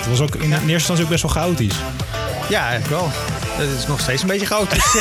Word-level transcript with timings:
Het 0.00 0.08
was 0.08 0.20
ook 0.20 0.34
in 0.34 0.52
eerste 0.52 0.72
instantie 0.72 1.04
ook 1.04 1.10
best 1.10 1.22
wel 1.22 1.30
chaotisch. 1.32 1.74
Ja, 2.48 2.68
eigenlijk 2.68 3.00
wel. 3.00 3.08
Het 3.12 3.78
is 3.78 3.86
nog 3.86 4.00
steeds 4.00 4.22
een 4.22 4.28
beetje 4.28 4.46
chaotisch. 4.46 4.92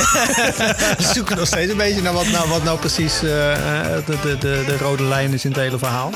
we 0.98 1.12
zoeken 1.14 1.38
nog 1.38 1.48
steeds 1.48 1.72
een 1.72 1.78
beetje 1.78 2.02
naar 2.02 2.14
wat 2.14 2.28
nou, 2.28 2.50
wat 2.50 2.64
nou 2.64 2.80
precies 2.80 3.24
eh, 3.24 3.54
eh, 3.98 4.06
de, 4.06 4.20
de, 4.22 4.38
de, 4.38 4.64
de 4.68 4.78
rode 4.78 5.04
lijn 5.04 5.34
is 5.34 5.46
in 5.46 5.52
het 5.52 5.60
hele 5.60 5.78
verhaal. 5.78 6.12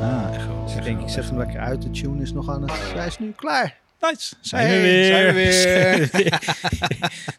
Ah, 0.00 0.34
echt 0.34 0.46
Dus 0.66 0.74
ik 0.76 0.82
denk, 0.82 1.00
ik 1.00 1.08
zet 1.08 1.24
hem 1.24 1.38
lekker 1.38 1.60
uit. 1.60 1.82
De 1.82 1.90
tune 1.90 2.22
is 2.22 2.32
nog 2.32 2.48
aan 2.50 2.62
het... 2.62 2.72
Hij 2.94 3.06
is 3.06 3.18
nu 3.18 3.32
klaar. 3.36 3.74
Nice. 4.00 4.34
Zijn 4.40 4.66
Hey, 4.66 4.76
we 4.76 4.82
weer. 4.82 5.04
zijn 5.06 5.26
we 5.26 5.32
weer. 5.32 5.52
Zijn 5.52 6.00
we 6.00 6.08
weer. 6.12 6.38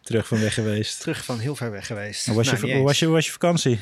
Terug 0.04 0.28
van 0.28 0.40
weg 0.40 0.54
geweest. 0.54 1.00
Terug 1.00 1.26
van 1.26 1.40
heel 1.40 1.56
ver 1.56 1.72
weg 1.72 1.88
geweest. 1.88 2.26
Hoe 2.26 2.36
was, 2.36 2.46
Nou, 2.46 2.68
je, 2.68 2.74
eens. 2.74 2.84
was 2.84 3.00
je, 3.00 3.06
hoe 3.06 3.14
was 3.14 3.26
je 3.26 3.32
vakantie? 3.32 3.80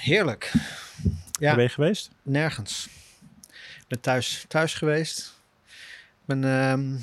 Heerlijk. 0.00 0.52
Ja. 0.52 1.46
Waar 1.46 1.54
ben 1.54 1.64
je 1.64 1.70
geweest? 1.70 2.10
Nergens. 2.22 2.88
Ben 3.92 4.00
thuis, 4.00 4.44
thuis 4.48 4.74
geweest. 4.74 5.34
Ik 5.66 6.24
ben, 6.24 6.44
ehm, 6.44 6.96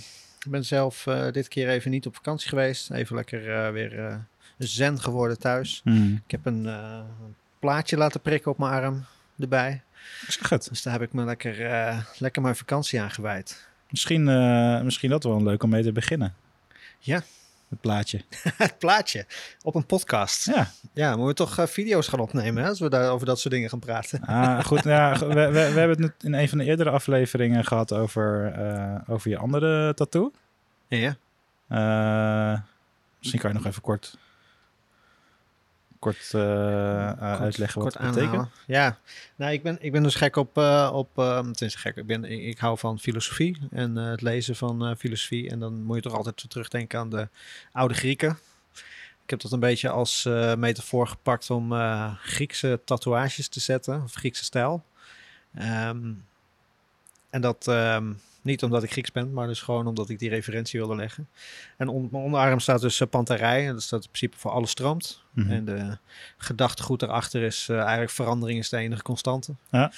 ben 0.49 0.65
zelf 0.65 1.07
eh, 1.07 1.31
dit 1.31 1.47
keer 1.47 1.69
even 1.69 1.91
niet 1.91 2.05
op 2.05 2.15
vakantie 2.15 2.49
geweest. 2.49 2.91
Even 2.91 3.15
lekker 3.15 3.53
eh, 3.53 3.71
weer 3.71 4.05
eh, 4.05 4.15
zen 4.57 4.99
geworden 4.99 5.39
thuis. 5.39 5.81
Hmm. 5.83 6.21
Ik 6.25 6.31
heb 6.31 6.45
een, 6.45 6.69
plaatje 7.59 7.97
laten 7.97 8.21
prikken 8.21 8.51
op 8.51 8.57
mijn 8.57 8.71
arm 8.71 9.05
erbij. 9.39 9.81
Zeg 10.27 10.49
het. 10.49 10.67
Dus 10.69 10.81
daar 10.81 10.93
heb 10.93 11.01
ik 11.01 11.13
me 11.13 11.23
lekker, 11.23 11.55
lekker 12.17 12.41
mijn 12.41 12.55
vakantie 12.55 13.01
aan 13.01 13.11
gewijd. 13.11 13.67
Misschien, 13.89 14.23
misschien 14.83 15.09
dat 15.09 15.23
wel 15.23 15.43
leuk 15.43 15.63
om 15.63 15.69
mee 15.69 15.83
te 15.83 15.91
beginnen. 15.91 16.35
Ja. 16.99 17.23
Het 17.69 17.81
plaatje. 17.81 18.21
Het 18.57 18.77
plaatje 18.77 19.25
op 19.61 19.75
een 19.75 19.85
podcast. 19.85 20.45
Ja. 20.45 20.71
Ja, 20.93 21.09
moeten 21.09 21.27
we 21.27 21.33
toch 21.33 21.57
eh, 21.57 21.65
video's 21.65 22.07
gaan 22.07 22.19
opnemen 22.19 22.63
hè, 22.63 22.69
als 22.69 22.79
we 22.79 22.89
daar 22.89 23.11
over 23.11 23.25
dat 23.25 23.39
soort 23.39 23.53
dingen 23.53 23.69
gaan 23.69 23.79
praten. 23.79 24.21
Ah, 24.21 24.63
goed. 24.63 24.83
Ja, 24.83 25.19
we, 25.19 25.25
we, 25.33 25.51
we 25.51 25.79
hebben 25.79 26.01
het 26.01 26.23
in 26.23 26.33
een 26.33 26.49
van 26.49 26.57
de 26.57 26.63
eerdere 26.63 26.89
afleveringen 26.89 27.65
gehad 27.65 27.93
over, 27.93 28.53
eh, 28.53 29.13
over 29.13 29.29
je 29.29 29.37
andere 29.37 29.93
tattoo. 29.93 30.31
Ja. 30.87 31.15
Eh, 31.67 32.59
misschien 33.17 33.39
kan 33.39 33.51
je 33.51 33.57
nog 33.57 33.65
even 33.65 33.81
kort, 33.81 34.17
kort, 35.99 36.33
eh, 36.33 37.09
eh, 37.09 37.41
uitleggen 37.41 37.81
wat 37.81 37.93
het 37.93 38.13
betekent. 38.13 38.47
Ja, 38.67 38.97
nou, 39.35 39.51
ik 39.51 39.63
ben, 39.63 39.77
ik 39.81 39.91
ben 39.91 40.03
dus 40.03 40.15
gek 40.15 40.35
op, 40.35 40.57
eh 40.57 40.89
op 40.93 41.09
uh, 41.17 41.37
tenminste 41.37 41.77
gek, 41.77 41.95
ik, 41.95 42.05
ben, 42.05 42.23
ik, 42.23 42.41
ik 42.41 42.57
hou 42.57 42.77
van 42.77 42.99
filosofie 42.99 43.57
en 43.71 43.95
het 43.95 44.21
lezen 44.21 44.55
van 44.55 44.95
filosofie. 44.97 45.49
En 45.49 45.59
dan 45.59 45.83
moet 45.83 45.95
je 45.95 46.01
toch 46.01 46.13
altijd 46.13 46.49
terugdenken 46.49 46.99
aan 46.99 47.09
de 47.09 47.27
oude 47.71 47.93
Grieken. 47.93 48.37
Ik 49.23 49.29
heb 49.29 49.41
dat 49.41 49.51
een 49.51 49.59
beetje 49.59 49.89
als 49.89 50.23
metafoor 50.57 51.07
gepakt 51.07 51.49
om 51.49 51.73
Griekse 52.21 52.79
tatoeages 52.85 53.47
te 53.47 53.59
zetten, 53.59 54.03
of 54.03 54.13
Griekse 54.13 54.43
stijl. 54.43 54.83
Ehm, 55.53 56.11
en 57.29 57.41
dat 57.41 57.67
ehm, 57.67 58.13
niet 58.41 58.63
omdat 58.63 58.83
ik 58.83 58.91
Grieks 58.91 59.11
ben, 59.11 59.33
maar 59.33 59.47
dus 59.47 59.61
gewoon 59.61 59.87
omdat 59.87 60.09
ik 60.09 60.19
die 60.19 60.29
referentie 60.29 60.79
wilde 60.79 60.95
leggen. 60.95 61.27
En 61.77 61.87
mijn 62.11 62.23
onderarm 62.23 62.59
staat 62.59 62.81
dus 62.81 62.99
uh, 62.99 63.07
Pantarij. 63.07 63.67
En 63.67 63.73
dat 63.73 63.83
staat 63.83 64.03
in 64.03 64.09
principe 64.09 64.37
voor 64.37 64.51
alles 64.51 64.69
stroomt. 64.69 65.23
Mhm. 65.33 65.51
En 65.51 65.65
de 65.65 65.97
gedachtegoed 66.37 66.99
daarachter 66.99 67.41
is 67.41 67.67
eh, 67.69 67.79
eigenlijk 67.79 68.11
verandering 68.11 68.59
is 68.59 68.69
de 68.69 68.77
enige 68.77 69.01
constante. 69.01 69.55
Ja. 69.71 69.91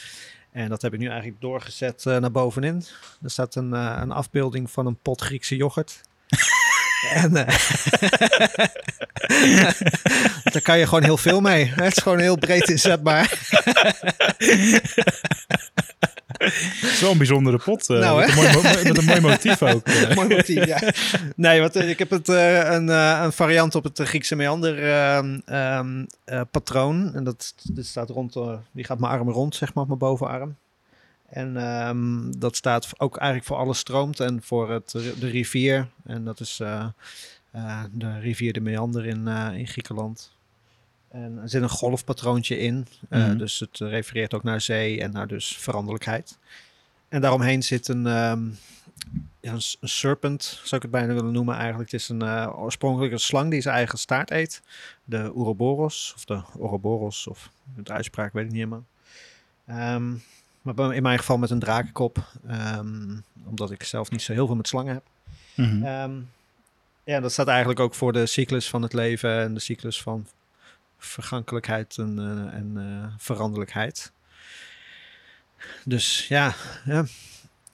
En 0.52 0.70
dat 0.70 0.82
heb 0.82 0.94
ik 0.94 1.00
nu 1.00 1.08
eigenlijk 1.08 1.42
doorgezet 1.42 2.06
eh, 2.06 2.18
naar 2.18 2.32
bovenin. 2.32 2.84
Er 3.22 3.32
staat 3.32 3.56
een, 3.56 3.74
eh, 3.74 3.98
een 4.02 4.12
afbeelding 4.12 4.72
van 4.72 4.86
een 4.86 4.98
pot 5.02 5.22
Griekse 5.22 5.56
yoghurt. 5.56 6.02
en 7.14 7.36
eh, 7.36 7.48
daar 10.54 10.62
kan 10.62 10.80
je 10.80 10.86
gewoon 10.86 11.04
heel 11.04 11.18
veel 11.18 11.42
mee. 11.42 11.66
Het 11.66 11.98
is 11.98 12.04
gewoon 12.04 12.20
heel 12.20 12.38
breed 12.38 12.70
inzetbaar. 12.70 13.30
Het 16.44 16.92
is 16.92 17.02
wel 17.02 17.12
een 17.12 17.18
bijzondere 17.18 17.58
pot. 17.58 17.90
eh, 17.90 17.98
Nou, 18.00 18.20
met, 18.20 18.30
een 18.30 18.36
mooi, 18.36 18.52
mo- 18.54 18.62
met 18.84 18.98
een 18.98 19.06
mooi 19.06 19.22
motief 19.22 19.62
ook. 19.74 19.88
eh. 19.88 20.16
Mooi 20.16 20.28
motief, 20.28 20.66
ja. 20.66 20.80
Nee, 21.36 21.60
want 21.60 21.76
eh, 21.76 21.90
ik 21.90 22.00
heb 22.00 22.10
het, 22.10 22.28
een, 22.28 22.88
een 22.88 23.32
variant 23.34 23.76
op 23.76 23.84
het 23.84 24.00
Griekse 24.00 24.36
meander 24.36 24.92
ehm, 24.92 25.40
ehm, 25.46 26.06
eh, 26.24 26.42
patroon. 26.52 27.12
En 27.16 27.24
dat, 27.24 27.54
dat 27.64 27.86
staat 27.86 28.10
rond, 28.10 28.36
die 28.72 28.84
gaat 28.86 29.00
mijn 29.00 29.12
arm 29.14 29.30
rond, 29.30 29.56
zeg 29.56 29.74
maar, 29.74 29.84
op 29.84 29.88
mijn 29.90 30.00
bovenarm. 30.00 30.56
En 31.30 31.58
ehm, 31.58 32.32
dat 32.38 32.56
staat 32.56 32.88
ook 32.98 33.18
eigenlijk 33.18 33.48
voor 33.50 33.58
alles 33.58 33.78
stroomt 33.78 34.20
en 34.20 34.40
voor 34.44 34.72
het, 34.72 34.92
de 35.20 35.28
rivier. 35.30 35.88
En 36.06 36.24
dat 36.24 36.40
is 36.40 36.56
de 37.92 38.20
rivier 38.20 38.54
de 38.54 38.62
Meander 38.62 39.06
in, 39.06 39.28
in 39.58 39.68
Griekenland. 39.68 40.32
En 41.12 41.38
er 41.42 41.50
zit 41.50 41.62
een 41.62 41.70
golfpatroontje 41.70 42.58
in. 42.58 42.88
eh, 43.10 43.28
Mhm. 43.28 43.38
Dus 43.38 43.60
het 43.60 43.78
refereert 43.78 44.34
ook 44.34 44.44
naar 44.44 44.62
zee 44.62 45.02
en 45.02 45.12
naar 45.12 45.28
dus 45.28 45.58
veranderlijkheid. 45.58 46.38
En 47.10 47.22
daaromheen 47.22 47.64
zit 47.64 47.88
een, 47.88 48.08
ehm, 48.08 48.48
ja, 49.40 49.52
een, 49.52 49.90
serpent, 49.90 50.44
zou 50.44 50.76
ik 50.76 50.82
het 50.82 50.92
bijna 50.92 51.14
willen 51.14 51.32
noemen 51.32 51.56
eigenlijk. 51.56 51.92
Het 51.92 52.02
is 52.02 52.10
een 52.10 52.24
uh, 52.24 52.50
oorspronkelijk 52.56 53.14
een 53.14 53.20
slang 53.20 53.52
die 53.52 53.62
zijn 53.62 53.76
eigen 53.76 53.98
staart 53.98 54.32
eet. 54.32 54.62
De 55.04 55.18
Ouroboros, 55.36 56.14
of 56.16 56.26
de 56.26 56.42
Ouroboros, 56.60 57.28
of 57.28 57.50
de 57.76 57.92
uitspraak 57.92 58.34
weet 58.34 58.46
ik 58.46 58.52
niet 58.52 58.60
helemaal. 58.60 58.86
Ehm, 59.66 60.12
maar 60.62 60.96
in 60.96 61.02
mijn 61.04 61.20
geval 61.20 61.38
met 61.38 61.50
een 61.50 61.60
drakenkop, 61.60 62.32
ehm, 62.48 63.18
omdat 63.46 63.72
ik 63.72 63.84
zelf 63.84 64.12
niet 64.12 64.22
zo 64.22 64.34
heel 64.34 64.46
veel 64.46 64.56
met 64.56 64.68
slangen 64.68 64.94
heb. 64.94 65.04
Ehm, 65.86 66.12
ja, 67.04 67.20
dat 67.20 67.32
staat 67.32 67.48
eigenlijk 67.48 67.80
ook 67.80 67.96
voor 67.96 68.14
de 68.14 68.26
cyclus 68.26 68.70
van 68.70 68.82
het 68.82 68.94
leven 68.94 69.40
en 69.40 69.54
de 69.54 69.60
cyclus 69.60 70.02
van 70.02 70.28
vergankelijkheid 71.06 71.98
en, 71.98 72.20
eh, 72.20 72.58
en 72.58 72.72
eh, 72.78 73.14
veranderlijkheid. 73.18 74.12
Dus 75.86 76.28
ja, 76.28 76.54
ja, 76.86 77.06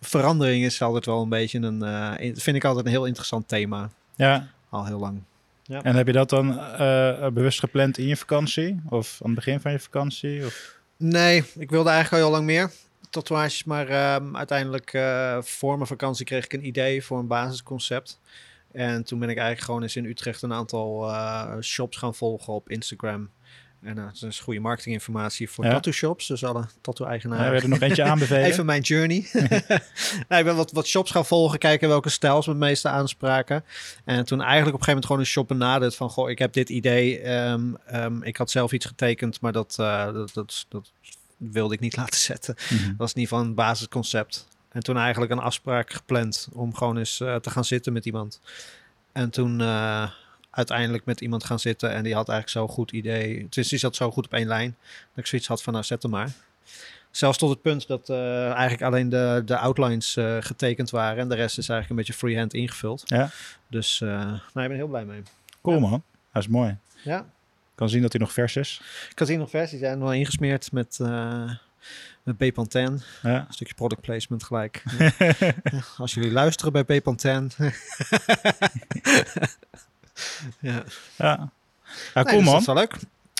verandering 0.01 0.65
is 0.65 0.81
altijd 0.81 1.05
wel 1.05 1.21
een 1.21 1.29
beetje 1.29 1.59
een, 1.59 1.83
eh, 1.83 2.13
in- 2.25 2.37
vind 2.37 2.55
ik 2.55 2.63
altijd 2.65 2.85
een 2.85 2.91
heel 2.91 3.05
interessant 3.05 3.47
thema, 3.47 3.89
Ja, 4.15 4.47
al 4.69 4.85
heel 4.85 4.99
lang. 4.99 5.21
en 5.67 5.95
heb 5.95 6.07
je 6.07 6.13
dat 6.13 6.29
dan 6.29 6.59
eh, 6.59 7.27
bewust 7.27 7.59
gepland 7.59 7.97
in 7.97 8.07
je 8.07 8.17
vakantie? 8.17 8.81
Of 8.89 9.19
aan 9.21 9.25
het 9.31 9.35
begin 9.35 9.59
van 9.59 9.71
je 9.71 9.79
vakantie? 9.79 10.45
Of? 10.45 10.75
Nee, 10.97 11.43
ik 11.57 11.69
wilde 11.69 11.89
eigenlijk 11.89 12.23
al 12.23 12.29
heel 12.29 12.37
lang 12.37 12.45
meer 12.51 12.71
tatoeages, 13.09 13.63
maar 13.63 13.87
ehm, 13.87 14.35
uiteindelijk 14.35 14.93
eh, 14.93 15.37
voor 15.41 15.75
mijn 15.75 15.87
vakantie 15.87 16.25
kreeg 16.25 16.43
ik 16.45 16.53
een 16.53 16.65
idee 16.67 17.03
voor 17.03 17.19
een 17.19 17.27
basisconcept. 17.27 18.19
En 18.71 19.03
toen 19.03 19.19
ben 19.19 19.29
ik 19.29 19.35
eigenlijk 19.37 19.65
gewoon 19.65 19.81
eens 19.81 19.95
in 19.95 20.05
Utrecht 20.05 20.41
een 20.41 20.53
aantal 20.53 21.09
eh, 21.09 21.53
shops 21.61 21.97
gaan 21.97 22.15
volgen 22.15 22.53
op 22.53 22.69
Instagram. 22.69 23.29
En 23.81 23.97
eh, 23.97 24.03
dat 24.03 24.23
is 24.29 24.39
goede 24.39 24.59
marketinginformatie 24.59 25.49
voor 25.49 25.65
Ja. 25.65 25.71
tattoo 25.71 25.91
shops, 25.93 26.27
dus 26.27 26.43
alle 26.43 26.59
Ja, 26.59 26.67
tattoo-eigenaren. 26.81 27.51
we 27.51 27.61
er 27.61 27.69
nog 27.69 27.79
eentje 27.79 28.03
aanbevelen. 28.11 28.43
Even 28.43 28.65
mijn 28.65 28.81
journey. 28.81 29.29
nou, 30.27 30.39
ik 30.39 30.43
ben 30.43 30.55
wat, 30.55 30.71
wat 30.71 30.87
shops 30.87 31.11
gaan 31.11 31.25
volgen, 31.25 31.59
kijken 31.59 31.87
welke 31.87 32.09
stijls 32.09 32.45
me 32.45 32.51
het 32.51 32.61
meeste 32.61 32.89
aanspraken. 32.89 33.63
En 34.05 34.25
toen 34.25 34.41
eigenlijk 34.41 34.75
op 34.75 34.79
een 34.79 34.85
gegeven 34.85 34.85
moment 34.87 35.05
gewoon 35.05 35.19
een 35.21 35.25
shop 35.27 35.47
benaderd 35.47 35.95
van... 35.95 36.09
Goh, 36.09 36.29
ik 36.29 36.39
heb 36.39 36.53
dit 36.53 36.69
idee. 36.69 37.19
ehm, 37.19 37.73
ehm, 37.85 38.23
ik 38.23 38.37
had 38.37 38.51
zelf 38.51 38.71
iets 38.71 38.85
getekend, 38.85 39.41
maar 39.41 39.51
dat, 39.51 39.75
eh, 39.79 40.13
dat, 40.13 40.33
dat, 40.33 40.65
dat 40.69 40.91
wilde 41.37 41.73
ik 41.73 41.79
niet 41.79 41.95
laten 42.01 42.19
zetten. 42.19 42.55
Mhm. 42.69 42.87
Dat 42.87 42.97
was 42.97 43.13
in 43.13 43.19
ieder 43.19 43.33
geval 43.35 43.49
een 43.49 43.55
basisconcept. 43.55 44.47
En 44.77 44.83
toen 44.83 44.97
eigenlijk 44.97 45.31
een 45.31 45.39
afspraak 45.39 45.93
gepland 45.93 46.47
om 46.53 46.75
gewoon 46.75 46.97
eens 46.97 47.19
eh, 47.19 47.35
te 47.35 47.49
gaan 47.49 47.65
zitten 47.65 47.93
met 47.93 48.05
iemand. 48.05 48.41
En 49.11 49.29
toen 49.29 49.61
eh, 49.61 50.11
uiteindelijk 50.49 51.05
met 51.05 51.21
iemand 51.21 51.43
gaan 51.43 51.59
zitten 51.59 51.91
en 51.91 52.03
die 52.03 52.13
had 52.13 52.29
eigenlijk 52.29 52.57
zo'n 52.59 52.75
goed 52.75 52.91
idee. 52.91 53.47
Dus 53.49 53.67
die 53.67 53.79
zat 53.79 53.95
zo 53.95 54.11
goed 54.11 54.25
op 54.25 54.33
één 54.33 54.47
lijn 54.47 54.75
dat 55.09 55.17
ik 55.17 55.25
zoiets 55.25 55.47
had 55.47 55.63
van 55.63 55.73
nou 55.73 55.85
zet 55.85 56.01
hem 56.01 56.11
maar. 56.11 56.31
Zelfs 57.11 57.37
tot 57.37 57.49
het 57.49 57.61
punt 57.61 57.87
dat 57.87 58.09
eh, 58.09 58.51
eigenlijk 58.51 58.81
alleen 58.81 59.09
de, 59.09 59.41
de 59.45 59.57
outlines 59.57 60.17
getekend 60.39 60.89
waren 60.89 61.17
en 61.17 61.29
de 61.29 61.35
rest 61.35 61.57
is 61.57 61.69
eigenlijk 61.69 61.89
een 61.89 62.05
beetje 62.05 62.27
freehand 62.27 62.53
ingevuld. 62.53 63.03
Ja. 63.05 63.29
Dus 63.67 63.99
nou, 63.99 64.35
ik 64.35 64.53
ben 64.53 64.71
heel 64.71 64.87
blij 64.87 65.05
mee. 65.05 65.21
Cool 65.61 65.79
man, 65.79 66.03
dat 66.33 66.41
is 66.41 66.47
mooi. 66.47 66.77
Ja. 67.03 67.19
Ik 67.19 67.83
kan 67.83 67.89
zien 67.89 68.01
dat 68.01 68.11
hij 68.11 68.21
nog 68.21 68.33
vers 68.33 68.55
is. 68.55 68.81
Ik 69.11 69.19
had 69.19 69.27
hier 69.27 69.37
nog 69.37 69.49
versies 69.49 69.79
zijn 69.79 69.99
nog 69.99 70.13
ingesmeerd 70.13 70.71
met, 70.71 70.99
met 72.23 72.37
Bepanthen. 72.37 73.01
Ja. 73.21 73.35
Een 73.47 73.53
stukje 73.53 73.73
product 73.73 74.01
placement 74.01 74.43
gelijk. 74.43 74.83
Als 75.97 76.13
jullie 76.13 76.31
luisteren 76.31 76.71
bij 76.73 76.85
Bepanthen. 76.85 77.51
ja, 80.59 80.71
Ja, 80.79 80.83
ja 81.17 81.49
Nee, 82.13 82.23
cool 82.23 82.37
dus 82.37 82.43
man. 82.45 82.51
Dat 82.53 82.59
is 82.59 82.65
wel 82.65 82.75
leuk. 82.75 82.95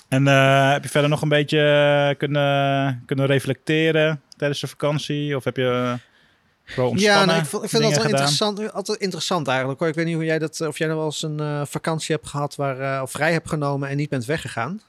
En 0.08 0.26
eh, 0.28 0.70
heb 0.72 0.82
je 0.82 0.88
verder 0.88 1.10
nog 1.10 1.22
een 1.22 1.28
beetje 1.28 1.60
eh, 2.10 2.18
kunnen, 2.18 3.02
kunnen 3.06 3.26
reflecteren 3.26 4.22
tijdens 4.36 4.60
de 4.60 4.66
vakantie? 4.66 5.36
Of 5.36 5.44
heb 5.44 5.56
je... 5.56 5.96
Vooral 6.64 6.86
Ja, 6.86 6.92
ontspannen 6.92 7.26
nou, 7.26 7.38
ik, 7.40 7.46
vond- 7.46 7.64
ik 7.64 7.68
vind 7.70 7.82
dat 7.82 7.90
wel 7.92 8.00
gedaan. 8.00 8.18
interessant, 8.18 8.72
altijd 8.72 8.98
interessant 9.00 9.48
eigenlijk. 9.48 9.78
hoor. 9.78 9.88
Ik 9.88 9.94
weet 9.94 10.04
niet 10.06 10.14
hoe 10.14 10.24
jij 10.24 10.38
dat, 10.38 10.60
of 10.60 10.78
jij 10.78 10.86
nou 10.86 10.98
wel 10.98 11.08
eens 11.08 11.22
een 11.22 11.40
eh, 11.40 11.62
vakantie 11.64 12.14
hebt 12.14 12.28
gehad 12.28 12.54
waar, 12.56 12.80
eh, 12.96 13.02
of 13.02 13.10
vrij 13.10 13.32
hebt 13.32 13.48
genomen 13.48 13.88
en 13.88 13.96
niet 13.96 14.08
bent 14.08 14.24
weggegaan. 14.24 14.80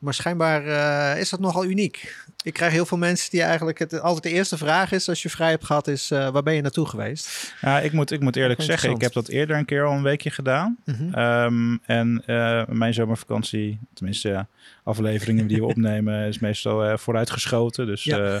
Maar 0.00 0.14
schijnbaar 0.14 0.66
eh, 0.66 1.20
is 1.20 1.30
dat 1.30 1.40
nogal 1.40 1.64
uniek. 1.64 2.16
Ik 2.42 2.52
krijg 2.52 2.72
heel 2.72 2.86
veel 2.86 2.98
mensen 2.98 3.30
die 3.30 3.42
eigenlijk 3.42 3.78
het 3.78 4.00
altijd 4.00 4.22
de 4.22 4.30
eerste 4.30 4.56
vraag 4.56 4.92
is 4.92 5.08
als 5.08 5.22
je 5.22 5.30
vrij 5.30 5.50
hebt 5.50 5.64
gehad 5.64 5.88
is 5.88 6.10
eh, 6.10 6.28
waar 6.28 6.42
ben 6.42 6.54
je 6.54 6.62
naartoe 6.62 6.86
geweest? 6.86 7.54
Ja, 7.60 7.80
ik 7.80 7.92
moet, 7.92 8.10
ik 8.10 8.20
moet 8.20 8.36
eerlijk 8.36 8.62
zeggen, 8.62 8.90
ik 8.90 9.00
heb 9.00 9.12
dat 9.12 9.28
eerder 9.28 9.56
een 9.56 9.64
keer 9.64 9.84
al 9.84 9.92
een 9.92 10.02
weekje 10.02 10.30
gedaan. 10.30 10.76
Mhm. 10.84 11.14
Ehm, 11.14 11.76
en 11.86 12.22
eh, 12.26 12.62
mijn 12.66 12.94
zomervakantie, 12.94 13.78
tenminste 13.94 14.28
ja, 14.28 14.46
afleveringen 14.84 15.46
die 15.46 15.56
we 15.56 15.64
opnemen, 15.74 16.26
is 16.26 16.38
meestal 16.38 16.98
vooruitgeschoten. 16.98 17.86
Dus 17.86 18.04
Ja. 18.04 18.40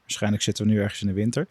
waarschijnlijk 0.00 0.42
zitten 0.42 0.66
we 0.66 0.70
nu 0.70 0.80
ergens 0.80 1.00
in 1.00 1.06
de 1.06 1.12
winter. 1.12 1.46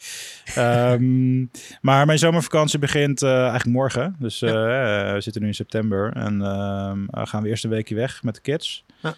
Ehm, 0.56 1.40
maar 1.82 2.06
mijn 2.06 2.20
zomervakantie 2.20 2.80
begint 2.80 3.24
eigenlijk 3.24 3.66
morgen. 3.66 4.16
Dus 4.20 4.40
we 4.40 5.16
zitten 5.20 5.42
nu 5.42 5.48
in 5.48 5.54
september. 5.56 6.12
En 6.14 6.42
ehm, 6.42 7.06
eh, 7.10 7.26
gaan 7.26 7.44
we 7.44 7.50
eerst 7.50 7.64
een 7.64 7.70
weekje 7.70 7.96
weg 7.96 8.24
met 8.24 8.36
de 8.36 8.42
kids. 8.42 8.86
Ja. 9.02 9.16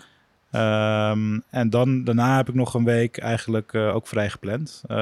Ehm, 0.56 1.40
en 1.50 1.69
dan, 1.69 2.04
daarna 2.04 2.36
heb 2.36 2.50
ik 2.50 2.56
nog 2.56 2.74
een 2.74 2.84
week 2.84 3.18
eigenlijk 3.18 3.74
eh, 3.74 3.96
ook 3.96 4.07
vrij 4.07 4.30
gepland. 4.30 4.84
Eh, 4.88 4.98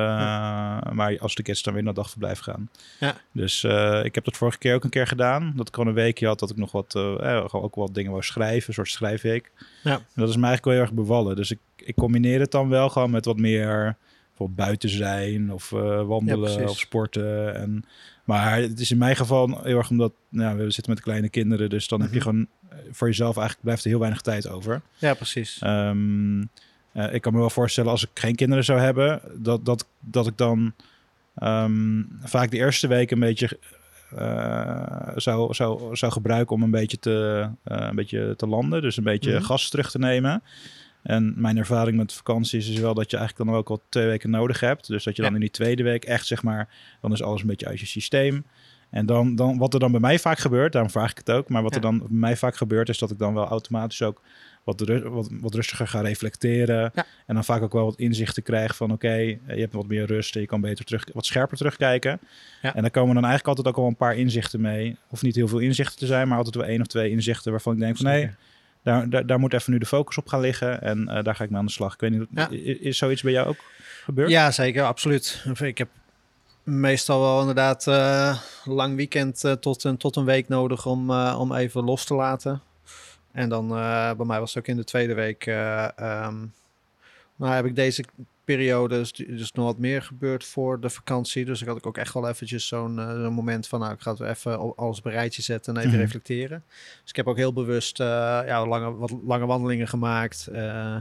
Maar 0.92 1.18
als 1.20 1.36
de 1.36 1.44
kids 1.44 1.64
dan 1.64 1.74
weer 1.74 1.84
naar 1.84 1.94
dagverblijf 1.94 2.40
gaan. 2.40 2.70
Ja. 3.00 3.16
Dus 3.32 3.64
eh, 3.64 4.02
ik 4.04 4.16
heb 4.16 4.26
dat 4.26 4.38
vorige 4.38 4.58
keer 4.58 4.76
ook 4.76 4.84
een 4.84 4.90
keer 4.90 5.08
gedaan. 5.08 5.54
Dat 5.56 5.68
ik 5.68 5.74
gewoon 5.74 5.90
een 5.90 5.96
weekje 5.96 6.28
had 6.28 6.40
dat 6.40 6.50
ik 6.50 6.58
nog 6.58 6.72
wat, 6.72 6.96
eh, 6.96 7.46
gewoon 7.50 7.66
ook 7.66 7.76
wat 7.76 7.94
dingen 7.94 8.12
wou 8.12 8.24
schrijven. 8.24 8.68
Een 8.68 8.74
soort 8.74 8.90
schrijfweek. 8.90 9.52
Ja. 9.84 9.94
En 9.96 10.04
dat 10.16 10.30
is 10.30 10.36
me 10.38 10.46
eigenlijk 10.48 10.66
wel 10.66 10.74
heel 10.74 10.84
erg 10.84 10.94
bevallen. 10.94 11.36
Dus 11.36 11.52
ik, 11.52 11.60
ik 11.76 11.96
combineer 11.96 12.40
het 12.40 12.52
dan 12.52 12.70
wel 12.70 12.90
gewoon 12.90 13.12
met 13.12 13.26
wat 13.26 13.38
meer 13.38 13.96
bijvoorbeeld 14.28 14.68
buiten 14.68 14.90
zijn 14.90 15.52
of 15.52 15.72
Ja, 15.72 16.04
wandelen 16.04 16.70
of 16.70 16.80
sporten. 16.80 17.56
En, 17.56 17.86
maar 18.24 18.58
het 18.58 18.80
is 18.80 18.92
in 18.92 18.98
mijn 18.98 19.16
geval 19.16 19.60
heel 19.64 19.78
erg 19.78 19.90
omdat 19.90 20.14
nou, 20.30 20.58
we 20.58 20.72
zitten 20.72 20.94
met 20.94 21.02
kleine 21.04 21.30
kinderen. 21.30 21.70
Dus 21.70 21.88
dan 21.88 22.02
heb 22.02 22.10
je 22.14 22.16
Mhm. 22.20 22.24
gewoon 22.30 22.48
voor 22.92 23.08
jezelf 23.08 23.36
eigenlijk 23.38 23.64
blijft 23.66 23.84
er 23.84 23.90
heel 23.90 24.00
weinig 24.00 24.22
tijd 24.22 24.48
over. 24.50 24.82
Ja, 24.98 25.14
precies. 25.14 25.60
Ehm, 25.62 26.42
eh, 26.92 27.14
ik 27.14 27.22
kan 27.22 27.34
me 27.34 27.40
wel 27.40 27.50
voorstellen 27.50 27.92
als 27.92 28.04
ik 28.04 28.10
geen 28.14 28.36
kinderen 28.36 28.64
zou 28.64 28.80
hebben, 28.80 29.22
dat, 29.38 29.66
dat, 29.66 29.88
dat 30.00 30.28
ik 30.28 30.38
dan 30.38 30.74
ehm, 31.36 32.02
vaak 32.22 32.52
de 32.52 32.58
eerste 32.58 32.88
week 32.88 33.12
een 33.12 33.20
beetje 33.20 33.60
eh, 34.16 35.10
zou, 35.16 35.54
zou, 35.54 35.96
zou 35.96 36.12
gebruiken 36.12 36.56
om 36.56 36.64
een 36.64 36.72
beetje, 36.72 37.00
te, 37.00 37.50
eh, 37.64 37.78
een 37.90 37.96
beetje 37.96 38.34
te 38.38 38.48
landen. 38.48 38.82
Dus 38.82 38.98
een 38.98 39.04
beetje 39.04 39.34
Mhm. 39.34 39.44
gas 39.44 39.70
terug 39.70 39.92
te 39.92 40.00
nemen. 40.00 40.44
En 41.04 41.34
mijn 41.38 41.58
ervaring 41.58 41.98
met 41.98 42.14
vakanties 42.14 42.70
is 42.70 42.80
wel 42.80 42.94
dat 42.94 43.12
je 43.12 43.18
eigenlijk 43.18 43.50
dan 43.50 43.58
ook 43.60 43.70
al 43.70 43.82
twee 43.90 44.06
weken 44.08 44.30
nodig 44.30 44.60
hebt. 44.60 44.88
Dus 44.88 45.04
dat 45.04 45.16
je 45.16 45.22
dan 45.22 45.32
Ja. 45.32 45.38
in 45.38 45.44
die 45.44 45.52
tweede 45.52 45.84
week 45.84 46.06
echt 46.06 46.26
zeg 46.28 46.44
maar, 46.44 46.70
dan 47.02 47.12
is 47.12 47.22
alles 47.24 47.42
een 47.42 47.48
beetje 47.48 47.68
uit 47.68 47.80
je 47.80 47.86
systeem. 47.86 48.46
En 48.94 49.06
dan, 49.06 49.36
dan, 49.36 49.58
wat 49.58 49.74
er 49.74 49.80
dan 49.80 49.92
bij 49.92 50.00
mij 50.00 50.20
vaak 50.20 50.38
gebeurt, 50.40 50.72
daarom 50.72 50.92
vraag 50.92 51.12
ik 51.12 51.18
het 51.18 51.32
ook, 51.32 51.50
maar 51.50 51.62
wat 51.62 51.72
Ja. 51.72 51.76
er 51.78 51.82
dan 51.84 51.98
bij 51.98 52.08
mij 52.10 52.38
vaak 52.38 52.56
gebeurt, 52.56 52.90
is 52.90 52.98
dat 52.98 53.12
ik 53.12 53.18
dan 53.20 53.34
wel 53.34 53.48
automatisch 53.48 54.02
ook 54.02 54.22
wat, 54.64 54.82
ru- 54.82 55.10
wat, 55.10 55.30
wat 55.32 55.54
rustiger 55.56 55.88
ga 55.88 56.02
reflecteren. 56.02 56.92
Ja. 56.96 57.06
En 57.26 57.34
dan 57.36 57.44
vaak 57.44 57.62
ook 57.62 57.74
wel 57.74 57.86
wat 57.86 57.98
inzichten 58.00 58.44
krijg 58.44 58.76
van 58.76 58.92
oké, 58.92 59.08
eh, 59.08 59.38
je 59.48 59.60
hebt 59.60 59.74
wat 59.74 59.88
meer 59.88 60.06
rust 60.06 60.36
en 60.36 60.42
je 60.42 60.48
kan 60.48 60.62
beter 60.62 60.86
terug, 60.86 61.06
wat 61.14 61.26
scherper 61.26 61.58
terugkijken. 61.58 62.20
Ja. 62.62 62.76
En 62.76 62.82
daar 62.82 62.92
komen 62.92 63.14
dan 63.16 63.26
eigenlijk 63.26 63.58
altijd 63.58 63.76
ook 63.76 63.82
al 63.84 63.90
een 63.90 63.96
paar 63.96 64.16
inzichten 64.16 64.62
mee. 64.62 64.98
Of 65.10 65.22
niet 65.22 65.36
heel 65.36 65.48
veel 65.48 65.60
inzichten 65.60 65.98
te 66.00 66.06
zijn, 66.06 66.28
maar 66.28 66.38
altijd 66.38 66.56
wel 66.56 66.66
één 66.66 66.82
of 66.82 66.88
twee 66.88 67.10
inzichten 67.10 67.52
waarvan 67.52 67.74
ik 67.74 67.80
denk 67.80 67.98
van 67.98 68.06
nee, 68.06 68.30
daar, 68.84 69.10
daar, 69.10 69.26
daar 69.26 69.40
moet 69.40 69.54
even 69.54 69.72
nu 69.72 69.78
de 69.78 69.86
focus 69.86 70.18
op 70.18 70.28
gaan 70.28 70.40
liggen. 70.42 70.82
En 70.82 71.08
eh, 71.08 71.24
daar 71.24 71.36
ga 71.36 71.44
ik 71.44 71.50
mee 71.50 71.60
aan 71.60 71.66
de 71.66 71.72
slag. 71.72 71.94
Ik 71.94 72.00
weet 72.00 72.12
niet, 72.12 72.26
Ja. 72.32 72.52
i- 72.52 72.78
is 72.82 72.98
zoiets 72.98 73.22
bij 73.22 73.32
jou 73.32 73.48
ook 73.48 73.64
gebeurd? 74.04 74.30
Ja, 74.30 74.52
zeker, 74.52 74.84
absoluut. 74.84 75.46
Ik 75.62 75.78
heb 75.78 75.88
meestal 76.64 77.20
wel 77.22 77.40
inderdaad 77.40 77.88
eh, 77.88 78.40
lang 78.66 78.96
weekend 78.96 79.44
eh, 79.44 79.52
tot, 79.52 79.84
een, 79.84 79.98
tot 79.98 80.16
een 80.16 80.26
week 80.26 80.48
nodig 80.48 80.86
om, 80.86 81.10
eh, 81.10 81.36
om 81.40 81.54
even 81.54 81.84
los 81.84 82.06
te 82.06 82.14
laten. 82.14 82.62
En 83.32 83.50
dan 83.50 83.68
bij 84.18 84.26
mij 84.26 84.40
was 84.40 84.54
het 84.54 84.64
ook 84.64 84.70
in 84.70 84.76
de 84.78 84.84
tweede 84.84 85.14
week. 85.14 85.46
eh 85.46 85.98
ehm, 85.98 86.46
nou 87.36 87.54
heb 87.54 87.66
ik 87.66 87.76
deze 87.76 88.04
periode 88.46 88.98
dus, 88.98 89.12
dus 89.12 89.52
nog 89.52 89.66
wat 89.66 89.78
meer 89.78 90.02
gebeurd 90.02 90.44
voor 90.46 90.80
de 90.80 90.90
vakantie. 90.90 91.46
Dus 91.46 91.62
ik 91.62 91.68
had 91.68 91.78
ik 91.78 91.86
ook 91.86 91.98
echt 91.98 92.14
wel 92.14 92.28
eventjes 92.30 92.68
zo'n 92.68 92.94
moment 93.34 93.68
van... 93.68 93.80
nou, 93.80 93.94
ik 93.94 94.02
ga 94.02 94.12
het 94.12 94.20
even 94.20 94.58
al- 94.58 94.74
alles 94.76 94.98
op 94.98 95.06
een 95.06 95.12
rijtje 95.12 95.42
zetten 95.42 95.74
en 95.74 95.80
even 95.80 95.94
Mhm. 95.94 96.02
reflecteren. 96.02 96.64
Dus 97.02 97.10
ik 97.10 97.16
heb 97.16 97.28
ook 97.28 97.38
heel 97.38 97.54
bewust 97.54 97.98
ja, 97.98 98.66
lange, 98.68 98.96
wat 98.96 99.14
lange 99.26 99.46
wandelingen 99.46 99.88
gemaakt. 99.88 100.48
eh, 100.48 100.96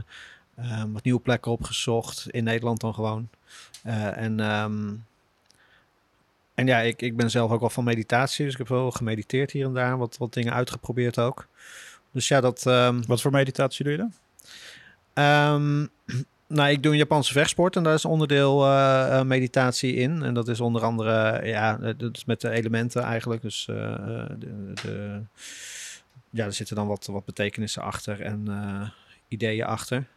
eh, 0.55 0.83
wat 0.87 1.03
nieuwe 1.03 1.19
plekken 1.19 1.51
opgezocht. 1.51 2.29
In 2.29 2.43
Nederland 2.43 2.79
dan 2.81 2.93
gewoon. 2.93 3.29
En, 3.83 4.39
ehm, 4.39 4.93
en 6.55 6.67
ja, 6.67 6.79
ik, 6.79 7.01
ik 7.01 7.15
ben 7.15 7.29
zelf 7.31 7.51
ook 7.51 7.59
wel 7.59 7.69
van 7.69 7.83
meditatie. 7.83 8.43
Dus 8.43 8.53
ik 8.53 8.59
heb 8.59 8.67
wel 8.67 8.91
gemediteerd 8.91 9.51
hier 9.51 9.65
en 9.65 9.73
daar. 9.73 9.97
Wat, 9.97 10.17
wat 10.17 10.33
dingen 10.33 10.53
uitgeprobeerd 10.53 11.19
ook. 11.19 11.47
Dus 12.11 12.27
ja, 12.27 12.41
dat... 12.41 12.65
ehm, 12.65 13.01
Wat 13.07 13.21
voor 13.21 13.31
meditatie 13.31 13.83
doe 13.83 13.93
je 13.93 13.99
dan? 13.99 14.13
Ehm, 15.13 15.87
nou, 16.57 16.69
ik 16.69 16.83
doe 16.83 16.91
een 16.91 16.97
Japanse 16.97 17.33
vechtsport 17.33 17.75
en 17.75 17.83
daar 17.83 17.93
is 17.93 18.05
onderdeel 18.05 18.65
eh, 18.65 19.19
eh, 19.19 19.25
meditatie 19.25 19.93
in. 19.93 20.23
En 20.23 20.33
dat 20.33 20.47
is 20.47 20.59
onder 20.59 20.81
andere, 20.81 21.45
ja, 21.45 21.77
dat 21.77 22.15
is 22.15 22.25
met 22.25 22.41
de 22.41 22.49
elementen 22.49 23.01
eigenlijk. 23.03 23.41
Dus 23.41 23.67
eh, 23.67 23.75
de, 24.37 24.71
de, 24.81 25.21
ja, 26.29 26.45
er 26.45 26.53
zitten 26.53 26.75
dan 26.75 26.87
wat, 26.87 27.05
wat 27.05 27.25
betekenissen 27.25 27.81
achter 27.81 28.21
en 28.21 28.47
ideeën 29.27 29.65
achter. 29.65 30.07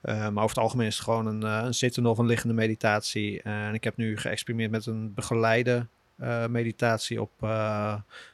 Eh, 0.00 0.18
maar 0.18 0.42
over 0.44 0.56
het 0.56 0.64
algemeen 0.64 0.86
is 0.86 0.94
het 0.94 1.04
gewoon 1.04 1.26
een, 1.26 1.42
eh, 1.42 1.60
een 1.64 1.74
zittende 1.74 2.08
of 2.08 2.18
een 2.18 2.26
liggende 2.26 2.54
meditatie. 2.54 3.42
en 3.42 3.74
ik 3.74 3.84
heb 3.84 3.96
nu 3.96 4.16
geëxperimenteerd 4.16 4.86
met 4.86 4.94
een 4.94 5.14
begeleide 5.14 5.86
eh, 6.16 6.46
meditatie 6.46 7.20
op 7.20 7.30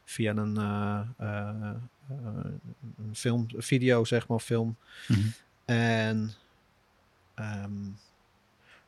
via 0.05 0.37
een, 0.37 0.57
een 0.57 1.89
film, 3.13 3.47
video, 3.57 4.05
zeg 4.05 4.29
maar, 4.29 4.39
film. 4.39 4.77
En 5.65 6.33
ehm, 7.35 7.71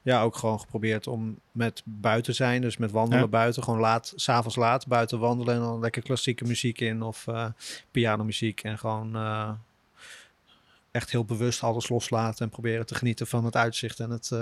ja, 0.02 0.23
ook 0.23 0.37
gewoon 0.37 0.61
geprobeerd 0.61 1.06
om 1.06 1.38
met 1.52 1.82
buiten 1.85 2.35
zijn, 2.35 2.61
dus 2.61 2.76
met 2.76 2.91
wandelen 2.91 3.25
Ja. 3.25 3.29
buiten, 3.29 3.62
gewoon 3.62 3.81
laat, 3.81 4.12
s'avonds 4.17 4.56
laat 4.56 4.87
buiten 4.87 5.19
wandelen 5.19 5.55
en 5.55 5.61
dan 5.61 5.81
lekker 5.81 6.02
klassieke 6.02 6.44
muziek 6.44 6.81
in 6.81 7.02
of 7.02 7.26
eh 7.26 7.46
pianomuziek 7.91 8.62
en 8.62 8.79
gewoon 8.79 9.17
echt 10.94 11.11
heel 11.11 11.25
bewust 11.25 11.62
alles 11.62 11.88
loslaten 11.88 12.44
en 12.44 12.50
proberen 12.50 12.87
te 12.87 12.94
genieten 12.94 13.26
van 13.26 13.44
het 13.44 13.56
uitzicht 13.56 14.00
en 14.00 14.11
het 14.11 14.31
eh, 14.32 14.41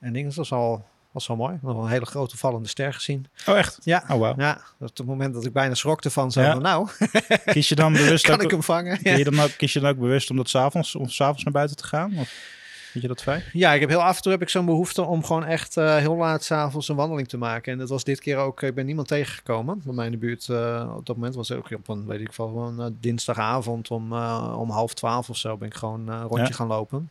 en 0.00 0.12
dingen. 0.12 0.24
Dat 0.24 0.34
was 0.34 0.52
al 0.52 0.84
was 1.10 1.26
wel 1.26 1.36
mooi. 1.36 1.58
Nog 1.62 1.82
een 1.82 1.90
hele 1.90 2.06
grote 2.06 2.36
vallende 2.36 2.68
ster 2.68 2.94
gezien. 2.94 3.26
Oh, 3.46 3.58
echt? 3.58 3.78
Ja. 3.82 4.04
Oh, 4.08 4.18
wauw. 4.18 4.34
Ja, 4.36 4.60
dat 4.78 4.90
op 4.90 4.96
het 4.96 5.06
moment 5.06 5.34
dat 5.34 5.44
ik 5.44 5.52
bijna 5.52 5.74
schrok 5.74 6.04
ervan, 6.04 6.32
zo 6.32 6.40
Ja. 6.40 6.52
van, 6.52 6.62
nou, 6.62 6.88
Kies 7.52 7.68
je 7.68 7.74
dan 7.74 7.92
bewust 7.92 8.24
kan 8.26 8.34
ook, 8.34 8.42
ik 8.42 8.50
hem 8.50 8.62
vangen? 8.62 8.98
Kies 9.02 9.16
je 9.16 9.24
dan 9.24 9.40
ook, 9.40 9.50
kies 9.56 9.72
je 9.72 9.80
dan 9.80 9.90
ook 9.90 9.98
bewust 9.98 10.30
om 10.30 10.36
dat 10.36 10.48
s'avonds 10.48 10.94
of 10.94 11.12
s'avonds 11.12 11.44
naar 11.44 11.52
buiten 11.52 11.76
te 11.76 11.84
gaan? 11.84 12.18
Of 12.18 12.34
vind 13.00 13.02
je 13.02 13.08
dat 13.08 13.22
fijn? 13.22 13.42
Ja, 13.52 13.72
ik 13.72 13.80
heb 13.80 13.88
heel 13.88 14.02
af 14.02 14.16
en 14.16 14.22
toe 14.22 14.32
heb 14.32 14.42
ik 14.42 14.48
zo'n 14.48 14.64
behoefte 14.66 15.02
om 15.02 15.24
gewoon 15.24 15.44
echt 15.44 15.76
eh, 15.76 15.96
heel 15.96 16.16
laat 16.16 16.44
s'avonds 16.44 16.88
een 16.88 16.96
wandeling 16.96 17.28
te 17.28 17.36
maken. 17.38 17.72
En 17.72 17.78
dat 17.78 17.88
was 17.88 18.04
dit 18.04 18.20
keer 18.20 18.36
ook, 18.36 18.62
ik 18.62 18.74
ben 18.74 18.86
niemand 18.86 19.08
tegengekomen. 19.08 19.80
Bij 19.84 19.94
mij 19.94 20.04
in 20.06 20.10
de 20.12 20.18
buurt, 20.18 20.48
eh, 20.48 20.92
op 20.96 21.06
dat 21.06 21.16
moment 21.16 21.34
was 21.34 21.48
het 21.48 21.58
ook 21.58 21.70
op 21.70 21.88
een, 21.88 22.06
weet 22.06 22.20
ik 22.20 22.32
veel, 22.32 22.46
gewoon 22.46 22.80
eh, 22.80 22.86
dinsdagavond 23.00 23.90
om, 23.90 24.12
eh, 24.12 24.56
om 24.58 24.70
half 24.70 24.94
twaalf 24.94 25.28
of 25.30 25.36
zo 25.36 25.56
ben 25.56 25.68
ik 25.68 25.74
gewoon 25.74 26.08
eh, 26.08 26.14
een 26.14 26.22
rondje 26.22 26.46
Ja. 26.46 26.52
gaan 26.54 26.66
lopen. 26.66 27.10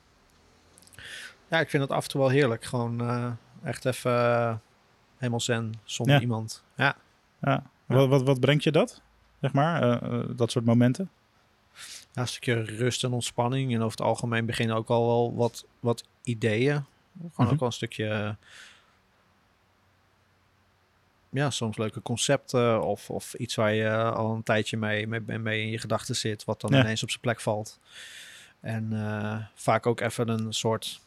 Ja, 1.48 1.60
ik 1.60 1.70
vind 1.70 1.84
het 1.84 1.92
af 1.92 2.04
en 2.04 2.10
toe 2.10 2.22
wel 2.22 2.30
heerlijk. 2.30 2.64
Gewoon 2.66 3.02
eh, 3.02 3.26
echt 3.64 3.86
even 3.86 4.12
eh, 4.12 4.54
helemaal 5.18 5.40
zen, 5.40 5.74
zonder 5.84 6.16
Ja. 6.16 6.22
iemand. 6.22 6.64
Ja. 6.76 6.96
Ja. 7.42 7.64
Wat, 7.86 8.08
wat, 8.08 8.24
wat 8.24 8.40
brengt 8.40 8.64
je 8.64 8.72
dat? 8.72 9.02
Zeg 9.42 9.54
maar, 9.54 9.82
eh, 9.82 10.20
eh, 10.20 10.26
dat 10.36 10.52
soort 10.52 10.66
momenten? 10.66 11.10
Ja, 12.16 12.22
een 12.22 12.28
stukje 12.28 12.62
rust 12.62 13.04
en 13.04 13.12
ontspanning. 13.14 13.72
En 13.74 13.78
over 13.80 13.98
het 13.98 14.08
algemeen 14.08 14.46
beginnen 14.46 14.76
ook 14.76 14.90
al 14.90 15.06
wel 15.06 15.36
wat, 15.36 15.66
wat 15.80 16.04
ideeën. 16.24 16.74
Gewoon 17.20 17.32
Mhm. 17.38 17.50
ook 17.50 17.60
wel 17.60 17.68
een 17.68 17.74
stukje... 17.74 18.36
Ja, 21.30 21.50
soms 21.50 21.78
leuke 21.78 22.02
concepten 22.02 22.82
of, 22.84 23.10
of 23.10 23.34
iets 23.34 23.56
waar 23.56 23.74
je 23.74 23.90
al 23.92 24.34
een 24.36 24.44
tijdje 24.44 24.78
mee, 24.78 25.08
mee, 25.08 25.40
mee 25.40 25.62
in 25.62 25.70
je 25.70 25.78
gedachten 25.80 26.16
zit, 26.16 26.46
wat 26.46 26.62
dan 26.62 26.72
Ja. 26.72 26.80
ineens 26.80 27.04
op 27.04 27.10
zijn 27.10 27.22
plek 27.22 27.42
valt. 27.42 27.80
En 28.60 28.88
eh, 28.94 29.38
vaak 29.56 29.86
ook 29.86 30.00
even 30.02 30.28
een 30.30 30.54
soort 30.54 31.00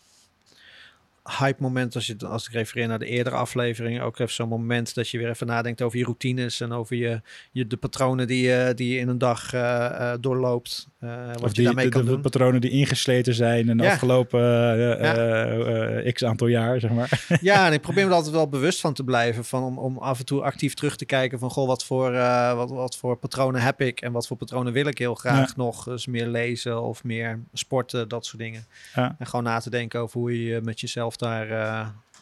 hype 1.38 1.62
moment, 1.62 1.94
als, 1.94 2.06
je, 2.06 2.16
als 2.26 2.46
ik 2.46 2.52
refereer 2.52 2.88
naar 2.88 2.98
de 2.98 3.06
eerdere 3.06 3.36
afleveringen, 3.36 4.02
ook 4.02 4.18
even 4.18 4.34
zo'n 4.34 4.48
moment 4.48 4.94
dat 4.94 5.08
je 5.08 5.18
weer 5.18 5.28
even 5.28 5.46
nadenkt 5.46 5.82
over 5.82 5.98
je 5.98 6.04
routines 6.04 6.60
en 6.60 6.72
over 6.72 6.96
je, 6.96 7.20
je, 7.52 7.66
de 7.66 7.76
patronen 7.76 8.26
die 8.26 8.42
je, 8.48 8.72
die 8.74 8.94
je 8.94 8.98
in 9.00 9.08
een 9.08 9.18
dag 9.18 9.52
eh, 9.52 10.12
eh, 10.12 10.18
doorloopt, 10.20 10.88
eh, 11.00 11.26
wat 11.26 11.43
of 11.43 11.49
je 11.49 11.55
die, 11.55 11.64
daarmee 11.64 11.85
de, 11.85 11.90
kan 11.90 12.05
de 12.05 12.11
doen. 12.11 12.21
patronen 12.21 12.61
die 12.61 12.71
ingesleten 12.71 13.35
zijn 13.35 13.69
in 13.69 13.76
de 13.76 13.83
Ja. 13.83 13.93
afgelopen 13.93 14.40
eh, 14.40 15.00
Ja. 15.00 15.14
eh, 15.14 16.12
x 16.12 16.25
aantal 16.25 16.47
jaar, 16.47 16.81
zeg 16.81 16.90
maar. 16.90 17.26
Ja, 17.40 17.67
en 17.67 17.73
ik 17.73 17.81
probeer 17.81 18.05
me 18.05 18.11
er 18.11 18.17
altijd 18.17 18.35
wel 18.35 18.49
bewust 18.49 18.81
van 18.81 18.95
te 18.95 19.05
blijven. 19.05 19.45
Van 19.45 19.62
om, 19.62 19.78
om 19.78 19.99
af 19.99 20.19
en 20.19 20.25
toe 20.25 20.43
actief 20.43 20.75
terug 20.75 20.97
te 20.97 21.05
kijken 21.05 21.38
van... 21.38 21.50
Goh, 21.50 21.67
wat 21.67 21.85
voor, 21.85 22.12
wat, 22.57 22.71
wat 22.71 22.97
voor 22.97 23.17
patronen 23.17 23.61
heb 23.61 23.81
ik? 23.81 24.00
En 24.00 24.12
wat 24.12 24.26
voor 24.26 24.37
patronen 24.37 24.73
wil 24.73 24.87
ik 24.87 24.99
heel 24.99 25.14
graag 25.14 25.49
Ja. 25.49 25.52
nog? 25.57 25.85
Dus 25.85 26.07
meer 26.07 26.26
lezen 26.26 26.83
of 26.83 27.05
meer 27.05 27.40
sporten, 27.52 28.09
dat 28.09 28.26
soort 28.26 28.43
dingen. 28.43 28.64
En 28.95 29.17
gewoon 29.26 29.45
na 29.45 29.59
te 29.59 29.71
denken 29.71 30.00
over 30.00 30.21
hoe 30.21 30.45
je 30.47 30.61
met 30.62 30.81
jezelf 30.81 31.17
daar... 31.17 31.47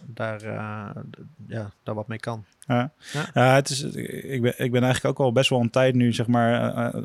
daar, 0.07 0.43
ja, 1.49 1.71
daar 1.83 1.95
wat 1.95 2.09
mee 2.09 2.19
kan. 2.19 2.45
Ja. 2.67 2.91
Ja. 3.13 3.27
Ja, 3.35 3.55
het 3.55 3.69
is, 3.69 3.83
ik, 3.83 4.43
ben, 4.43 4.55
ik 4.57 4.71
ben 4.73 4.83
eigenlijk 4.83 5.19
ook 5.21 5.27
al 5.27 5.33
best 5.33 5.51
wel 5.51 5.61
een 5.61 5.71
tijd 5.71 5.95
nu, 5.95 6.13
zeg 6.13 6.27
maar. 6.27 6.75
eh, 6.77 6.87
eh, 6.87 7.03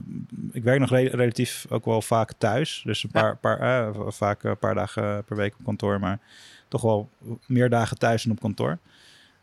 ik 0.51 0.63
werk 0.63 0.79
nog 0.79 0.89
re- 0.89 1.07
relatief 1.15 1.65
ook 1.69 1.85
wel 1.85 2.01
vaak 2.01 2.33
thuis. 2.37 2.81
Dus 2.85 3.03
een 3.03 3.09
Ja. 3.13 3.21
paar, 3.21 3.37
paar, 3.37 3.59
eh, 3.59 4.01
vaak 4.07 4.43
een 4.43 4.57
paar 4.57 4.75
dagen 4.75 5.23
per 5.23 5.35
week 5.35 5.53
op 5.59 5.65
kantoor, 5.65 5.99
maar 5.99 6.19
toch 6.67 6.81
wel 6.81 7.09
meer 7.47 7.69
dagen 7.69 7.97
thuis 7.97 8.23
dan 8.23 8.31
op 8.31 8.39
kantoor. 8.39 8.77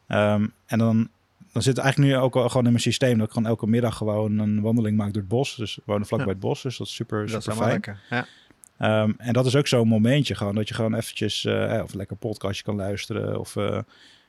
Ehm, 0.07 0.47
en 0.67 0.79
dan, 0.79 1.09
dan 1.53 1.63
zit 1.63 1.77
het 1.77 1.85
eigenlijk 1.85 2.13
nu 2.15 2.19
ook 2.19 2.37
al 2.37 2.49
gewoon 2.49 2.65
in 2.65 2.71
mijn 2.71 2.83
systeem 2.83 3.19
dat 3.19 3.27
ik 3.27 3.33
gewoon 3.33 3.49
elke 3.49 3.67
middag 3.67 3.97
gewoon 3.97 4.39
een 4.39 4.61
wandeling 4.61 4.97
maak 4.97 5.13
door 5.13 5.23
het 5.23 5.31
bos. 5.31 5.57
Dus 5.57 5.77
we 5.77 5.83
wonen 5.85 6.07
vlak 6.07 6.19
Ja. 6.21 6.25
bij 6.27 6.35
het 6.35 6.43
bos, 6.43 6.63
dus 6.63 6.77
dat 6.77 6.87
is 6.87 6.95
super, 6.95 7.19
Dat 7.27 7.43
super 7.43 7.43
helemaal 7.65 7.69
fijn. 7.69 7.97
lekker. 8.01 8.01
Ja. 8.11 8.27
Ehm, 9.03 9.13
en 9.19 9.33
dat 9.33 9.47
is 9.47 9.57
ook 9.57 9.67
zo'n 9.67 9.89
momentje 9.89 10.35
gewoon, 10.35 10.55
dat 10.55 10.69
je 10.69 10.75
gewoon 10.75 10.95
eventjes, 10.95 11.47
of 11.47 11.91
een 11.93 11.97
lekker 11.97 12.17
podcastje 12.17 12.65
kan 12.65 12.77
luisteren. 12.77 13.39
Of 13.41 13.57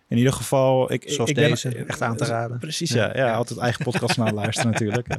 in 0.10 0.18
ieder 0.18 0.34
geval... 0.34 0.92
Ik, 0.92 1.04
Zoals 1.08 1.30
ik 1.30 1.36
ben- 1.36 1.50
deze, 1.50 1.70
echt 1.86 2.02
aan 2.02 2.16
te 2.18 2.26
raden. 2.26 2.58
Precies, 2.60 2.92
Ja. 2.92 3.16
ja. 3.18 3.34
altijd 3.34 3.60
eigen 3.60 3.84
podcast 3.84 4.18
naar 4.18 4.34
luisteren 4.34 4.72
natuurlijk. 4.72 5.08
eh. 5.08 5.18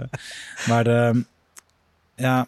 maar 0.68 0.86
ehm, 0.86 1.20
ja, 2.14 2.46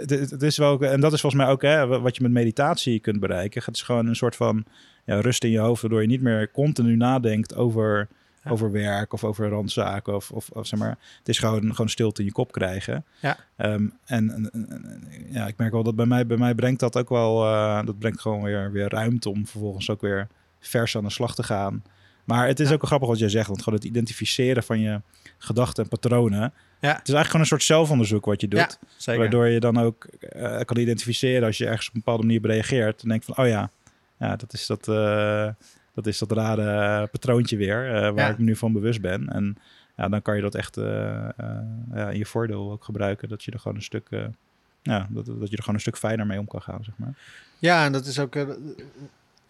het, 0.00 0.10
het- 0.30 0.42
is 0.42 0.56
wel, 0.56 0.70
ook- 0.70 0.82
en 0.82 1.00
dat 1.00 1.12
is 1.12 1.20
volgens 1.20 1.42
mij 1.42 1.50
ook 1.52 1.62
hè, 1.62 1.86
wat 2.00 2.16
je 2.16 2.22
met 2.22 2.30
meditatie 2.32 3.00
kunt 3.00 3.20
bereiken. 3.20 3.62
Het 3.64 3.74
is 3.74 3.82
gewoon 3.82 4.06
een 4.06 4.16
soort 4.16 4.36
van 4.36 4.64
ja, 5.04 5.20
rust 5.20 5.44
in 5.44 5.50
je 5.50 5.58
hoofd, 5.58 5.80
waardoor 5.82 6.00
je 6.00 6.06
niet 6.08 6.22
meer 6.22 6.50
continu 6.50 6.96
nadenkt 6.96 7.54
over, 7.54 8.08
Ja. 8.44 8.50
over 8.50 8.70
werk 8.72 9.12
of 9.12 9.24
over 9.24 9.48
randzaken. 9.48 10.14
Of, 10.14 10.30
of, 10.30 10.48
of 10.50 10.66
zeg 10.66 10.78
maar, 10.78 10.98
het 11.18 11.28
is 11.28 11.38
gewoon, 11.38 11.70
gewoon 11.70 11.88
stilte 11.88 12.20
in 12.20 12.26
je 12.26 12.32
kop 12.32 12.52
krijgen. 12.52 13.04
Ja. 13.20 13.36
Ehm, 13.56 13.86
en, 14.04 14.30
en- 14.30 15.08
ja, 15.30 15.46
ik 15.46 15.56
merk 15.56 15.72
wel 15.72 15.82
dat 15.82 15.96
bij 15.96 16.06
mij, 16.06 16.26
bij 16.26 16.36
mij 16.36 16.54
brengt 16.54 16.80
dat 16.80 16.96
ook 16.98 17.08
wel, 17.08 17.44
eh, 17.44 17.84
dat 17.86 17.98
brengt 17.98 18.20
gewoon 18.20 18.42
weer, 18.42 18.72
weer 18.72 18.88
ruimte 18.88 19.30
om 19.30 19.46
vervolgens 19.46 19.90
ook 19.90 20.00
weer 20.00 20.28
vers 20.62 20.96
aan 20.96 21.04
de 21.04 21.10
slag 21.10 21.34
te 21.34 21.42
gaan. 21.42 21.82
Maar 22.24 22.46
het 22.46 22.60
is 22.60 22.68
Ja. 22.68 22.74
ook 22.74 22.80
wel 22.80 22.88
grappig 22.88 23.08
wat 23.08 23.18
jij 23.18 23.28
zegt, 23.28 23.46
want 23.48 23.62
gewoon 23.62 23.78
het 23.78 23.88
identificeren 23.88 24.62
van 24.62 24.80
je 24.80 25.00
gedachten 25.38 25.82
en 25.82 25.88
patronen. 25.88 26.40
Ja. 26.40 26.48
Het 26.88 27.08
is 27.08 27.14
eigenlijk 27.14 27.26
gewoon 27.26 27.40
een 27.40 27.46
soort 27.46 27.62
zelfonderzoek 27.62 28.24
wat 28.24 28.40
je 28.40 28.48
doet. 28.48 28.78
Ja. 28.98 29.16
Waardoor 29.16 29.46
je 29.48 29.60
dan 29.60 29.78
ook 29.78 30.04
eh, 30.04 30.60
kan 30.60 30.76
identificeren 30.76 31.46
als 31.46 31.58
je 31.58 31.66
ergens 31.66 31.88
op 31.88 31.94
een 31.94 32.00
bepaalde 32.04 32.22
manier 32.22 32.38
op 32.38 32.44
reageert. 32.44 33.02
En 33.02 33.08
denk 33.08 33.22
van, 33.22 33.36
oh 33.36 33.46
ja, 33.46 33.70
ja 34.18 34.36
dat 34.36 34.52
is 34.52 34.66
dat, 34.66 34.88
eh, 34.88 35.48
dat, 35.94 36.06
is 36.06 36.18
dat 36.18 36.32
rare 36.32 37.06
patroontje 37.06 37.56
weer, 37.56 37.94
eh, 37.94 38.10
waar 38.10 38.30
ik 38.30 38.38
me 38.38 38.44
nu 38.44 38.56
van 38.56 38.72
bewust 38.72 39.00
ben. 39.00 39.28
En 39.28 39.56
ja, 39.96 40.08
dan 40.08 40.22
kan 40.22 40.36
je 40.36 40.42
dat 40.42 40.54
echt 40.54 40.76
ja, 40.76 42.10
in 42.10 42.18
je 42.18 42.26
voordeel 42.26 42.70
ook 42.72 42.84
gebruiken. 42.84 43.28
Dat 43.28 43.44
je 43.44 43.50
er 43.50 43.58
gewoon 43.58 43.76
een 43.76 43.82
stuk, 43.82 44.08
ja, 44.82 45.06
dat, 45.10 45.26
dat 45.26 45.50
je 45.50 45.56
er 45.56 45.62
gewoon 45.62 45.74
een 45.74 45.80
stuk 45.80 45.96
fijner 45.98 46.26
mee 46.26 46.38
om 46.38 46.46
kan 46.46 46.62
gaan, 46.62 46.84
zeg 46.84 46.94
maar. 46.96 47.14
Ja, 47.58 47.84
en 47.84 47.92
dat 47.92 48.06
is 48.06 48.18
ook 48.18 48.34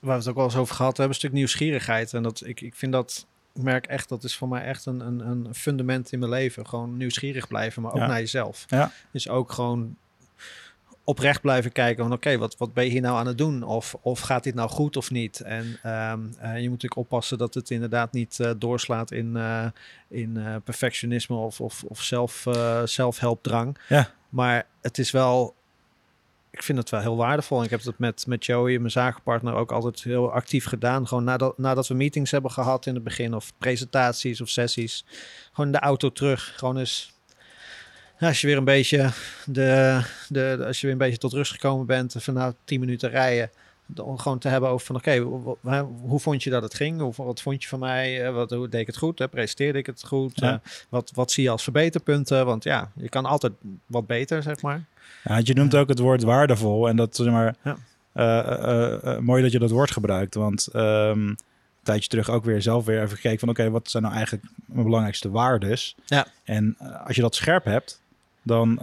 waar 0.02 0.12
we 0.14 0.20
het 0.20 0.28
ook 0.28 0.34
wel 0.36 0.44
eens 0.44 0.56
over 0.56 0.74
gehad 0.74 0.96
hebben, 0.96 1.14
een 1.14 1.20
stuk 1.20 1.32
nieuwsgierigheid. 1.32 2.14
En 2.14 2.22
dat 2.22 2.42
ik, 2.46 2.60
ik 2.60 2.74
vind 2.74 2.92
dat, 2.92 3.26
ik 3.54 3.62
merk 3.62 3.86
echt, 3.86 4.08
dat 4.08 4.24
is 4.24 4.36
voor 4.36 4.48
mij 4.48 4.64
echt 4.64 4.86
een, 4.86 5.00
een, 5.00 5.20
een 5.20 5.54
fundament 5.54 6.12
in 6.12 6.18
mijn 6.18 6.30
leven. 6.30 6.66
Gewoon 6.66 6.96
nieuwsgierig 6.96 7.48
blijven, 7.48 7.82
maar 7.82 7.92
ook 7.92 7.98
Ja. 7.98 8.06
naar 8.06 8.18
jezelf. 8.18 8.64
Ja. 8.68 8.92
Dus 9.12 9.28
ook 9.28 9.52
gewoon 9.52 9.96
oprecht 11.04 11.40
blijven 11.40 11.72
kijken 11.72 12.04
van 12.04 12.12
oké, 12.12 12.38
wat, 12.38 12.56
wat 12.56 12.72
ben 12.74 12.84
je 12.84 12.90
hier 12.90 13.00
nou 13.00 13.16
aan 13.18 13.26
het 13.26 13.38
doen? 13.38 13.62
Of, 13.62 13.96
of 14.02 14.20
gaat 14.20 14.44
dit 14.44 14.54
nou 14.54 14.68
goed 14.68 14.96
of 14.96 15.10
niet? 15.10 15.40
En 15.40 15.78
ehm, 15.82 16.20
eh, 16.38 16.54
je 16.54 16.62
moet 16.62 16.82
natuurlijk 16.82 16.96
oppassen 16.96 17.38
dat 17.38 17.54
het 17.54 17.70
inderdaad 17.70 18.12
niet 18.12 18.40
eh, 18.40 18.50
doorslaat 18.58 19.10
in, 19.10 19.36
eh, 19.36 19.66
in 20.08 20.60
perfectionisme 20.64 21.36
of, 21.36 21.60
of, 21.60 21.84
of 21.84 22.02
zelf, 22.02 22.46
zelfhelpdrang. 22.84 23.78
Ja. 23.88 24.10
Maar 24.28 24.66
het 24.80 24.98
is 24.98 25.10
wel, 25.10 25.54
ik 26.52 26.62
vind 26.62 26.78
het 26.78 26.90
wel 26.90 27.00
heel 27.00 27.16
waardevol. 27.16 27.58
En 27.58 27.64
ik 27.64 27.70
heb 27.70 27.82
dat 27.82 27.98
met, 27.98 28.26
met 28.26 28.44
Joey, 28.46 28.78
mijn 28.78 28.90
zakenpartner, 28.90 29.54
ook 29.54 29.72
altijd 29.72 30.02
heel 30.02 30.32
actief 30.32 30.64
gedaan. 30.64 31.08
Gewoon 31.08 31.24
nadat, 31.24 31.58
nadat 31.58 31.88
we 31.88 31.94
meetings 31.94 32.30
hebben 32.30 32.50
gehad 32.50 32.86
in 32.86 32.94
het 32.94 33.04
begin, 33.04 33.34
of 33.34 33.52
presentaties 33.58 34.40
of 34.40 34.48
sessies. 34.48 35.04
Gewoon 35.52 35.66
in 35.66 35.72
de 35.72 35.78
auto 35.78 36.12
terug. 36.12 36.52
Gewoon 36.56 36.78
eens. 36.78 37.12
als 38.20 38.40
je 38.40 38.46
weer 38.46 38.56
een 38.56 38.64
beetje 38.64 39.10
de, 39.46 40.00
de, 40.28 40.62
als 40.66 40.80
je 40.80 40.86
weer 40.86 40.92
een 40.92 41.02
beetje 41.02 41.18
tot 41.18 41.32
rust 41.32 41.52
gekomen 41.52 41.86
bent, 41.86 42.14
van 42.18 42.34
nou 42.34 42.54
10 42.64 42.80
minuten 42.80 43.10
rijden. 43.10 43.50
Dan 43.86 44.20
gewoon 44.20 44.38
te 44.38 44.48
hebben 44.48 44.70
over 44.70 44.86
van 44.86 44.96
oké, 44.96 45.16
hoe 46.02 46.20
vond 46.20 46.42
je 46.42 46.50
dat 46.50 46.62
het 46.62 46.74
ging? 46.74 47.00
Hoe, 47.00 47.12
wat 47.16 47.42
vond 47.42 47.62
je 47.62 47.68
van 47.68 47.78
mij? 47.78 48.26
Eh, 48.26 48.34
Wat, 48.34 48.50
hoe 48.50 48.68
deed 48.68 48.80
ik 48.80 48.86
het 48.86 48.96
goed? 48.96 49.18
Hè? 49.18 49.28
Presenteerde 49.28 49.78
ik 49.78 49.86
het 49.86 50.06
goed? 50.06 50.40
Ja. 50.40 50.52
Eh, 50.52 50.70
wat, 50.88 51.10
wat 51.14 51.30
zie 51.30 51.42
je 51.42 51.50
als 51.50 51.62
verbeterpunten? 51.62 52.46
Want 52.46 52.64
ja, 52.64 52.92
je 52.94 53.08
kan 53.08 53.24
altijd 53.24 53.52
wat 53.86 54.06
beter, 54.06 54.42
zeg 54.42 54.62
maar. 54.62 54.84
Ja, 55.24 55.40
je 55.42 55.54
noemt 55.54 55.74
ook 55.74 55.88
het 55.88 55.98
woord 55.98 56.22
waardevol. 56.22 56.88
En 56.88 56.96
dat 56.96 57.16
zeg 57.16 57.32
maar. 57.32 57.54
Ja. 57.64 57.76
eh, 58.12 58.38
eh, 58.38 59.06
eh, 59.06 59.18
mooi 59.18 59.42
dat 59.42 59.52
je 59.52 59.58
dat 59.58 59.70
woord 59.70 59.90
gebruikt. 59.90 60.34
Want 60.34 60.66
ehm, 60.66 61.18
een 61.18 61.38
tijdje 61.82 62.08
terug 62.08 62.30
ook 62.30 62.44
weer 62.44 62.62
zelf 62.62 62.84
weer 62.84 63.02
even 63.02 63.16
gekeken 63.16 63.38
van 63.38 63.48
oké, 63.48 63.70
wat 63.70 63.90
zijn 63.90 64.02
nou 64.02 64.14
eigenlijk 64.14 64.44
mijn 64.66 64.84
belangrijkste 64.84 65.30
waardes? 65.30 65.94
Ja. 66.04 66.26
En 66.44 66.76
als 67.06 67.16
je 67.16 67.22
dat 67.22 67.34
scherp 67.34 67.64
hebt, 67.64 68.00
dan, 68.42 68.74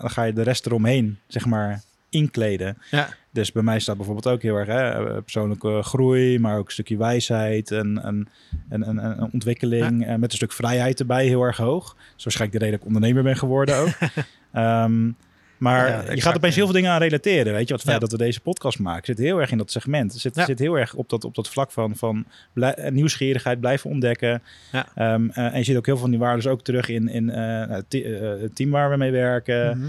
dan 0.00 0.10
ga 0.10 0.22
je 0.22 0.32
de 0.32 0.42
rest 0.42 0.66
eromheen, 0.66 1.18
zeg 1.26 1.46
maar, 1.46 1.82
inkleden. 2.08 2.78
Ja. 2.90 3.08
Dus 3.30 3.52
bij 3.52 3.62
mij 3.62 3.80
staat 3.80 3.96
bijvoorbeeld 3.96 4.34
ook 4.34 4.42
heel 4.42 4.56
erg 4.56 4.68
hè, 4.68 5.22
persoonlijke 5.22 5.82
groei, 5.82 6.38
maar 6.38 6.58
ook 6.58 6.66
een 6.66 6.72
stukje 6.72 6.96
wijsheid 6.96 7.70
en, 7.70 8.02
en, 8.02 8.28
en, 8.68 8.82
en, 8.82 8.98
en 8.98 9.28
ontwikkeling. 9.32 10.06
Met 10.06 10.30
een 10.30 10.36
stuk 10.36 10.52
vrijheid 10.52 11.00
erbij 11.00 11.26
heel 11.26 11.42
erg 11.42 11.56
hoog. 11.56 11.96
Dus 12.14 12.24
waarschijnlijk 12.24 12.60
de 12.60 12.64
reden 12.64 12.70
dat 12.70 12.80
ik 12.80 12.94
ondernemer 12.94 13.22
ben 13.22 13.36
geworden 13.36 13.76
ook. 13.76 13.98
Ehm, 14.52 15.10
maar 15.58 15.88
Ja, 16.06 16.12
je 16.12 16.20
gaat 16.20 16.36
opeens 16.36 16.54
heel 16.54 16.64
veel 16.64 16.74
dingen 16.74 16.90
aan 16.90 17.00
relateren. 17.00 17.52
Weet 17.52 17.68
je, 17.68 17.74
wat 17.74 17.82
feit 17.82 17.94
Ja. 17.94 18.00
dat 18.00 18.10
we 18.12 18.18
deze 18.18 18.40
podcast 18.40 18.78
maken. 18.78 19.04
Zit 19.04 19.18
heel 19.18 19.40
erg 19.40 19.50
in 19.50 19.58
dat 19.58 19.70
segment. 19.70 20.14
Zit, 20.14 20.34
Ja. 20.36 20.44
zit 20.44 20.58
heel 20.58 20.78
erg 20.78 20.94
op 20.94 21.08
dat, 21.08 21.24
op 21.24 21.34
dat 21.34 21.48
vlak 21.48 21.70
van, 21.70 21.96
van 21.96 22.24
blij- 22.52 22.74
eh, 22.74 22.90
nieuwsgierigheid, 22.92 23.60
blijven 23.60 23.90
ontdekken. 23.90 24.42
Ja. 24.72 24.86
Ehm, 24.94 25.28
eh, 25.30 25.44
en 25.52 25.58
je 25.58 25.64
ziet 25.64 25.76
ook 25.76 25.86
heel 25.86 25.94
veel 25.94 26.02
van 26.04 26.10
die 26.10 26.18
waarden 26.20 26.50
ook 26.50 26.62
terug 26.62 26.88
in, 26.88 27.08
in 27.08 27.30
eh, 27.30 27.36
nou, 27.36 27.70
het 27.72 27.90
te- 27.90 28.38
het 28.42 28.56
team 28.56 28.70
waar 28.70 28.90
we 28.90 28.96
mee 28.96 29.10
werken. 29.10 29.78
Mhm. 29.78 29.88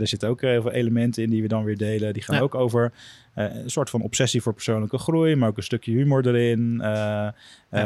Er 0.00 0.06
zitten 0.08 0.28
ook 0.28 0.40
heel 0.40 0.62
veel 0.62 0.72
elementen 0.72 1.22
in 1.22 1.30
die 1.30 1.42
we 1.42 1.48
dan 1.48 1.64
weer 1.64 1.76
delen. 1.76 2.12
Die 2.12 2.22
gaan 2.22 2.38
ook 2.40 2.54
over 2.54 2.92
een 3.38 3.70
soort 3.70 3.90
van 3.90 4.02
obsessie 4.02 4.42
voor 4.42 4.52
persoonlijke 4.52 4.98
groei, 4.98 5.36
maar 5.36 5.48
ook 5.48 5.56
een 5.56 5.62
stukje 5.62 5.92
humor 5.92 6.26
erin. 6.26 6.80
eh, 6.80 7.28
eh, 7.70 7.82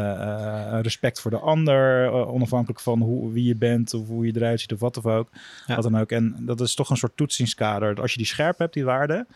eh, 0.73 0.81
respect 0.81 1.21
voor 1.21 1.31
de 1.31 1.39
ander, 1.39 2.05
eh, 2.05 2.33
onafhankelijk 2.33 2.79
van 2.79 3.01
hoe, 3.01 3.31
wie 3.31 3.43
je 3.43 3.55
bent 3.55 3.93
of 3.93 4.07
hoe 4.07 4.25
je 4.25 4.35
eruit 4.35 4.59
ziet 4.59 4.73
of 4.73 4.79
wat 4.79 4.97
of 4.97 5.05
ook. 5.05 5.29
Ja. 5.67 5.75
Wat 5.75 5.83
dan 5.83 5.97
ook. 5.97 6.11
En 6.11 6.35
dat 6.39 6.61
is 6.61 6.75
toch 6.75 6.89
een 6.89 6.97
soort 6.97 7.17
toetsingskader. 7.17 8.01
Als 8.01 8.11
je 8.11 8.17
die 8.17 8.25
scherp 8.27 8.57
hebt, 8.57 8.73
die 8.73 8.85
waarden, 8.85 9.27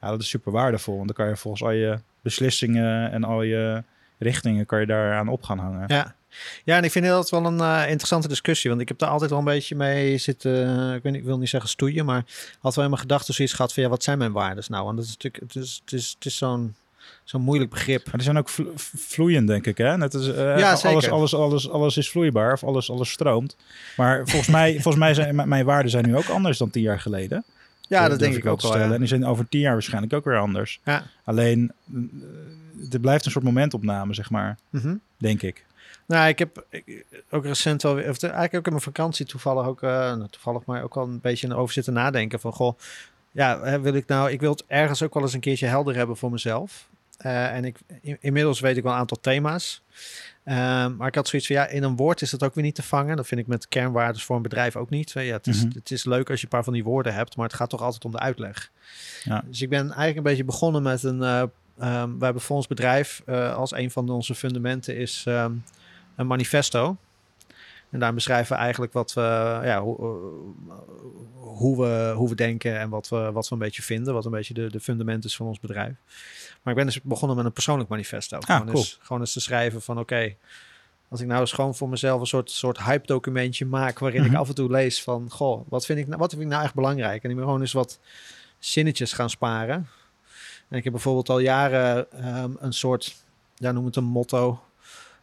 ja, 0.00 0.10
dat 0.10 0.20
is 0.20 0.28
super 0.28 0.52
waardevol. 0.52 0.94
Want 0.94 1.06
dan 1.06 1.16
kan 1.16 1.28
je 1.28 1.36
volgens 1.36 1.62
al 1.62 1.70
je 1.70 1.98
beslissingen 2.22 3.10
en 3.10 3.24
al 3.24 3.42
je 3.42 3.82
richtingen 4.18 4.66
kan 4.66 4.80
je 4.80 4.86
daaraan 4.86 5.28
op 5.28 5.42
gaan 5.42 5.58
hangen. 5.58 5.84
Ja. 5.86 6.14
ja, 6.64 6.76
en 6.76 6.84
ik 6.84 6.90
vind 6.90 7.06
dat 7.06 7.30
wel 7.30 7.44
een 7.46 7.60
eh, 7.60 7.82
interessante 7.88 8.28
discussie. 8.28 8.70
Want 8.70 8.82
ik 8.82 8.88
heb 8.88 8.98
daar 8.98 9.08
altijd 9.10 9.30
wel 9.30 9.38
een 9.38 9.44
beetje 9.44 9.74
mee 9.76 10.18
zitten. 10.18 10.78
eh, 10.88 10.94
ik, 10.94 11.02
weet 11.02 11.12
niet, 11.12 11.20
ik 11.20 11.26
wil 11.26 11.38
niet 11.38 11.48
zeggen 11.48 11.70
stoeien, 11.70 12.04
maar 12.04 12.24
had 12.60 12.74
wel 12.74 12.84
in 12.84 12.90
mijn 12.90 13.02
gedachten 13.02 13.34
zoiets 13.34 13.54
gehad 13.54 13.72
van 13.74 13.82
ja, 13.82 13.88
wat 13.88 14.02
zijn 14.02 14.18
mijn 14.18 14.32
waardes 14.32 14.68
nou? 14.68 14.88
En 14.88 14.96
dat 14.96 15.04
is 15.04 15.10
natuurlijk, 15.10 15.42
het 15.52 15.62
is, 15.62 15.80
het 15.84 15.92
is, 15.92 16.12
het 16.14 16.24
is 16.26 16.36
zo'n 16.36 16.74
zo'n 17.24 17.40
moeilijk 17.40 17.70
begrip. 17.70 18.04
Maar 18.04 18.14
die 18.14 18.22
zijn 18.22 18.38
ook 18.38 18.48
vlo- 18.48 18.72
vloeiend, 18.96 19.46
denk 19.48 19.66
ik. 19.66 19.78
Hè? 19.78 19.96
Net 19.96 20.14
als, 20.14 20.28
eh, 20.28 20.58
Ja, 20.58 20.70
alles, 20.82 21.10
alles, 21.10 21.34
alles, 21.34 21.70
alles 21.70 21.96
is 21.96 22.10
vloeibaar 22.10 22.52
of 22.52 22.64
alles, 22.64 22.90
alles 22.90 23.10
stroomt. 23.10 23.56
Maar 23.96 24.22
volgens 24.24 24.48
mij, 24.50 24.72
volgens 24.72 24.96
mij 24.96 25.14
zijn 25.14 25.48
mijn 25.48 25.64
waarden 25.64 25.90
zijn 25.90 26.06
nu 26.06 26.16
ook 26.16 26.28
anders 26.28 26.58
dan 26.58 26.70
tien 26.70 26.82
jaar 26.82 27.00
geleden. 27.00 27.44
Ja, 27.86 28.08
dat 28.08 28.18
denk 28.18 28.34
ik 28.34 28.46
ook 28.46 28.60
wel. 28.60 28.70
stellen. 28.70 28.92
En 28.92 28.98
die 28.98 29.08
zijn 29.08 29.26
over 29.26 29.48
tien 29.48 29.60
jaar 29.60 29.72
waarschijnlijk 29.72 30.12
ook 30.12 30.24
weer 30.24 30.38
anders. 30.38 30.80
Ja. 30.84 31.02
Alleen, 31.24 31.72
eh, 31.94 32.00
het 32.90 33.00
blijft 33.00 33.24
een 33.24 33.30
soort 33.30 33.44
momentopname, 33.44 34.14
zeg 34.14 34.30
maar. 34.30 34.56
Mhm. 34.70 34.94
Denk 35.16 35.42
ik. 35.42 35.64
Nou, 36.06 36.28
ik 36.28 36.38
heb 36.38 36.66
ook 37.30 37.44
recent 37.44 37.82
wel 37.82 37.94
weer, 37.94 38.08
of 38.08 38.22
eigenlijk 38.22 38.54
ook 38.54 38.64
in 38.66 38.70
mijn 38.72 38.82
vakantie 38.84 39.26
toevallig 39.26 39.66
ook, 39.66 39.82
eh, 39.82 39.90
nou, 39.90 40.26
toevallig 40.30 40.64
maar 40.64 40.82
ook 40.82 40.94
wel 40.94 41.04
een 41.04 41.20
beetje 41.20 41.54
over 41.54 41.72
zitten 41.74 41.92
nadenken 41.92 42.40
van, 42.40 42.52
goh, 42.52 42.78
ja, 43.32 43.60
hè, 43.62 43.80
wil 43.80 43.94
ik 43.94 44.06
nou, 44.06 44.30
ik 44.30 44.40
wil 44.40 44.50
het 44.50 44.64
ergens 44.66 45.02
ook 45.02 45.14
wel 45.14 45.22
eens 45.22 45.32
een 45.32 45.40
keertje 45.40 45.66
helder 45.66 45.94
hebben 45.96 46.16
voor 46.16 46.30
mezelf. 46.30 46.88
Eh, 47.16 47.54
en 47.54 47.64
ik, 47.64 47.76
in- 48.00 48.16
inmiddels 48.20 48.60
weet 48.60 48.76
ik 48.76 48.82
wel 48.82 48.92
een 48.92 48.98
aantal 48.98 49.18
thema's. 49.20 49.82
Ehm, 50.46 50.96
maar 50.96 51.06
ik 51.08 51.14
had 51.14 51.28
zoiets 51.28 51.48
van, 51.48 51.56
ja, 51.56 51.66
in 51.66 51.82
een 51.82 51.96
woord 51.96 52.22
is 52.22 52.30
dat 52.30 52.44
ook 52.44 52.54
weer 52.54 52.64
niet 52.64 52.74
te 52.74 52.82
vangen. 52.82 53.16
Dat 53.16 53.26
vind 53.26 53.40
ik 53.40 53.46
met 53.46 53.68
kernwaardes 53.68 54.24
voor 54.24 54.36
een 54.36 54.42
bedrijf 54.42 54.76
ook 54.76 54.90
niet. 54.90 55.10
Ja, 55.10 55.20
het, 55.20 55.46
is, 55.46 55.64
Mhm. 55.64 55.74
het 55.74 55.90
is 55.90 56.04
leuk 56.04 56.30
als 56.30 56.38
je 56.38 56.44
een 56.44 56.50
paar 56.50 56.64
van 56.64 56.72
die 56.72 56.84
woorden 56.84 57.14
hebt, 57.14 57.36
maar 57.36 57.46
het 57.46 57.54
gaat 57.54 57.70
toch 57.70 57.82
altijd 57.82 58.04
om 58.04 58.10
de 58.10 58.18
uitleg. 58.18 58.70
Ja. 59.24 59.44
Dus 59.46 59.62
ik 59.62 59.68
ben 59.68 59.80
eigenlijk 59.80 60.16
een 60.16 60.22
beetje 60.22 60.44
begonnen 60.44 60.82
met 60.82 61.02
een, 61.02 61.22
ehm, 61.22 61.48
we 62.18 62.24
hebben 62.24 62.42
voor 62.42 62.56
ons 62.56 62.66
bedrijf 62.66 63.22
eh, 63.26 63.54
als 63.54 63.72
een 63.72 63.90
van 63.90 64.08
onze 64.08 64.34
fundamenten 64.34 64.96
is 64.96 65.24
ehm, 65.26 65.52
een 66.16 66.26
manifesto. 66.26 66.96
En 67.90 67.98
daar 68.00 68.14
beschrijven 68.14 68.56
we 68.56 68.62
eigenlijk 68.62 68.92
wat 68.92 69.12
we, 69.12 69.20
ja, 69.64 69.80
hoe, 69.82 69.96
eh, 69.98 70.74
hoe, 71.34 71.76
we, 71.82 72.12
hoe 72.16 72.28
we 72.28 72.34
denken 72.34 72.78
en 72.78 72.88
wat 72.88 73.08
we, 73.08 73.32
wat 73.32 73.48
we 73.48 73.54
een 73.54 73.60
beetje 73.60 73.82
vinden. 73.82 74.14
Wat 74.14 74.24
een 74.24 74.30
beetje 74.30 74.54
de, 74.54 74.70
de 74.70 74.80
fundament 74.80 75.24
is 75.24 75.36
van 75.36 75.46
ons 75.46 75.60
bedrijf. 75.60 75.94
Maar 76.66 76.74
ik 76.74 76.84
ben 76.84 76.92
dus 76.94 77.02
begonnen 77.02 77.36
met 77.36 77.46
een 77.46 77.52
persoonlijk 77.52 77.88
manifesto. 77.88 78.38
gewoon, 78.40 78.64
cool. 78.64 78.76
eens, 78.76 78.98
gewoon 79.02 79.20
eens 79.20 79.32
te 79.32 79.40
schrijven 79.40 79.82
van 79.82 79.98
oké, 79.98 80.34
als 81.08 81.20
ik 81.20 81.26
nou 81.26 81.40
eens 81.40 81.52
gewoon 81.52 81.74
voor 81.74 81.88
mezelf 81.88 82.20
een 82.20 82.26
soort, 82.26 82.50
soort 82.50 82.82
hype 82.82 83.06
documentje 83.06 83.66
maak... 83.66 83.98
waarin 83.98 84.20
Mhm. 84.22 84.30
ik 84.30 84.36
af 84.36 84.48
en 84.48 84.54
toe 84.54 84.70
lees 84.70 85.02
van, 85.02 85.30
goh, 85.30 85.66
wat 85.68 85.86
vind 85.86 85.98
ik, 85.98 86.06
nou- 86.06 86.18
wat 86.18 86.30
vind 86.30 86.42
ik 86.42 86.48
nou 86.48 86.62
echt 86.64 86.74
belangrijk? 86.74 87.22
En 87.24 87.30
ik 87.30 87.36
ben 87.36 87.44
gewoon 87.44 87.60
eens 87.60 87.72
wat 87.72 87.98
zinnetjes 88.58 89.12
gaan 89.12 89.30
sparen. 89.30 89.88
En 90.68 90.76
ik 90.76 90.84
heb 90.84 90.92
bijvoorbeeld 90.92 91.28
al 91.28 91.38
jaren 91.38 92.12
ehm, 92.12 92.50
een 92.58 92.72
soort, 92.72 93.16
daar 93.56 93.72
noem 93.72 93.84
het 93.84 93.96
een 93.96 94.04
motto. 94.04 94.62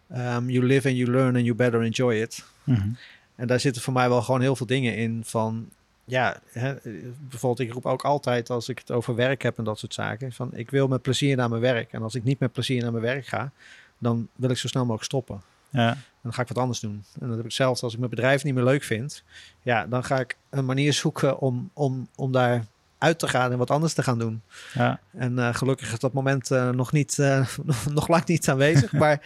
Ehm, 0.09 0.49
you 0.49 0.65
live 0.65 0.87
and 0.87 0.97
you 0.97 1.11
learn 1.11 1.35
and 1.35 1.45
you 1.45 1.55
better 1.55 1.81
enjoy 1.81 2.15
it. 2.15 2.43
Mhm. 2.63 2.89
En 3.35 3.47
daar 3.47 3.59
zitten 3.59 3.81
voor 3.81 3.93
mij 3.93 4.09
wel 4.09 4.21
gewoon 4.21 4.41
heel 4.41 4.55
veel 4.55 4.65
dingen 4.65 4.95
in 4.95 5.21
van... 5.25 5.69
Ja, 6.05 6.39
hè, 6.51 6.73
bijvoorbeeld 7.19 7.59
ik 7.59 7.73
roep 7.73 7.85
ook 7.85 8.03
altijd 8.03 8.49
als 8.49 8.69
ik 8.69 8.79
het 8.79 8.91
over 8.91 9.15
werk 9.15 9.41
heb 9.41 9.57
en 9.57 9.63
dat 9.63 9.79
soort 9.79 9.93
zaken... 9.93 10.31
van 10.31 10.49
ik 10.53 10.69
wil 10.69 10.87
met 10.87 11.01
plezier 11.01 11.35
naar 11.35 11.49
mijn 11.49 11.61
werk. 11.61 11.91
En 11.91 12.01
als 12.01 12.15
ik 12.15 12.23
niet 12.23 12.39
met 12.39 12.51
plezier 12.51 12.81
naar 12.81 12.91
mijn 12.91 13.03
werk 13.03 13.27
ga... 13.27 13.51
dan 13.97 14.27
wil 14.35 14.49
ik 14.49 14.57
zo 14.57 14.67
snel 14.67 14.81
mogelijk 14.81 15.05
stoppen. 15.05 15.41
Ja, 15.69 15.89
En 15.89 15.97
dan 16.21 16.33
ga 16.33 16.41
ik 16.41 16.47
wat 16.47 16.57
anders 16.57 16.79
doen. 16.79 17.03
En 17.19 17.27
dat 17.27 17.37
heb 17.37 17.45
ik 17.45 17.51
zelfs 17.51 17.83
als 17.83 17.93
ik 17.93 17.99
mijn 17.99 18.09
bedrijf 18.09 18.43
niet 18.43 18.53
meer 18.53 18.63
leuk 18.63 18.83
vind. 18.83 19.23
Ja, 19.61 19.85
dan 19.85 20.03
ga 20.03 20.19
ik 20.19 20.37
een 20.49 20.65
manier 20.65 20.93
zoeken 20.93 21.39
om, 21.39 21.69
om, 21.73 22.07
om 22.15 22.31
daar 22.31 22.65
uit 22.97 23.19
te 23.19 23.27
gaan 23.27 23.51
en 23.51 23.57
wat 23.57 23.71
anders 23.71 23.93
te 23.93 24.03
gaan 24.03 24.19
doen. 24.19 24.41
ja. 24.73 24.99
En 25.11 25.39
eh, 25.39 25.53
gelukkig 25.53 25.93
is 25.93 25.99
dat 25.99 26.13
moment 26.13 26.51
eh, 26.51 26.69
nog, 26.69 26.91
niet, 26.91 27.19
eh, 27.19 27.47
nog 27.93 28.07
lang 28.07 28.25
niet 28.25 28.49
aanwezig. 28.49 28.91
maar 29.03 29.21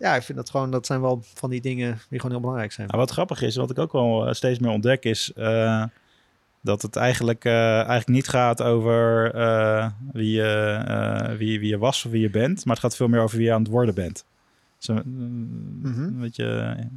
ja, 0.00 0.14
ik 0.16 0.22
vind 0.22 0.38
dat 0.38 0.50
gewoon, 0.50 0.70
dat 0.70 0.86
zijn 0.86 1.00
wel 1.00 1.22
van 1.34 1.50
die 1.50 1.60
dingen 1.60 2.00
die 2.08 2.18
gewoon 2.18 2.30
heel 2.30 2.40
belangrijk 2.40 2.72
zijn. 2.72 2.86
Nou, 2.86 2.98
wat 2.98 3.10
grappig 3.10 3.42
is, 3.42 3.56
wat 3.56 3.70
ik 3.70 3.78
ook 3.78 3.92
wel 3.92 4.26
eh, 4.26 4.34
steeds 4.34 4.58
meer 4.58 4.70
ontdek, 4.70 5.04
is 5.04 5.32
eh, 5.32 5.84
dat 6.62 6.82
het 6.82 6.96
eigenlijk, 6.96 7.44
eh, 7.44 7.74
eigenlijk 7.74 8.08
niet 8.08 8.28
gaat 8.28 8.62
over 8.62 9.34
eh, 9.34 9.86
wie, 10.12 10.30
je, 10.32 10.82
eh, 10.86 11.36
wie, 11.36 11.60
wie 11.60 11.68
je 11.68 11.78
was 11.78 12.04
of 12.04 12.10
wie 12.10 12.20
je 12.20 12.30
bent, 12.30 12.64
maar 12.64 12.74
het 12.74 12.84
gaat 12.84 12.96
veel 12.96 13.08
meer 13.08 13.20
over 13.20 13.36
wie 13.36 13.46
je 13.46 13.52
aan 13.52 13.62
het 13.62 13.70
worden 13.70 13.94
bent. 13.94 14.24
Zo, 14.78 14.94
mm, 15.04 15.80
een 15.84 16.18
beetje, 16.20 16.44
er 16.46 16.88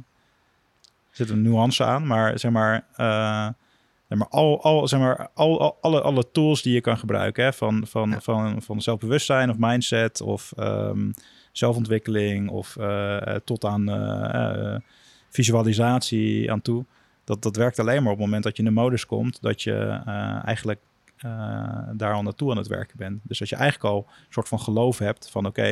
zit 1.10 1.30
een 1.30 1.42
nuance 1.42 1.84
aan, 1.84 2.06
maar 2.06 2.38
zeg 2.38 2.50
maar, 2.50 2.84
zeg 4.08 4.18
maar, 4.18 4.28
al, 4.28 4.62
al, 4.62 4.88
zeg 4.88 5.00
maar 5.00 5.28
al, 5.34 5.60
al- 5.60 5.78
alle, 5.80 6.00
alle 6.00 6.30
tools 6.32 6.62
die 6.62 6.74
je 6.74 6.80
kan 6.80 6.98
gebruiken, 6.98 7.44
hè, 7.44 7.52
van, 7.52 7.86
van, 7.86 8.10
Ja. 8.10 8.20
van, 8.20 8.62
van 8.62 8.82
zelfbewustzijn 8.82 9.50
of 9.50 9.56
mindset 9.58 10.20
of 10.20 10.52
ehm, 10.56 11.10
zelfontwikkeling 11.52 12.48
of 12.50 12.76
tot 13.44 13.64
aan 13.64 13.84
visualisatie 15.30 16.50
aan 16.52 16.62
toe. 16.62 16.84
Dat, 17.24 17.42
dat 17.42 17.56
werkt 17.56 17.78
alleen 17.78 18.02
maar 18.02 18.12
op 18.12 18.18
het 18.18 18.26
moment 18.26 18.44
dat 18.44 18.56
je 18.56 18.62
in 18.62 18.68
de 18.68 18.80
modus 18.80 19.06
komt 19.06 19.42
dat 19.42 19.62
je 19.62 20.00
eh, 20.06 20.44
eigenlijk 20.44 20.80
eh, 21.16 21.88
daar 21.92 22.14
al 22.14 22.22
naartoe 22.22 22.50
aan 22.50 22.56
het 22.56 22.66
werken 22.66 22.96
bent. 22.96 23.20
Dus 23.22 23.38
dat 23.38 23.48
je 23.48 23.56
eigenlijk 23.56 23.94
al 23.94 24.06
een 24.08 24.32
soort 24.32 24.48
van 24.48 24.60
geloof 24.60 24.98
hebt 24.98 25.30
van 25.30 25.46
oké, 25.46 25.68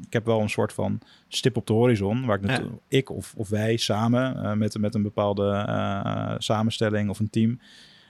ik 0.00 0.12
heb 0.12 0.24
wel 0.24 0.40
een 0.40 0.50
soort 0.50 0.72
van 0.72 1.00
stip 1.28 1.56
op 1.56 1.66
de 1.66 1.72
horizon 1.72 2.26
waar 2.26 2.42
ik, 2.42 2.60
ik 2.88 3.10
of, 3.10 3.34
of 3.36 3.48
wij 3.48 3.76
samen 3.76 4.44
eh, 4.44 4.52
met, 4.52 4.78
met 4.78 4.94
een 4.94 5.02
bepaalde 5.02 6.36
samenstelling 6.38 7.10
of 7.10 7.18
een 7.18 7.30
team 7.30 7.60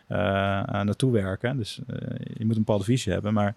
naartoe 0.08 1.12
werken. 1.12 1.56
Dus 1.56 1.80
je 2.34 2.44
moet 2.44 2.56
een 2.56 2.64
bepaalde 2.64 2.84
visie 2.84 3.12
hebben, 3.12 3.34
maar 3.34 3.54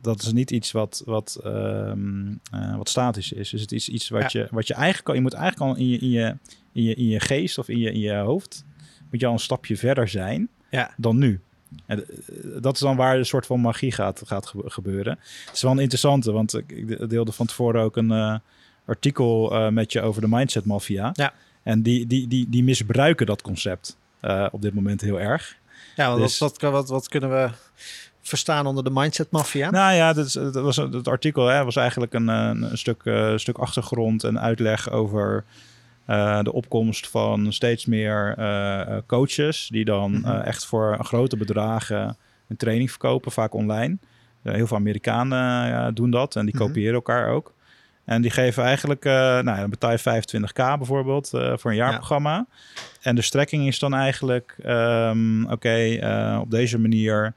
dat 0.00 0.22
is 0.22 0.32
niet 0.32 0.50
iets 0.50 0.72
wat, 0.72 1.02
wat, 1.04 1.40
ehm, 1.44 2.34
eh, 2.50 2.76
wat 2.76 2.88
statisch 2.88 3.32
is. 3.32 3.50
Dus 3.50 3.60
het 3.60 3.72
is 3.72 3.88
iets 3.88 4.08
wat, 4.08 4.32
je, 4.32 4.48
wat 4.50 4.66
je 4.66 4.74
eigenlijk 4.74 5.08
al, 5.08 5.14
je 5.14 5.20
moet 5.20 5.32
eigenlijk 5.32 5.70
al 5.70 5.76
in 5.76 5.88
je, 5.88 5.98
in 5.98 6.10
je, 6.10 6.36
in 6.74 6.82
je, 6.82 6.94
in 6.94 7.08
je 7.08 7.20
geest 7.20 7.58
of 7.58 7.68
in 7.68 7.78
je, 7.78 7.92
in 7.92 8.00
je 8.00 8.14
hoofd, 8.14 8.64
moet 9.10 9.20
je 9.20 9.26
al 9.26 9.32
een 9.32 9.38
stapje 9.38 9.76
verder 9.76 10.08
zijn 10.08 10.48
Ja, 10.70 10.90
dan 10.96 11.18
nu. 11.18 11.40
En 11.86 12.04
eh, 12.08 12.16
dat 12.60 12.74
is 12.74 12.80
dan 12.80 12.96
waar 12.96 13.16
een 13.18 13.26
soort 13.26 13.46
van 13.46 13.60
magie 13.60 13.92
gaat, 13.92 14.22
gaat 14.26 14.46
gebe- 14.46 14.70
gebeuren. 14.70 15.18
Het 15.46 15.54
is 15.54 15.62
wel 15.62 15.70
een 15.72 15.78
interessante, 15.78 16.32
want 16.32 16.54
ik- 16.66 17.08
deelde 17.08 17.32
van 17.32 17.46
tevoren 17.46 17.82
ook 17.82 17.96
een 17.96 18.10
eh, 18.10 18.36
artikel 18.86 19.52
eh, 19.52 19.68
met 19.68 19.92
je 19.92 20.00
over 20.00 20.20
de 20.20 20.28
mindset 20.28 20.64
mafia. 20.64 21.10
Ja. 21.12 21.32
En 21.62 21.82
die, 21.82 22.06
die, 22.06 22.28
die, 22.28 22.48
die 22.48 22.64
misbruiken 22.64 23.26
dat 23.26 23.42
concept 23.42 23.96
op 24.50 24.62
dit 24.62 24.74
moment 24.74 25.00
heel 25.00 25.20
erg. 25.20 25.56
ja 25.96 26.16
Dus- 26.16 26.38
wat, 26.38 26.60
wat, 26.60 26.88
wat, 26.88 27.08
kunnen 27.08 27.30
we 27.30 27.50
verstaan 28.20 28.66
onder 28.66 28.84
de 28.84 28.90
mindset 28.90 29.30
mafia? 29.30 29.70
Nou 29.70 29.94
ja, 29.94 30.12
dat, 30.12 30.32
dat 30.32 30.54
was, 30.54 30.76
het 30.76 31.08
artikel 31.08 31.46
hè, 31.46 31.64
was 31.64 31.76
eigenlijk 31.76 32.12
een, 32.14 32.28
een, 32.28 32.78
stuk, 32.78 33.02
stuk 33.36 33.58
achtergrond 33.58 34.24
en 34.24 34.40
uitleg 34.40 34.90
over 34.90 35.44
eh, 36.06 36.42
de 36.42 36.52
opkomst 36.52 37.08
van 37.08 37.52
steeds 37.52 37.86
meer 37.86 38.34
eh, 38.38 38.80
eh, 38.80 39.02
coaches 39.06 39.68
die 39.72 39.84
dan 39.84 40.12
Mhm. 40.12 40.40
echt 40.40 40.66
voor 40.66 41.04
grote 41.04 41.36
bedragen 41.36 42.16
een 42.48 42.56
training 42.56 42.90
verkopen, 42.90 43.32
vaak 43.32 43.54
online. 43.54 43.96
Heel 44.42 44.66
veel 44.66 44.76
Amerikanen 44.76 45.94
doen 45.94 46.10
dat 46.10 46.36
en 46.36 46.44
die 46.46 46.54
Mhm. 46.54 46.64
kopiëren 46.64 46.94
elkaar 46.94 47.28
ook. 47.28 47.52
En 48.04 48.22
die 48.22 48.30
geven 48.30 48.64
eigenlijk, 48.64 49.04
nou, 49.04 49.44
dan 49.44 49.70
betaal 49.70 49.90
je 49.90 49.98
25k 49.98 50.76
bijvoorbeeld 50.76 51.28
voor 51.30 51.70
een 51.70 51.76
jaarprogramma. 51.76 52.46
En 53.02 53.14
de 53.14 53.22
strekking 53.22 53.66
is 53.66 53.78
dan 53.78 53.94
eigenlijk, 53.94 54.56
ehm, 54.62 55.44
oké, 55.44 55.98
op 56.40 56.50
deze 56.50 56.78
manier, 56.78 57.34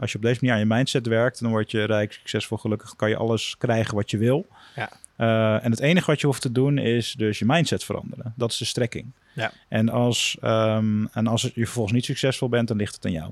als 0.00 0.10
je 0.12 0.16
op 0.16 0.22
deze 0.22 0.38
manier 0.40 0.52
aan 0.52 0.58
je 0.68 0.74
mindset 0.74 1.06
werkt, 1.06 1.40
dan 1.40 1.50
word 1.50 1.70
je 1.70 1.84
rijk, 1.84 2.12
succesvol, 2.12 2.58
gelukkig, 2.58 2.96
kan 2.96 3.08
je 3.08 3.16
alles 3.16 3.54
krijgen 3.58 3.94
wat 3.94 4.10
je 4.10 4.18
wil. 4.18 4.46
Ja. 4.74 4.88
Eh, 5.16 5.64
en 5.64 5.70
het 5.70 5.80
enige 5.80 6.06
wat 6.06 6.20
je 6.20 6.26
hoeft 6.26 6.42
te 6.42 6.52
doen 6.52 6.78
is 6.78 7.12
dus 7.12 7.38
je 7.38 7.44
mindset 7.44 7.84
veranderen. 7.84 8.32
Dat 8.36 8.50
is 8.50 8.56
de 8.56 8.64
strekking. 8.64 9.12
Ja. 9.34 9.52
En, 9.68 9.88
als, 9.88 10.36
ehm, 10.40 11.06
en 11.12 11.26
als 11.26 11.42
je 11.42 11.50
vervolgens 11.52 11.94
niet 11.94 12.04
succesvol 12.04 12.48
bent, 12.48 12.68
dan 12.68 12.76
ligt 12.76 12.94
het 12.94 13.04
aan 13.04 13.12
jou. 13.12 13.30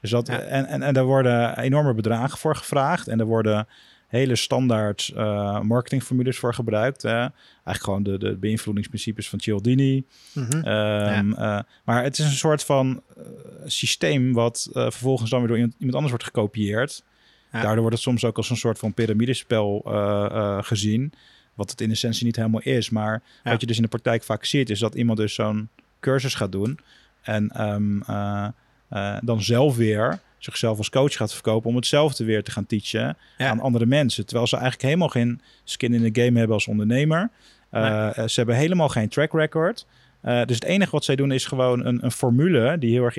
Dus 0.00 0.10
dat, 0.10 0.26
Ja. 0.26 0.38
en, 0.38 0.66
en, 0.66 0.82
en 0.82 0.94
daar 0.94 1.04
worden 1.04 1.58
enorme 1.58 1.94
bedragen 1.94 2.38
voor 2.38 2.56
gevraagd. 2.56 3.08
En 3.08 3.20
er 3.20 3.26
worden 3.26 3.68
hele 4.06 4.36
standaard 4.36 5.12
eh, 5.16 5.60
marketingformules 5.60 6.38
voor 6.38 6.54
gebruikt. 6.54 7.02
Hè. 7.02 7.10
Eigenlijk 7.10 7.82
gewoon 7.82 8.02
de, 8.02 8.18
de 8.18 8.36
beïnvloedingsprincipes 8.36 9.28
van 9.28 9.40
Cialdini. 9.40 10.04
Mhm. 10.32 10.52
Ehm, 10.52 11.32
eh, 11.32 11.58
maar 11.84 12.02
het 12.02 12.18
is 12.18 12.24
een 12.24 12.30
soort 12.30 12.64
van 12.64 13.02
systeem 13.64 14.32
wat 14.32 14.68
vervolgens 14.72 15.30
dan 15.30 15.38
weer 15.38 15.48
door 15.48 15.56
iemand, 15.56 15.74
iemand 15.78 15.94
anders 15.94 16.12
wordt 16.12 16.26
gekopieerd. 16.26 17.02
Daardoor 17.62 17.80
wordt 17.80 17.94
het 17.94 18.04
soms 18.04 18.24
ook 18.24 18.36
als 18.36 18.50
een 18.50 18.56
soort 18.56 18.78
van 18.78 18.94
piramidespel 18.94 19.82
eh, 19.86 20.24
eh, 20.30 20.58
gezien. 20.62 21.12
Wat 21.54 21.70
het 21.70 21.80
in 21.80 21.90
essentie 21.90 22.24
niet 22.26 22.36
helemaal 22.36 22.60
is. 22.60 22.90
Maar 22.90 23.22
wat 23.44 23.60
je 23.60 23.66
dus 23.66 23.76
in 23.76 23.82
de 23.82 23.88
praktijk 23.88 24.22
vaak 24.22 24.44
ziet, 24.44 24.70
is 24.70 24.78
dat 24.78 24.94
iemand 24.94 25.18
dus 25.18 25.34
zo'n 25.34 25.68
cursus 26.00 26.34
gaat 26.34 26.52
doen. 26.52 26.78
En 27.22 27.50
ehm, 27.50 28.00
eh, 28.00 29.16
dan 29.20 29.42
zelf 29.42 29.76
weer 29.76 30.18
zichzelf 30.38 30.78
als 30.78 30.90
coach 30.90 31.16
gaat 31.16 31.32
verkopen 31.32 31.70
om 31.70 31.76
hetzelfde 31.76 32.24
weer 32.24 32.42
te 32.42 32.50
gaan 32.50 32.66
teachen 32.66 33.16
Ja. 33.38 33.48
aan 33.50 33.60
andere 33.60 33.86
mensen. 33.86 34.24
Terwijl 34.26 34.46
ze 34.46 34.54
eigenlijk 34.56 34.84
helemaal 34.84 35.08
geen 35.08 35.40
skin 35.64 35.94
in 35.94 36.12
de 36.12 36.22
game 36.22 36.38
hebben 36.38 36.54
als 36.56 36.66
ondernemer. 36.66 37.30
Nee. 37.70 38.12
ze 38.28 38.32
hebben 38.34 38.56
helemaal 38.56 38.88
geen 38.88 39.08
track 39.08 39.32
record. 39.32 39.86
Dus 40.22 40.54
het 40.54 40.64
enige 40.64 40.90
wat 40.90 41.04
zij 41.04 41.16
doen 41.16 41.32
is 41.32 41.44
gewoon 41.46 41.86
een, 41.86 42.04
een 42.04 42.10
formule 42.12 42.78
die 42.78 42.92
heel 42.92 43.04
erg 43.04 43.16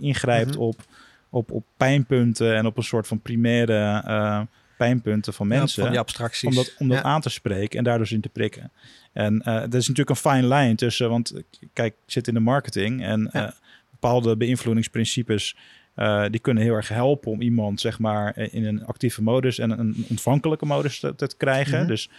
ingrijpt 0.00 0.50
Mhm. 0.54 0.58
op, 0.60 0.80
op, 1.30 1.50
op 1.50 1.64
pijnpunten 1.76 2.56
en 2.56 2.66
op 2.66 2.76
een 2.76 2.82
soort 2.82 3.06
van 3.06 3.20
primaire 3.20 4.02
eh, 4.06 4.40
pijnpunten 4.76 5.32
van 5.32 5.48
Ja, 5.48 5.58
mensen. 5.58 5.82
van 5.82 5.90
die 5.90 6.00
abstracties. 6.00 6.48
om 6.48 6.54
dat, 6.54 6.74
om 6.78 6.88
dat 6.88 6.96
Ja. 6.98 7.02
aan 7.04 7.20
te 7.20 7.28
spreken 7.30 7.78
en 7.78 7.84
daardoor 7.84 8.06
in 8.12 8.20
te 8.20 8.28
prikken. 8.28 8.70
En 9.12 9.40
eh 9.42 9.54
er 9.54 9.74
is 9.74 9.88
natuurlijk 9.88 10.10
een 10.10 10.30
fine 10.32 10.54
line 10.54 10.74
tussen, 10.74 11.08
want 11.10 11.30
eh, 11.30 11.42
kijk, 11.72 11.92
ik 12.06 12.12
zit 12.12 12.28
in 12.28 12.34
de 12.34 12.40
marketing 12.40 13.02
en 13.04 13.28
Ja. 13.32 13.54
bepaalde 13.90 14.36
beïnvloedingsprincipes 14.36 15.56
die 16.30 16.40
kunnen 16.40 16.62
heel 16.62 16.74
erg 16.74 16.88
helpen 16.88 17.30
om 17.30 17.40
iemand 17.40 17.80
zeg 17.80 17.98
maar 17.98 18.38
in 18.38 18.64
een 18.64 18.84
actieve 18.86 19.22
modus 19.22 19.58
en 19.58 19.70
een 19.78 20.04
ontvankelijke 20.08 20.66
modus 20.66 21.00
te, 21.00 21.14
te 21.14 21.30
krijgen. 21.36 21.78
Mhm. 21.78 21.86
Dus 21.88 22.10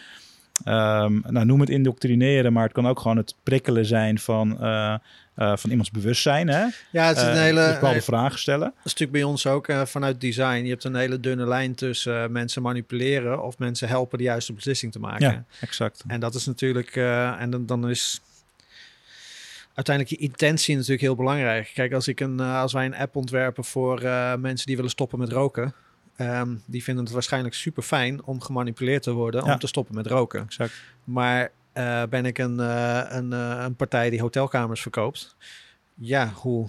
ehm, 0.63 1.19
nou, 1.33 1.45
noem 1.45 1.59
het 1.59 1.69
indoctrineren, 1.69 2.53
maar 2.53 2.63
het 2.63 2.71
kan 2.73 2.87
ook 2.87 2.99
gewoon 2.99 3.17
het 3.17 3.35
prikkelen 3.43 3.85
zijn 3.85 4.19
van, 4.19 4.61
eh, 4.61 4.93
eh, 5.35 5.57
van 5.57 5.69
iemands 5.69 5.91
bewustzijn. 5.91 6.47
Hè? 6.47 6.65
Ja, 6.91 7.07
het 7.07 7.17
is 7.17 7.23
een 7.23 7.29
Eh, 7.29 7.41
hele... 7.41 7.59
dus 7.59 7.73
bepaalde 7.73 7.95
nee, 7.95 8.01
vragen 8.01 8.39
stellen. 8.39 8.73
een 8.83 8.89
stuk 8.89 9.11
bij 9.11 9.23
ons 9.23 9.47
ook 9.47 9.67
vanuit 9.85 10.21
design. 10.21 10.63
Je 10.63 10.69
hebt 10.69 10.83
een 10.83 10.95
hele 10.95 11.19
dunne 11.19 11.47
lijn 11.47 11.75
tussen 11.75 12.31
mensen 12.31 12.61
manipuleren 12.61 13.43
of 13.43 13.57
mensen 13.57 13.87
helpen 13.87 14.17
de 14.17 14.23
juiste 14.23 14.53
beslissing 14.53 14.91
te 14.91 14.99
maken. 14.99 15.31
Ja, 15.31 15.43
exact. 15.59 16.03
En 16.07 16.19
dat 16.19 16.35
is 16.35 16.45
natuurlijk, 16.45 16.95
en 17.39 17.49
dan, 17.49 17.65
dan 17.65 17.89
is 17.89 18.21
uiteindelijk 19.73 20.15
je 20.19 20.27
intentie 20.27 20.75
natuurlijk 20.75 21.01
heel 21.01 21.15
belangrijk. 21.15 21.71
Kijk, 21.73 21.93
als, 21.93 22.07
ik 22.07 22.19
een, 22.19 22.39
als 22.39 22.73
wij 22.73 22.85
een 22.85 22.95
app 22.95 23.15
ontwerpen 23.15 23.63
voor 23.63 24.01
mensen 24.39 24.67
die 24.67 24.75
willen 24.75 24.91
stoppen 24.91 25.19
met 25.19 25.31
roken, 25.31 25.73
ehm, 26.15 26.55
die 26.65 26.83
vinden 26.83 27.03
het 27.03 27.13
waarschijnlijk 27.13 27.53
super 27.55 27.83
fijn 27.83 28.23
om 28.23 28.41
gemanipuleerd 28.41 29.03
te 29.03 29.11
worden 29.11 29.45
Ja. 29.45 29.53
om 29.53 29.59
te 29.59 29.67
stoppen 29.67 29.95
met 29.95 30.07
roken. 30.07 30.41
exact. 30.43 30.73
Maar 31.03 31.51
eh, 31.73 32.03
ben 32.09 32.25
ik 32.25 32.37
een, 32.37 32.59
eh, 32.59 33.01
een, 33.07 33.33
eh, 33.33 33.61
een 33.63 33.75
partij 33.75 34.09
die 34.09 34.21
hotelkamers 34.21 34.81
verkoopt, 34.81 35.35
ja, 35.95 36.27
hoe 36.29 36.67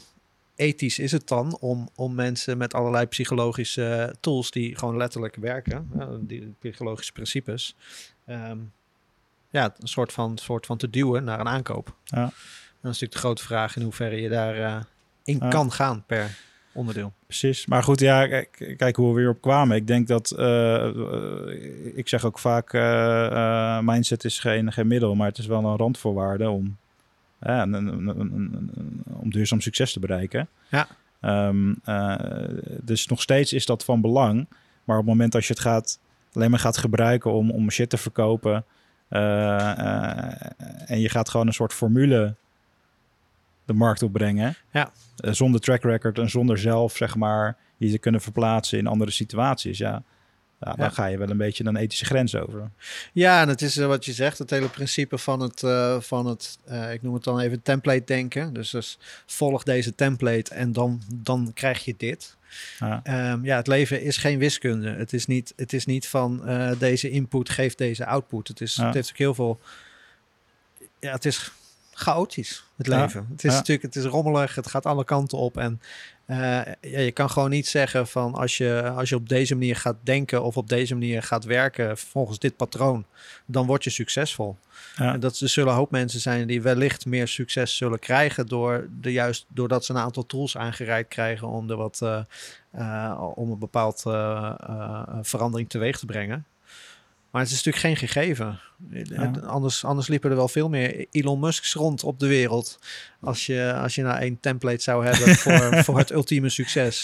ethisch 0.54 0.98
is 0.98 1.12
het 1.12 1.28
dan 1.28 1.56
om, 1.60 1.88
om 1.94 2.14
mensen 2.14 2.58
met 2.58 2.74
allerlei 2.74 3.06
psychologische 3.06 4.14
tools 4.20 4.50
die 4.50 4.76
gewoon 4.78 4.96
letterlijk 4.96 5.36
werken, 5.36 5.90
die 6.20 6.54
psychologische 6.58 7.12
principes, 7.12 7.76
ehm, 8.26 8.58
ja, 9.50 9.74
een 9.80 9.88
soort 9.88 10.12
van, 10.12 10.38
soort 10.38 10.66
van 10.66 10.76
te 10.76 10.90
duwen 10.90 11.24
naar 11.24 11.40
een 11.40 11.48
aankoop. 11.48 11.94
Ja. 12.04 12.22
En 12.22 12.88
dan 12.88 12.90
is 12.90 13.00
natuurlijk 13.00 13.12
de 13.12 13.18
grote 13.18 13.42
vraag 13.42 13.76
in 13.76 13.82
hoeverre 13.82 14.20
je 14.20 14.28
daar 14.28 14.86
in 15.24 15.38
Ja. 15.38 15.48
kan 15.48 15.72
gaan 15.72 16.04
per 16.06 16.38
onderdeel. 16.72 17.12
Precies. 17.26 17.66
Maar 17.66 17.82
goed, 17.82 18.00
ja, 18.00 18.26
kijk, 18.26 18.74
kijk 18.76 18.96
hoe 18.96 19.08
we 19.08 19.14
weer 19.20 19.28
op 19.30 19.40
kwamen. 19.40 19.76
Ik 19.76 19.86
denk 19.86 20.06
dat, 20.08 20.30
eh, 20.30 20.84
eh, 20.86 21.96
ik 21.96 22.08
zeg 22.08 22.24
ook 22.24 22.38
vaak, 22.38 22.72
eh, 22.72 23.78
mindset 23.82 24.24
is 24.24 24.38
geen, 24.38 24.72
geen 24.72 24.86
middel, 24.86 25.14
maar 25.14 25.28
het 25.28 25.38
is 25.38 25.46
wel 25.46 25.64
een 25.64 25.76
randvoorwaarde 25.76 26.50
om, 26.50 26.76
een, 27.40 27.72
een, 27.72 27.86
een, 27.86 28.08
een- 28.20 28.70
een- 28.74 29.02
om 29.12 29.30
duurzaam 29.30 29.60
succes 29.60 29.92
te 29.92 30.00
bereiken. 30.00 30.48
Ja. 30.70 30.86
Ehm, 31.20 31.72
eh, 31.84 32.14
dus 32.82 33.06
nog 33.06 33.22
steeds 33.22 33.52
is 33.52 33.66
dat 33.66 33.84
van 33.84 34.00
belang. 34.00 34.46
Maar 34.84 34.96
op 34.98 35.02
het 35.04 35.12
moment 35.12 35.32
dat 35.32 35.44
je 35.44 35.52
het 35.52 35.62
gaat, 35.62 35.98
alleen 36.32 36.50
maar 36.50 36.58
gaat 36.58 36.76
gebruiken 36.76 37.32
om, 37.32 37.50
om 37.50 37.70
shit 37.70 37.90
te 37.90 37.96
verkopen. 37.96 38.64
en 40.86 41.00
je 41.00 41.08
gaat 41.08 41.28
gewoon 41.28 41.46
een 41.46 41.52
soort 41.52 41.72
formule 41.72 42.34
de 43.72 43.78
markt 43.78 44.02
opbrengen. 44.02 44.54
Ja. 44.72 44.92
eh, 45.16 45.32
zonder 45.32 45.60
track 45.60 45.82
record 45.82 46.18
en 46.18 46.30
zonder 46.30 46.58
zelf, 46.58 46.96
zeg 46.96 47.16
maar, 47.16 47.56
je 47.76 47.90
te 47.90 47.98
kunnen 47.98 48.20
verplaatsen 48.20 48.78
in 48.78 48.86
andere 48.86 49.10
situaties. 49.10 49.78
Ja, 49.78 50.02
ja, 50.60 50.72
dan 50.74 50.84
Ja. 50.86 50.90
ga 50.90 51.06
je 51.06 51.18
wel 51.18 51.30
een 51.30 51.36
beetje 51.36 51.64
een 51.64 51.76
ethische 51.76 52.04
grens 52.04 52.36
over. 52.36 52.70
Ja, 53.12 53.40
en 53.42 53.48
het 53.48 53.62
is 53.62 53.76
eh, 53.76 53.86
wat 53.86 54.04
je 54.04 54.12
zegt, 54.12 54.38
het 54.38 54.50
hele 54.50 54.68
principe 54.68 55.18
van 55.18 55.40
het, 55.40 55.62
eh, 55.62 56.00
van 56.00 56.26
het 56.26 56.58
ik 56.92 57.02
noem 57.02 57.14
het 57.14 57.24
dan 57.24 57.40
even 57.40 57.62
template 57.62 58.04
denken. 58.04 58.52
Dus, 58.52 58.70
dus 58.70 58.98
volg 59.26 59.62
deze 59.62 59.94
template 59.94 60.54
en 60.54 60.72
dan, 60.72 61.02
dan 61.14 61.50
krijg 61.54 61.84
je 61.84 61.94
dit. 61.96 62.36
Ja. 62.78 63.00
Ehm, 63.02 63.44
ja, 63.44 63.56
het 63.56 63.66
leven 63.66 64.02
is 64.02 64.16
geen 64.16 64.38
wiskunde. 64.38 64.90
Het 64.90 65.12
is 65.12 65.26
niet, 65.26 65.52
het 65.56 65.72
is 65.72 65.86
niet 65.86 66.08
van 66.08 66.42
deze 66.78 67.10
input 67.10 67.50
geeft 67.50 67.78
deze 67.78 68.06
output. 68.06 68.48
Het, 68.48 68.60
is, 68.60 68.74
Ja. 68.74 68.84
het 68.84 68.94
heeft 68.94 69.10
ook 69.10 69.16
heel 69.18 69.34
veel. 69.34 69.60
Ja, 71.00 71.12
het 71.12 71.24
is 71.24 71.50
chaotisch, 71.94 72.64
het 72.76 72.86
Ja. 72.86 73.00
leven. 73.00 73.26
Het 73.30 73.44
is 73.44 73.50
Ja. 73.50 73.56
natuurlijk, 73.56 73.94
het 73.94 74.04
is 74.04 74.10
rommelig, 74.10 74.54
het 74.54 74.66
gaat 74.66 74.86
alle 74.86 75.04
kanten 75.04 75.38
op. 75.38 75.56
En 75.56 75.80
eh, 76.26 76.38
ja, 76.80 76.98
je 76.98 77.12
kan 77.12 77.30
gewoon 77.30 77.50
niet 77.50 77.66
zeggen 77.66 78.06
van 78.06 78.34
als 78.34 78.56
je, 78.56 78.92
als 78.96 79.08
je 79.08 79.14
op 79.16 79.28
deze 79.28 79.54
manier 79.54 79.76
gaat 79.76 79.96
denken 80.02 80.42
of 80.42 80.56
op 80.56 80.68
deze 80.68 80.94
manier 80.94 81.22
gaat 81.22 81.44
werken 81.44 81.98
volgens 81.98 82.38
dit 82.38 82.56
patroon, 82.56 83.04
dan 83.46 83.66
word 83.66 83.84
je 83.84 83.90
succesvol. 83.90 84.56
En 84.96 85.20
dat 85.20 85.38
er 85.38 85.48
zullen 85.48 85.70
een 85.72 85.78
hoop 85.78 85.90
mensen 85.90 86.20
zijn 86.20 86.46
die 86.46 86.62
wellicht 86.62 87.06
meer 87.06 87.28
succes 87.28 87.76
zullen 87.76 87.98
krijgen 87.98 88.46
door 88.46 88.88
de 89.00 89.12
juist 89.12 89.44
doordat 89.48 89.84
ze 89.84 89.92
een 89.92 89.98
aantal 89.98 90.26
tools 90.26 90.56
aangereikt 90.56 91.08
krijgen 91.08 91.48
om 91.48 91.70
er 91.70 91.76
wat 91.76 92.00
eh, 92.02 92.20
eh, 92.70 93.22
om 93.34 93.50
een 93.50 93.58
bepaald 93.58 94.00
verandering 95.22 95.68
teweeg 95.68 95.98
te 95.98 96.06
brengen. 96.06 96.46
Maar 97.32 97.42
het 97.42 97.50
is 97.50 97.64
natuurlijk 97.64 97.84
geen 97.84 98.08
gegeven. 98.08 98.60
Anders, 99.46 99.84
anders 99.84 100.08
liepen 100.08 100.30
er 100.30 100.36
wel 100.36 100.48
veel 100.48 100.68
meer 100.68 101.06
Elon 101.10 101.40
Musks 101.40 101.74
rond 101.74 102.04
op 102.04 102.18
de 102.18 102.26
wereld. 102.26 102.78
Als 103.20 103.46
je, 103.46 103.74
als 103.82 103.94
je 103.94 104.02
nou 104.02 104.18
één 104.18 104.40
template 104.40 104.82
zou 104.82 105.06
hebben 105.06 105.36
voor, 105.44 105.84
voor 105.84 105.98
het 105.98 106.10
ultieme 106.10 106.48
succes. 106.48 107.00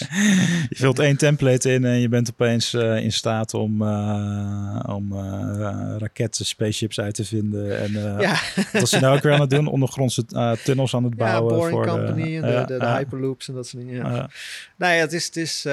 Je 0.69 0.75
vult 0.75 0.99
één 0.99 1.17
template 1.17 1.73
in 1.73 1.85
en 1.85 1.99
je 1.99 2.09
bent 2.09 2.29
opeens 2.29 2.73
eh, 2.73 3.03
in 3.03 3.11
staat 3.11 3.53
om, 3.53 3.81
eh, 3.81 4.79
om 4.85 5.11
eh, 5.11 5.95
raketten, 5.97 6.45
spaceships 6.45 6.99
uit 6.99 7.13
te 7.13 7.25
vinden. 7.25 7.79
En 7.79 7.91
ja, 8.21 8.39
wat 8.71 8.89
ze 8.89 8.99
nou 8.99 9.15
ook 9.15 9.23
weer 9.23 9.33
aan 9.33 9.41
het 9.41 9.49
doen, 9.49 9.67
ondergrondse 9.67 10.25
tunnels 10.63 10.95
aan 10.95 11.03
het 11.03 11.13
ja, 11.17 11.25
bouwen. 11.25 11.55
Boring 11.55 11.71
voor 11.71 11.87
Company 11.87 12.35
en 12.35 12.41
de, 12.41 12.47
ja, 12.47 12.63
de, 12.63 12.77
de 12.77 12.85
ja, 12.85 12.97
Hyperloops 12.97 13.47
en 13.47 13.53
dat 13.53 13.67
soort 13.67 13.83
dingen. 13.83 14.05
Ja. 14.05 14.15
ja. 14.15 14.29
Nou 14.75 14.93
ja, 14.93 14.99
het 14.99 15.13
is... 15.13 15.25
Het 15.25 15.37
is 15.37 15.65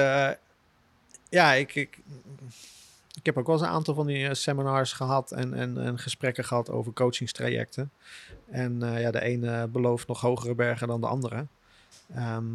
ja, 1.29 1.53
ik, 1.53 1.75
ik 1.75 1.97
heb 3.27 3.37
ook 3.37 3.45
wel 3.45 3.55
eens 3.55 3.65
een 3.65 3.71
aantal 3.73 3.93
van 3.93 4.07
die 4.07 4.27
eh, 4.27 4.33
seminars 4.33 4.93
gehad 4.93 5.31
en, 5.31 5.53
en, 5.53 5.77
en 5.77 5.99
gesprekken 5.99 6.43
gehad 6.43 6.69
over 6.69 6.93
coachingstrajecten. 6.93 7.91
En 8.49 8.83
eh, 8.83 9.01
ja, 9.01 9.11
de 9.11 9.21
ene 9.21 9.67
belooft 9.67 10.07
nog 10.07 10.21
hogere 10.21 10.55
bergen 10.55 10.87
dan 10.87 11.01
de 11.01 11.07
andere. 11.07 11.45
Ehm, 12.13 12.45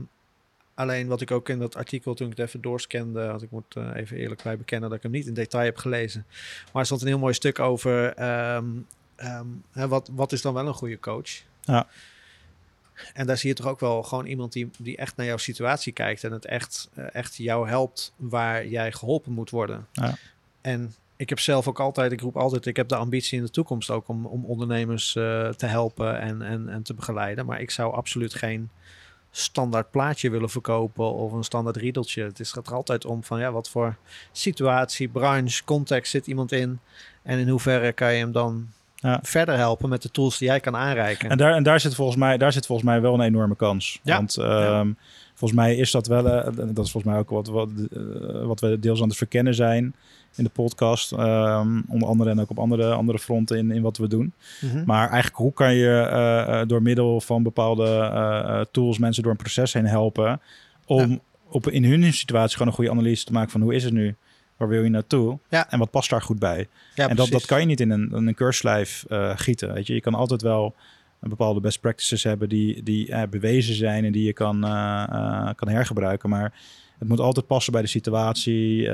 alleen 0.74 1.06
wat 1.06 1.20
ik 1.20 1.30
ook 1.30 1.48
in 1.48 1.58
dat 1.58 1.76
artikel, 1.76 2.14
toen 2.14 2.30
ik 2.30 2.36
het 2.36 2.46
even 2.46 2.60
doorscande, 2.60 3.26
want 3.26 3.42
ik 3.42 3.50
moet 3.50 3.76
eh, 3.76 3.90
even 3.94 4.16
eerlijk 4.16 4.42
bij 4.42 4.56
bekennen 4.56 4.88
dat 4.88 4.98
ik 4.98 5.02
hem 5.04 5.12
niet 5.12 5.26
in 5.26 5.34
detail 5.34 5.64
heb 5.64 5.76
gelezen. 5.76 6.26
Maar 6.72 6.80
er 6.80 6.86
stond 6.86 7.00
een 7.00 7.06
heel 7.06 7.18
mooi 7.18 7.34
stuk 7.34 7.58
over 7.58 8.14
ehm, 8.14 8.66
ehm, 9.16 9.46
hè, 9.72 9.88
wat, 9.88 10.10
wat 10.12 10.32
is 10.32 10.42
dan 10.42 10.54
wel 10.54 10.66
een 10.66 10.74
goede 10.74 11.00
coach? 11.00 11.30
Ja. 11.60 11.86
En 13.14 13.26
daar 13.26 13.36
zie 13.36 13.48
je 13.48 13.54
toch 13.54 13.66
ook 13.66 13.80
wel 13.80 14.02
gewoon 14.02 14.26
iemand 14.26 14.52
die, 14.52 14.70
die 14.78 14.96
echt 14.96 15.16
naar 15.16 15.26
jouw 15.26 15.36
situatie 15.36 15.92
kijkt 15.92 16.24
en 16.24 16.32
het 16.32 16.44
echt, 16.44 16.90
echt 16.94 17.36
jou 17.36 17.68
helpt 17.68 18.12
waar 18.16 18.66
jij 18.66 18.92
geholpen 18.92 19.32
moet 19.32 19.50
worden. 19.50 19.86
Ja. 19.92 20.14
En 20.62 20.94
ik 21.16 21.28
heb 21.28 21.38
zelf 21.38 21.68
ook 21.68 21.80
altijd, 21.80 22.12
ik 22.12 22.20
roep 22.20 22.36
altijd, 22.36 22.66
ik 22.66 22.76
heb 22.76 22.88
de 22.88 22.96
ambitie 22.96 23.38
in 23.38 23.44
de 23.44 23.50
toekomst 23.50 23.90
ook 23.90 24.08
om, 24.08 24.26
om 24.26 24.44
ondernemers 24.44 25.16
eh, 25.16 25.48
te 25.48 25.66
helpen 25.66 26.20
en, 26.20 26.42
en, 26.42 26.68
en 26.68 26.82
te 26.82 26.94
begeleiden. 26.94 27.46
Maar 27.46 27.60
ik 27.60 27.70
zou 27.70 27.94
absoluut 27.94 28.34
geen 28.34 28.70
standaard 29.30 29.90
plaatje 29.90 30.30
willen 30.30 30.50
verkopen 30.50 31.12
of 31.12 31.32
een 31.32 31.44
standaard 31.44 31.76
riedeltje. 31.76 32.22
Het 32.22 32.40
is, 32.40 32.52
gaat 32.52 32.66
er 32.66 32.74
altijd 32.74 33.04
om 33.04 33.24
van 33.24 33.40
ja, 33.40 33.52
wat 33.52 33.68
voor 33.68 33.96
situatie, 34.32 35.08
branche, 35.08 35.64
context 35.64 36.10
zit 36.10 36.26
iemand 36.26 36.52
in. 36.52 36.78
En 37.22 37.38
in 37.38 37.48
hoeverre 37.48 37.92
kan 37.92 38.12
je 38.12 38.18
hem 38.18 38.32
dan 38.32 38.68
Ja. 38.96 39.20
verder 39.22 39.56
helpen 39.56 39.88
met 39.88 40.02
de 40.02 40.10
tools 40.10 40.38
die 40.38 40.48
jij 40.48 40.60
kan 40.60 40.76
aanreiken. 40.76 41.30
En 41.30 41.38
daar, 41.38 41.54
en 41.54 41.62
daar 41.62 41.80
zit 41.80 41.94
volgens 41.94 42.16
mij, 42.18 42.36
daar 42.38 42.52
zit 42.52 42.66
volgens 42.66 42.88
mij 42.88 43.00
wel 43.00 43.14
een 43.14 43.20
enorme 43.20 43.56
kans. 43.56 44.00
Ja. 44.02 44.16
Want 44.16 44.36
ehm, 44.36 44.92
volgens 45.42 45.60
mij 45.60 45.76
is 45.76 45.90
dat 45.90 46.06
wel, 46.06 46.28
eh, 46.28 46.44
dat 46.74 46.84
is 46.84 46.90
volgens 46.90 47.04
mij 47.04 47.18
ook 47.18 47.30
wat, 47.30 47.48
wat, 47.48 47.68
eh, 47.92 48.44
wat 48.44 48.60
we 48.60 48.78
deels 48.78 49.02
aan 49.02 49.08
het 49.08 49.16
verkennen 49.16 49.54
zijn 49.54 49.94
in 50.34 50.44
de 50.44 50.50
podcast. 50.50 51.12
ehm, 51.12 51.80
onder 51.88 52.08
andere 52.08 52.30
en 52.30 52.40
ook 52.40 52.50
op 52.50 52.58
andere, 52.58 52.92
andere 52.92 53.18
fronten 53.18 53.56
in, 53.58 53.70
in 53.70 53.82
wat 53.82 53.96
we 53.96 54.08
doen. 54.08 54.32
Mhm. 54.60 54.84
Maar 54.84 55.08
eigenlijk, 55.08 55.36
hoe 55.36 55.52
kan 55.52 55.74
je 55.74 55.98
eh, 56.00 56.60
door 56.66 56.82
middel 56.82 57.20
van 57.20 57.42
bepaalde 57.42 58.68
tools 58.70 58.98
mensen 58.98 59.22
door 59.22 59.32
een 59.32 59.38
proces 59.38 59.72
heen 59.72 59.86
helpen 59.86 60.40
om 60.86 61.20
op, 61.48 61.70
in 61.70 61.84
hun 61.84 62.12
situatie 62.12 62.52
gewoon 62.52 62.68
een 62.68 62.74
goede 62.74 62.90
analyse 62.90 63.24
te 63.24 63.32
maken 63.32 63.50
van 63.50 63.60
hoe 63.60 63.74
is 63.74 63.84
het 63.84 63.92
nu? 63.92 64.14
Waar 64.56 64.68
wil 64.68 64.82
je 64.82 64.90
naartoe? 64.90 65.38
Ja. 65.48 65.70
En 65.70 65.78
wat 65.78 65.90
past 65.90 66.10
daar 66.10 66.22
goed 66.22 66.38
bij? 66.38 66.68
ja, 66.94 67.08
en 67.08 67.16
dat, 67.16 67.28
dat 67.28 67.46
kan 67.46 67.60
je 67.60 67.66
niet 67.66 67.80
in 67.80 67.90
een, 67.90 68.10
in 68.14 68.26
een 68.26 68.34
keurslijf 68.34 69.04
gieten. 69.34 69.72
Weet 69.72 69.86
je? 69.86 69.94
je 69.94 70.00
kan 70.00 70.14
altijd 70.14 70.42
wel 70.42 70.74
bepaalde 71.28 71.60
best 71.60 71.80
practices 71.80 72.22
hebben 72.22 72.48
die, 72.48 72.82
die 72.82 73.08
eh, 73.12 73.22
bewezen 73.30 73.74
zijn 73.74 74.04
en 74.04 74.12
die 74.12 74.24
je 74.24 74.32
kan, 74.32 74.64
eh, 74.64 75.04
eh, 75.08 75.54
kan 75.54 75.68
hergebruiken. 75.68 76.28
Maar 76.28 76.52
het 76.98 77.08
moet 77.08 77.20
altijd 77.20 77.46
passen 77.46 77.72
bij 77.72 77.82
de 77.82 77.88
situatie 77.88 78.86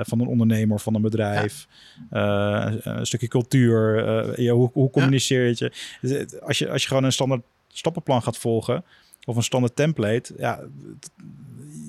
van 0.00 0.20
een 0.20 0.26
ondernemer 0.26 0.80
van 0.80 0.94
een 0.94 1.02
bedrijf. 1.02 1.66
Een 2.10 3.06
stukje 3.06 3.28
cultuur. 3.28 4.40
ja, 4.40 4.52
hoe, 4.52 4.70
hoe 4.72 4.90
communiceer 4.90 5.42
je 5.42 5.48
het 5.48 5.58
je? 5.58 5.72
Dus 6.00 6.40
Als 6.40 6.58
je? 6.58 6.70
Als 6.70 6.82
je 6.82 6.88
gewoon 6.88 7.04
een 7.04 7.12
standaard 7.12 7.42
stappenplan 7.68 8.22
gaat 8.22 8.38
volgen 8.38 8.84
of 9.24 9.36
een 9.36 9.42
standaard 9.42 9.76
template, 9.76 10.34
ja, 10.38 10.60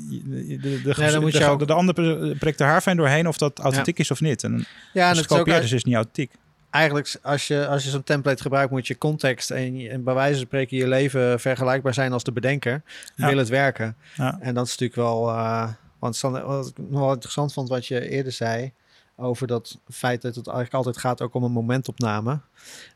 de, 0.09 0.57
de, 0.61 0.81
de, 0.83 0.93
Nee, 0.97 1.11
dan 1.11 1.21
moet 1.21 1.31
de, 1.31 1.37
je 1.37 1.43
de, 1.43 1.49
ook- 1.49 1.67
de 1.67 1.73
ander 1.73 1.93
prikt 2.37 2.57
de 2.57 2.63
haarfijn 2.63 2.97
doorheen 2.97 3.27
of 3.27 3.37
dat 3.37 3.59
authentiek 3.59 3.99
is 3.99 4.11
of 4.11 4.21
niet. 4.21 4.43
En 4.43 4.65
ja, 4.93 5.01
en 5.03 5.09
als 5.09 5.17
het 5.17 5.29
het 5.29 5.39
ook 5.39 5.45
gekopieerd 5.47 5.71
is, 5.71 5.83
niet 5.83 5.95
authentiek. 5.95 6.31
Eigenlijk 6.69 7.15
als 7.21 7.47
je, 7.47 7.67
als 7.67 7.83
je 7.83 7.89
zo'n 7.89 8.03
template 8.03 8.41
gebruikt, 8.41 8.71
moet 8.71 8.87
je 8.87 8.97
context 8.97 9.51
en, 9.51 9.89
en 9.89 10.03
bij 10.03 10.13
wijze 10.13 10.37
van 10.37 10.45
spreken 10.45 10.77
je 10.77 10.87
leven 10.87 11.39
vergelijkbaar 11.39 11.93
zijn 11.93 12.13
als 12.13 12.23
de 12.23 12.31
bedenker. 12.31 12.81
Ja. 13.15 13.27
Wil 13.27 13.37
het 13.37 13.49
werken? 13.49 13.95
Ja. 14.15 14.37
En 14.41 14.53
dat 14.53 14.65
is 14.65 14.77
natuurlijk 14.77 14.99
wel, 14.99 15.29
eh, 15.29 15.67
want 15.99 16.19
wat 16.19 16.67
ik 16.67 16.77
nog 16.89 16.99
wel 16.99 17.13
interessant 17.13 17.53
vond 17.53 17.69
wat 17.69 17.87
je 17.87 18.09
eerder 18.09 18.31
zei 18.31 18.71
over 19.15 19.47
dat 19.47 19.77
feit 19.89 20.21
dat 20.21 20.35
het 20.35 20.47
eigenlijk 20.47 20.75
altijd 20.75 20.97
gaat 20.97 21.21
ook 21.21 21.33
om 21.33 21.43
een 21.43 21.51
momentopname. 21.51 22.39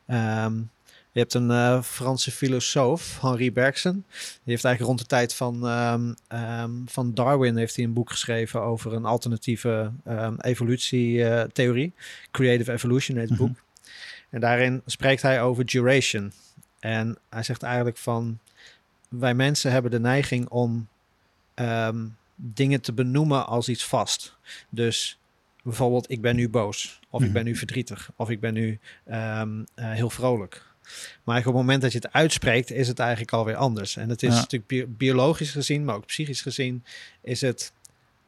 Ehm, 0.05 0.53
je 1.13 1.19
hebt 1.19 1.33
een 1.33 1.51
eh, 1.51 1.81
Franse 1.81 2.31
filosoof, 2.31 3.21
Henri 3.21 3.51
Bergson. 3.51 3.93
Die 3.93 4.39
heeft 4.43 4.63
eigenlijk 4.65 4.81
rond 4.85 4.99
de 4.99 5.05
tijd 5.05 5.33
van, 5.35 5.67
ehm, 5.67 6.13
ehm, 6.27 6.71
van 6.85 7.13
Darwin 7.13 7.57
heeft 7.57 7.75
hij 7.75 7.85
een 7.85 7.93
boek 7.93 8.09
geschreven 8.11 8.61
over 8.61 8.93
een 8.93 9.05
alternatieve 9.05 9.91
ehm 10.05 10.35
evolutietheorie. 10.39 11.93
Creative 12.31 12.71
Evolution 12.71 13.17
heet 13.17 13.29
het 13.29 13.39
Mhm. 13.39 13.47
boek. 13.47 13.57
En 14.29 14.39
daarin 14.39 14.81
spreekt 14.85 15.21
hij 15.21 15.41
over 15.41 15.65
duration. 15.65 16.31
En 16.79 17.17
hij 17.29 17.43
zegt 17.43 17.63
eigenlijk 17.63 17.97
van 17.97 18.39
wij 19.09 19.33
mensen 19.33 19.71
hebben 19.71 19.91
de 19.91 19.99
neiging 19.99 20.49
om 20.49 20.87
dingen 22.35 22.81
te 22.81 22.93
benoemen 22.93 23.45
als 23.47 23.69
iets 23.69 23.85
vast. 23.85 24.35
Dus 24.69 25.17
bijvoorbeeld, 25.63 26.11
ik 26.11 26.21
ben 26.21 26.35
nu 26.35 26.49
boos, 26.49 26.99
of 27.09 27.19
ik 27.19 27.25
Mhm. 27.25 27.33
ben 27.35 27.45
nu 27.45 27.55
verdrietig, 27.55 28.09
of 28.15 28.29
ik 28.29 28.39
ben 28.39 28.53
nu 28.53 28.79
eh, 29.03 29.41
heel 29.75 30.09
vrolijk. 30.09 30.71
Maar 31.23 31.37
op 31.37 31.43
het 31.45 31.53
moment 31.53 31.81
dat 31.81 31.91
je 31.91 31.97
het 31.97 32.13
uitspreekt, 32.13 32.71
is 32.71 32.87
het 32.87 32.99
eigenlijk 32.99 33.31
alweer 33.31 33.55
anders. 33.55 33.95
En 33.97 34.09
het 34.09 34.23
is 34.23 34.33
Ja. 34.33 34.35
natuurlijk 34.39 34.67
bi- 34.67 34.85
biologisch 34.87 35.51
gezien, 35.51 35.85
maar 35.85 35.95
ook 35.95 36.05
psychisch 36.05 36.41
gezien, 36.41 36.83
is 37.21 37.41
het 37.41 37.71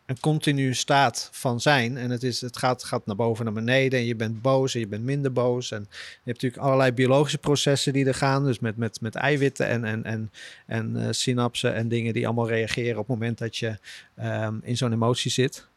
een 0.06 0.20
continue 0.20 0.74
staat 0.74 1.30
van 1.32 1.62
zijn. 1.62 1.98
En 1.98 2.10
het, 2.10 2.24
is, 2.24 2.41
het 2.41 2.58
gaat, 2.58 2.84
gaat 2.84 3.06
naar 3.06 3.15
boven 3.15 3.46
en 3.46 3.54
naar 3.54 3.63
beneden. 3.63 4.00
En 4.00 4.06
je 4.06 4.15
bent 4.15 4.41
boos 4.41 4.74
en 4.74 4.80
je 4.80 4.88
bent 4.88 5.04
minder 5.04 5.32
boos. 5.34 5.72
En 5.72 5.80
je 5.89 5.96
hebt 6.24 6.41
natuurlijk 6.41 6.62
allerlei 6.62 6.91
biologische 6.91 7.38
processen 7.38 7.94
die 7.94 8.06
er 8.06 8.13
gaan. 8.15 8.46
Dus 8.46 8.60
met, 8.60 8.78
met, 8.78 9.02
met 9.02 9.15
eiwitten 9.15 9.68
en, 9.68 9.84
en, 9.84 10.04
en, 10.04 10.32
en 10.65 10.96
eh, 10.96 11.08
synapsen 11.12 11.74
en 11.74 11.88
dingen 11.88 12.13
die 12.13 12.26
allemaal 12.26 12.48
reageren 12.48 12.91
op 13.00 13.08
het 13.08 13.18
moment 13.20 13.38
dat 13.38 13.58
je 13.58 13.78
ehm, 14.15 14.56
in 14.62 14.78
zo'n 14.78 14.94
emotie 14.94 15.32
zit. 15.32 15.68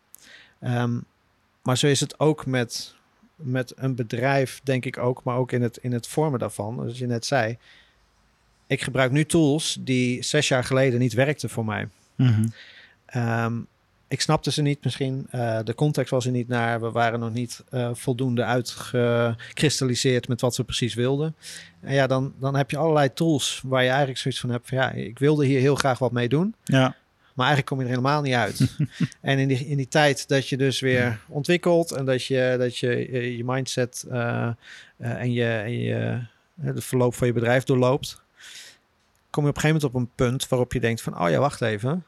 Ehm, 0.61 0.99
maar 1.63 1.79
zo 1.79 1.87
is 1.87 2.01
het 2.01 2.21
ook 2.21 2.47
met, 2.47 2.95
met 3.39 3.73
een 3.77 3.95
bedrijf, 3.95 4.61
denk 4.65 4.85
ik 4.85 4.99
ook, 4.99 5.23
maar 5.25 5.37
ook 5.37 5.53
in 5.53 5.63
het, 5.63 5.77
in 5.77 5.93
het 5.93 6.07
vormen 6.07 6.39
daarvan. 6.39 6.75
Zoals 6.75 6.99
je 6.99 7.07
net 7.07 7.27
zei. 7.27 7.59
Ik 8.67 8.83
gebruik 8.83 9.11
nu 9.11 9.25
tools 9.25 9.79
die 9.81 10.23
zes 10.23 10.49
jaar 10.49 10.65
geleden 10.65 10.99
niet 10.99 11.13
werkten 11.13 11.51
voor 11.51 11.65
mij. 11.65 11.89
Mhm. 12.15 12.47
Ehm, 13.07 13.55
ik 14.09 14.21
snapte 14.21 14.53
ze 14.53 14.63
niet 14.63 14.85
misschien. 14.85 15.27
Eh, 15.31 15.59
de 15.65 15.75
context 15.75 16.11
was 16.11 16.27
er 16.27 16.33
niet 16.33 16.49
naar. 16.49 16.81
We 16.81 16.91
waren 16.91 17.21
nog 17.21 17.33
niet 17.33 17.65
eh, 17.71 17.91
voldoende 17.93 18.45
uitgekristalliseerd 18.45 20.29
met 20.29 20.41
wat 20.41 20.57
we 20.57 20.65
precies 20.65 20.95
wilden. 20.95 21.35
En 21.81 21.95
ja, 21.95 22.07
dan, 22.07 22.35
dan 22.39 22.57
heb 22.57 22.71
je 22.71 22.77
allerlei 22.77 23.13
tools 23.13 23.63
waar 23.65 23.83
je 23.83 23.89
eigenlijk 23.89 24.19
zoiets 24.19 24.41
van 24.41 24.51
hebt 24.51 24.69
van 24.69 24.79
ja, 24.79 24.91
ik 24.91 25.19
wilde 25.19 25.47
hier 25.47 25.61
heel 25.61 25.75
graag 25.75 25.99
wat 25.99 26.13
mee 26.13 26.29
doen. 26.29 26.55
Ja, 26.65 26.97
Maar 27.39 27.47
eigenlijk 27.47 27.67
kom 27.67 27.79
je 27.79 27.85
er 27.85 27.99
helemaal 27.99 28.23
niet 28.23 28.35
uit. 28.35 28.77
en 29.21 29.39
in 29.39 29.49
die, 29.49 29.67
in 29.67 29.77
die 29.77 29.89
tijd 29.89 30.29
dat 30.29 30.49
je 30.49 30.57
dus 30.57 30.81
weer 30.81 31.21
ontwikkelt 31.29 31.93
en 31.93 32.05
dat 32.05 32.25
je 32.25 32.55
dat 32.59 32.79
je, 32.79 33.13
je, 33.13 33.37
je 33.37 33.45
mindset 33.45 34.05
eh, 34.11 34.47
eh, 34.47 34.55
en 34.97 35.33
je, 35.33 35.45
en 35.45 35.79
je 35.81 36.21
eh, 36.63 36.75
de 36.75 36.81
verloop 36.81 37.15
van 37.15 37.27
je 37.27 37.33
bedrijf 37.33 37.65
doorloopt, 37.65 38.23
kom 39.31 39.45
je 39.45 39.51
op 39.51 39.57
een 39.57 39.63
gegeven 39.63 39.81
moment 39.81 39.85
op 39.85 39.95
een 39.95 40.11
punt 40.15 40.49
waarop 40.49 40.73
je 40.73 40.81
denkt 40.81 41.03
van, 41.03 41.21
oh 41.21 41.31
ja, 41.31 41.39
wacht 41.39 41.61
even. 41.61 42.05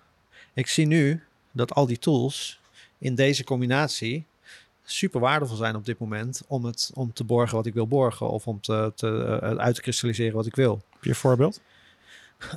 Ik 0.54 0.66
zie 0.66 0.86
nu 0.86 1.22
dat 1.52 1.74
al 1.74 1.86
die 1.86 1.98
tools 1.98 2.60
in 2.98 3.14
deze 3.14 3.44
combinatie 3.44 4.26
super 4.84 5.20
waardevol 5.20 5.56
zijn 5.56 5.76
op 5.76 5.86
dit 5.86 5.98
moment 5.98 6.42
om, 6.48 6.64
het, 6.64 6.90
om 6.94 7.12
te 7.12 7.24
borgen 7.24 7.56
wat 7.56 7.66
ik 7.66 7.74
wil 7.74 7.86
borgen 7.86 8.28
of 8.28 8.46
om 8.46 8.60
te, 8.60 8.92
te, 8.94 9.38
eh, 9.42 9.56
uit 9.56 9.74
te 9.74 9.80
kristalliseren 9.80 10.34
wat 10.34 10.46
ik 10.46 10.54
wil. 10.54 10.82
Heb 10.90 11.04
je 11.04 11.08
een 11.08 11.14
voorbeeld? 11.14 11.60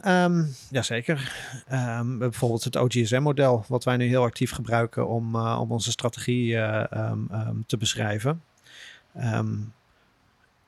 Um, 0.05 0.55
jazeker. 0.69 1.33
Um, 1.71 2.17
bijvoorbeeld 2.17 2.63
het 2.63 2.75
OGSM-model, 2.75 3.65
wat 3.67 3.83
wij 3.83 3.97
nu 3.97 4.07
heel 4.07 4.23
actief 4.23 4.51
gebruiken 4.51 5.07
om, 5.07 5.35
uh, 5.35 5.57
om 5.61 5.71
onze 5.71 5.91
strategie 5.91 6.53
uh, 6.53 6.83
um, 6.91 7.63
te 7.67 7.77
beschrijven. 7.77 8.43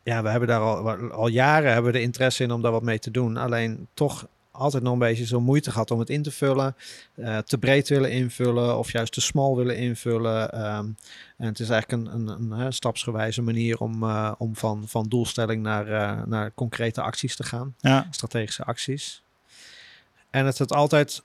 ja, 0.03 0.21
we 0.23 0.29
hebben 0.29 0.47
daar 0.47 0.59
al, 0.59 0.89
al 1.11 1.27
jaren 1.27 1.73
hebben 1.73 1.91
we 1.91 1.97
de 1.97 2.03
interesse 2.03 2.43
in 2.43 2.51
om 2.51 2.61
daar 2.61 2.71
wat 2.71 2.83
mee 2.83 2.99
te 2.99 3.11
doen. 3.11 3.37
Alleen 3.37 3.87
toch 3.93 4.27
altijd 4.55 4.83
nog 4.83 4.93
een 4.93 4.99
beetje 4.99 5.25
zo 5.25 5.41
moeite 5.41 5.71
gehad 5.71 5.91
om 5.91 5.99
het 5.99 6.09
in 6.09 6.23
te 6.23 6.31
vullen. 6.31 6.75
Uh, 7.15 7.37
te 7.37 7.57
breed 7.57 7.89
willen 7.89 8.11
invullen 8.11 8.77
of 8.77 8.91
juist 8.91 9.13
te 9.13 9.21
smal 9.21 9.55
willen 9.55 9.77
invullen. 9.77 10.65
Um, 10.65 10.97
en 11.37 11.47
het 11.47 11.59
is 11.59 11.69
eigenlijk 11.69 12.07
een, 12.07 12.15
een, 12.15 12.27
een, 12.27 12.51
een 12.51 12.73
stapsgewijze 12.73 13.41
manier 13.41 13.79
om, 13.79 14.03
uh, 14.03 14.31
om 14.37 14.55
van, 14.55 14.83
van 14.87 15.07
doelstelling 15.07 15.63
naar, 15.63 15.87
uh, 15.87 16.23
naar 16.25 16.51
concrete 16.53 17.01
acties 17.01 17.35
te 17.35 17.43
gaan. 17.43 17.75
Ja. 17.79 18.07
Strategische 18.11 18.63
acties. 18.63 19.23
En 20.29 20.45
het 20.45 20.57
het 20.57 20.73
altijd 20.73 21.23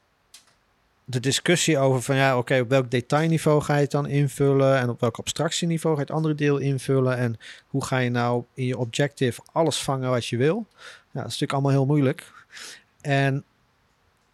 de 1.11 1.21
discussie 1.21 1.79
over 1.79 2.03
van 2.03 2.17
ja, 2.17 2.31
oké, 2.31 2.39
okay, 2.39 2.61
op 2.61 2.69
welk 2.69 2.91
detailniveau 2.91 3.63
ga 3.63 3.75
je 3.75 3.81
het 3.81 3.91
dan 3.91 4.07
invullen 4.07 4.79
en 4.79 4.89
op 4.89 5.01
welk 5.01 5.19
abstractieniveau 5.19 5.97
ga 5.97 6.01
je 6.03 6.07
het 6.07 6.17
andere 6.17 6.35
deel 6.35 6.59
invullen 6.59 7.17
en 7.17 7.39
hoe 7.67 7.85
ga 7.85 7.99
je 7.99 8.11
nou 8.11 8.45
in 8.55 8.67
je 8.67 8.79
objective 8.79 9.41
alles 9.53 9.83
vangen 9.83 10.11
wat 10.11 10.27
je 10.27 10.37
wil. 10.37 10.67
Ja, 11.13 11.21
dat 11.23 11.31
is 11.31 11.39
natuurlijk 11.39 11.53
allemaal 11.53 11.71
heel 11.71 11.87
moeilijk. 11.87 12.33
En 13.01 13.45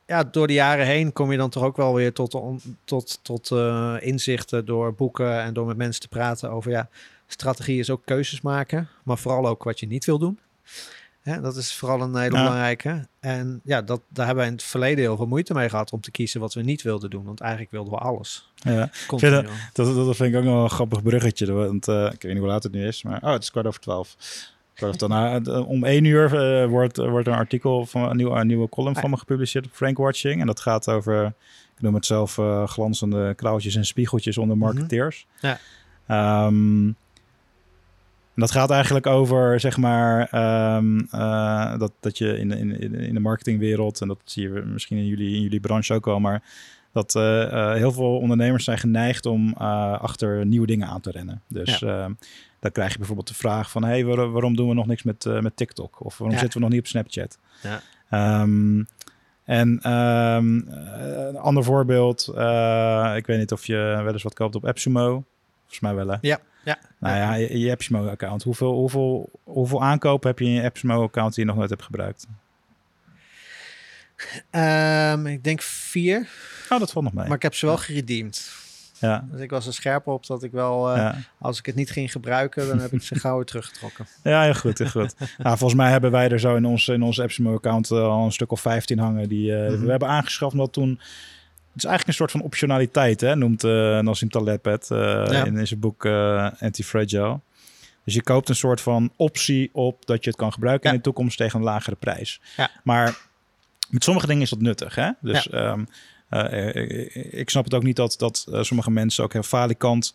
ja, 0.06 0.24
door 0.24 0.46
de 0.46 0.52
jaren 0.52 0.86
heen 0.86 1.12
kom 1.12 1.30
je 1.30 1.38
dan 1.38 1.50
toch 1.50 1.62
ook 1.62 1.76
wel 1.76 1.94
weer 1.94 2.12
tot, 2.12 2.40
tot, 2.84 3.18
tot 3.22 3.50
uh, 3.50 3.96
inzichten 4.00 4.64
door 4.64 4.94
boeken 4.94 5.42
en 5.42 5.54
door 5.54 5.66
met 5.66 5.76
mensen 5.76 6.00
te 6.00 6.08
praten 6.08 6.50
over 6.50 6.70
ja, 6.70 6.88
strategie 7.26 7.78
is 7.78 7.90
ook 7.90 8.02
keuzes 8.04 8.40
maken, 8.40 8.88
maar 9.02 9.18
vooral 9.18 9.46
ook 9.46 9.62
wat 9.62 9.80
je 9.80 9.86
niet 9.86 10.04
wil 10.04 10.18
doen. 10.18 10.38
Hè, 11.22 11.40
dat 11.40 11.56
is 11.56 11.74
vooral 11.74 12.00
een 12.00 12.16
hele 12.16 12.36
ja. 12.36 12.42
belangrijke. 12.42 13.06
En 13.20 13.60
ja, 13.64 13.82
dat, 13.82 14.00
daar 14.08 14.26
hebben 14.26 14.44
we 14.44 14.50
in 14.50 14.56
het 14.56 14.66
verleden 14.66 15.04
heel 15.04 15.16
veel 15.16 15.26
moeite 15.26 15.54
mee 15.54 15.68
gehad 15.68 15.92
om 15.92 16.00
te 16.00 16.10
kiezen 16.10 16.40
wat 16.40 16.54
we 16.54 16.62
niet 16.62 16.82
wilden 16.82 17.10
doen. 17.10 17.24
Want 17.24 17.40
eigenlijk 17.40 17.70
wilden 17.70 17.92
we 17.92 17.98
alles. 17.98 18.52
Ja, 18.56 18.88
vind 18.92 19.20
dat, 19.20 19.46
dat, 19.72 20.16
vind 20.16 20.34
ik 20.34 20.36
ook 20.36 20.44
nog 20.44 20.62
een 20.62 20.70
grappig 20.70 21.02
bruggetje. 21.02 21.52
Want 21.52 21.88
uh, 21.88 22.04
ik 22.04 22.22
weet 22.22 22.32
niet 22.32 22.38
hoe 22.38 22.50
laat 22.50 22.62
het 22.62 22.72
nu 22.72 22.86
is, 22.86 23.02
maar 23.02 23.22
oh, 23.22 23.32
het 23.32 23.42
is 23.42 23.50
kwart 23.50 23.66
over 23.66 23.80
twaalf. 23.80 24.16
Dan, 24.76 25.66
om 25.66 25.84
één 25.84 26.04
uur 26.04 26.34
uh, 26.34 26.70
wordt, 26.70 26.96
wordt 26.96 27.26
een 27.26 27.34
artikel 27.34 27.86
van 27.86 28.10
een, 28.10 28.16
nieuw, 28.16 28.36
een 28.36 28.46
nieuwe 28.46 28.68
column 28.68 28.96
van 28.96 29.10
me 29.10 29.16
gepubliceerd 29.16 29.66
op 29.66 29.72
Frank 29.72 29.96
Watching. 29.98 30.40
En 30.40 30.46
dat 30.46 30.60
gaat 30.60 30.88
over, 30.88 31.26
ik 31.76 31.80
noem 31.80 31.94
het 31.94 32.06
zelf, 32.06 32.38
uh, 32.38 32.66
glanzende 32.66 33.34
kraaltjes 33.34 33.74
en 33.74 33.84
spiegeltjes 33.84 34.38
onder 34.38 34.58
marketeers. 34.58 35.26
Mm 35.26 35.50
-hmm. 35.50 35.58
ja. 36.06 36.46
um, 36.46 36.96
dat 38.34 38.50
gaat 38.50 38.70
eigenlijk 38.70 39.06
over, 39.06 39.60
zeg 39.60 39.76
maar, 39.76 40.20
um, 40.76 41.08
uh, 41.14 41.78
dat, 41.78 41.92
dat 42.00 42.18
je 42.18 42.38
in, 42.38 42.50
in, 42.50 42.94
in 42.94 43.14
de 43.14 43.20
marketingwereld, 43.20 44.00
en 44.00 44.08
dat 44.08 44.18
zie 44.24 44.42
je 44.42 44.48
misschien 44.48 44.98
in 44.98 45.06
jullie, 45.06 45.34
in 45.34 45.42
jullie 45.42 45.60
branche 45.60 45.94
ook 45.94 46.04
wel, 46.04 46.20
maar 46.20 46.42
dat 46.92 47.14
uh, 47.14 47.22
uh, 47.22 47.72
heel 47.72 47.92
veel 47.92 48.18
ondernemers 48.18 48.64
zijn 48.64 48.78
geneigd 48.78 49.26
om 49.26 49.52
achter 49.52 50.46
nieuwe 50.46 50.66
dingen 50.66 50.88
aan 50.88 51.00
te 51.00 51.10
rennen. 51.10 51.42
Dus 51.48 51.78
ja. 51.78 52.10
Ehm, 52.66 52.72
dan 52.72 52.72
krijg 52.72 52.92
je 52.92 52.98
bijvoorbeeld 52.98 53.28
de 53.28 53.34
vraag 53.34 53.70
van... 53.70 53.84
hey, 53.84 54.04
waar, 54.04 54.30
waarom 54.30 54.56
doen 54.56 54.68
we 54.68 54.74
nog 54.74 54.86
niks 54.86 55.02
met, 55.02 55.24
uh, 55.24 55.40
met 55.40 55.56
TikTok? 55.56 56.04
Of 56.04 56.18
waarom 56.18 56.36
ja. 56.36 56.42
zitten 56.42 56.58
we 56.58 56.64
nog 56.64 56.74
niet 56.74 56.84
op 56.84 56.86
Snapchat? 56.86 57.38
Ja. 57.62 58.42
Um, 58.42 58.86
en 59.44 59.92
um, 59.92 60.68
een 60.68 61.36
ander 61.36 61.64
voorbeeld... 61.64 62.32
Uh, 62.34 63.12
ik 63.16 63.26
weet 63.26 63.38
niet 63.38 63.52
of 63.52 63.66
je 63.66 63.76
wel 63.76 64.12
eens 64.12 64.22
wat 64.22 64.34
koopt 64.34 64.54
op 64.54 64.66
AppSumo. 64.66 65.24
Volgens 65.58 65.80
mij 65.80 65.94
wel, 65.94 66.08
hè? 66.08 66.16
Ja. 66.20 66.38
Ja. 66.64 66.78
Nou 66.98 67.16
ja, 67.16 67.34
je, 67.34 67.58
je 67.58 67.70
AppSumo-account. 67.70 68.42
Hoeveel, 68.42 68.72
hoeveel, 68.72 69.30
hoeveel 69.44 69.82
aankopen 69.82 70.28
heb 70.28 70.38
je 70.38 70.44
in 70.44 70.50
je 70.50 70.62
AppSumo-account 70.62 71.34
die 71.34 71.44
je 71.44 71.50
nog 71.50 71.58
nooit 71.58 71.70
hebt 71.70 71.82
gebruikt? 71.82 72.26
Um, 74.50 75.26
ik 75.26 75.44
denk 75.44 75.62
vier. 75.62 76.28
Oh, 76.68 76.78
dat 76.78 76.92
valt 76.92 77.04
nog 77.04 77.14
mee. 77.14 77.26
Maar 77.26 77.36
ik 77.36 77.42
heb 77.42 77.54
ze 77.54 77.66
wel 77.66 77.76
geredeemd. 77.76 78.50
Ja. 79.06 79.24
Dus 79.30 79.40
ik 79.40 79.50
was 79.50 79.66
er 79.66 79.74
scherp 79.74 80.06
op 80.06 80.26
dat 80.26 80.42
ik 80.42 80.52
wel, 80.52 80.90
uh, 80.90 80.96
ja. 80.96 81.14
als 81.38 81.58
ik 81.58 81.66
het 81.66 81.74
niet 81.74 81.90
ging 81.90 82.12
gebruiken, 82.12 82.68
dan 82.68 82.78
heb 82.78 82.92
ik 82.92 83.02
ze 83.02 83.14
gauw 83.14 83.36
weer 83.36 83.44
teruggetrokken. 83.44 84.06
Ja, 84.22 84.42
heel 84.42 84.54
goed, 84.54 84.78
heel 84.78 84.88
goed. 84.88 85.14
nou, 85.38 85.58
volgens 85.58 85.80
mij 85.80 85.90
hebben 85.90 86.10
wij 86.10 86.28
er 86.28 86.40
zo 86.40 86.56
in 86.56 86.64
ons, 86.64 86.88
in 86.88 87.02
onze 87.02 87.22
AppSumo-account 87.22 87.90
uh, 87.90 88.02
al 88.02 88.24
een 88.24 88.32
stuk 88.32 88.52
of 88.52 88.60
15 88.60 88.98
hangen 88.98 89.28
die 89.28 89.52
mm 89.52 89.66
-hmm. 89.66 89.84
we 89.84 89.90
hebben 89.90 90.08
aangeschaft. 90.08 90.52
Omdat 90.52 90.72
toen, 90.72 90.88
het 90.88 91.76
is 91.76 91.84
eigenlijk 91.84 92.06
een 92.06 92.14
soort 92.14 92.30
van 92.30 92.42
optionaliteit, 92.42 93.20
hè, 93.20 93.36
noemt 93.36 93.62
Nassim 94.02 94.28
Taleb 94.28 94.64
het 94.64 94.86
ja. 94.88 95.44
in, 95.44 95.56
in 95.56 95.66
zijn 95.66 95.80
boek 95.80 96.06
Anti-Fragile. 96.58 97.40
Dus 98.04 98.14
je 98.14 98.22
koopt 98.22 98.48
een 98.48 98.56
soort 98.56 98.80
van 98.80 99.12
optie 99.16 99.70
op 99.72 100.06
dat 100.06 100.24
je 100.24 100.30
het 100.30 100.38
kan 100.38 100.52
gebruiken 100.52 100.90
in 100.90 100.96
de 100.96 101.02
toekomst 101.02 101.36
tegen 101.36 101.58
een 101.58 101.64
lagere 101.64 101.96
prijs. 101.96 102.40
Maar 102.82 103.18
met 103.88 104.04
sommige 104.04 104.26
dingen 104.26 104.42
is 104.42 104.50
dat 104.50 104.60
nuttig, 104.60 104.94
hè? 104.94 105.10
Dus... 105.20 105.52
Um, 105.52 105.80
uh, 105.80 105.86
ik 107.30 107.50
snap 107.50 107.64
het 107.64 107.74
ook 107.74 107.82
niet 107.82 107.96
dat, 107.96 108.14
dat 108.18 108.46
sommige 108.60 108.90
mensen 108.90 109.24
ook 109.24 109.32
heel 109.32 109.42
falikant 109.42 110.14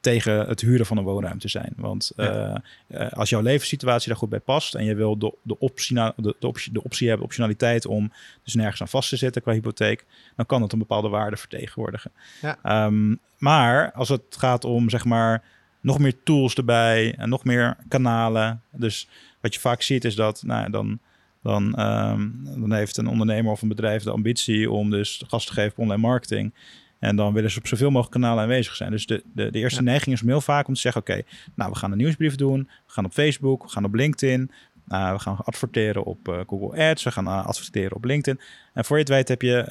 tegen 0.00 0.46
het 0.46 0.60
huren 0.60 0.86
van 0.86 0.96
een 0.96 1.04
woonruimte 1.04 1.48
zijn. 1.48 1.72
Want 1.76 2.12
ja. 2.16 2.62
uh, 2.88 3.10
als 3.10 3.30
jouw 3.30 3.40
levenssituatie 3.40 4.08
daar 4.08 4.18
goed 4.18 4.28
bij 4.28 4.40
past 4.40 4.74
en 4.74 4.84
je 4.84 4.94
wil 4.94 5.18
de, 5.18 5.34
de, 5.42 5.58
optie, 5.58 5.94
de, 5.94 6.34
de, 6.38 6.46
optie, 6.46 6.72
de 6.72 6.84
optie 6.84 7.08
hebben, 7.08 7.26
optionaliteit 7.26 7.86
om 7.86 8.12
dus 8.44 8.54
nergens 8.54 8.80
aan 8.80 8.88
vast 8.88 9.08
te 9.08 9.16
zitten 9.16 9.42
qua 9.42 9.52
hypotheek, 9.52 10.04
dan 10.36 10.46
kan 10.46 10.62
het 10.62 10.72
een 10.72 10.78
bepaalde 10.78 11.08
waarde 11.08 11.36
vertegenwoordigen. 11.36 12.10
Ja. 12.42 12.84
Um, 12.86 13.18
maar 13.38 13.92
als 13.92 14.08
het 14.08 14.22
gaat 14.30 14.64
om 14.64 14.90
zeg 14.90 15.04
maar 15.04 15.42
nog 15.80 15.98
meer 15.98 16.22
tools 16.22 16.54
erbij 16.54 17.14
en 17.16 17.28
nog 17.28 17.44
meer 17.44 17.76
kanalen, 17.88 18.62
dus 18.70 19.08
wat 19.40 19.54
je 19.54 19.60
vaak 19.60 19.82
ziet 19.82 20.04
is 20.04 20.14
dat 20.14 20.42
nou, 20.42 20.70
dan 20.70 20.98
dan, 21.42 21.80
um, 21.80 22.40
dan 22.44 22.72
heeft 22.72 22.96
een 22.96 23.06
ondernemer 23.06 23.52
of 23.52 23.62
een 23.62 23.68
bedrijf 23.68 24.02
de 24.02 24.10
ambitie 24.10 24.70
om 24.70 24.90
dus 24.90 25.22
gas 25.26 25.46
te 25.46 25.52
geven 25.52 25.70
op 25.70 25.78
online 25.78 26.00
marketing. 26.00 26.54
En 26.98 27.16
dan 27.16 27.32
willen 27.32 27.50
ze 27.50 27.58
op 27.58 27.66
zoveel 27.66 27.90
mogelijk 27.90 28.12
kanalen 28.12 28.42
aanwezig 28.42 28.76
zijn. 28.76 28.90
Dus 28.90 29.06
de, 29.06 29.22
de, 29.34 29.50
de 29.50 29.58
eerste 29.58 29.78
ja. 29.78 29.84
neiging 29.84 30.14
is 30.14 30.22
om 30.22 30.28
heel 30.28 30.40
vaak 30.40 30.68
om 30.68 30.74
te 30.74 30.80
zeggen: 30.80 31.00
Oké, 31.00 31.10
okay, 31.10 31.24
nou, 31.54 31.70
we 31.70 31.76
gaan 31.76 31.92
een 31.92 31.98
nieuwsbrief 31.98 32.34
doen. 32.34 32.58
We 32.86 32.92
gaan 32.92 33.04
op 33.04 33.12
Facebook, 33.12 33.62
we 33.62 33.68
gaan 33.68 33.84
op 33.84 33.94
LinkedIn. 33.94 34.50
Uh, 34.88 35.12
we 35.12 35.18
gaan 35.18 35.36
adverteren 35.36 36.04
op 36.04 36.28
uh, 36.28 36.40
Google 36.46 36.90
Ads. 36.90 37.02
We 37.02 37.10
gaan 37.10 37.24
uh, 37.24 37.46
adverteren 37.46 37.96
op 37.96 38.04
LinkedIn. 38.04 38.40
En 38.72 38.84
voor 38.84 38.96
je 38.96 39.02
het 39.02 39.12
weet 39.12 39.28
heb 39.28 39.42
je 39.42 39.64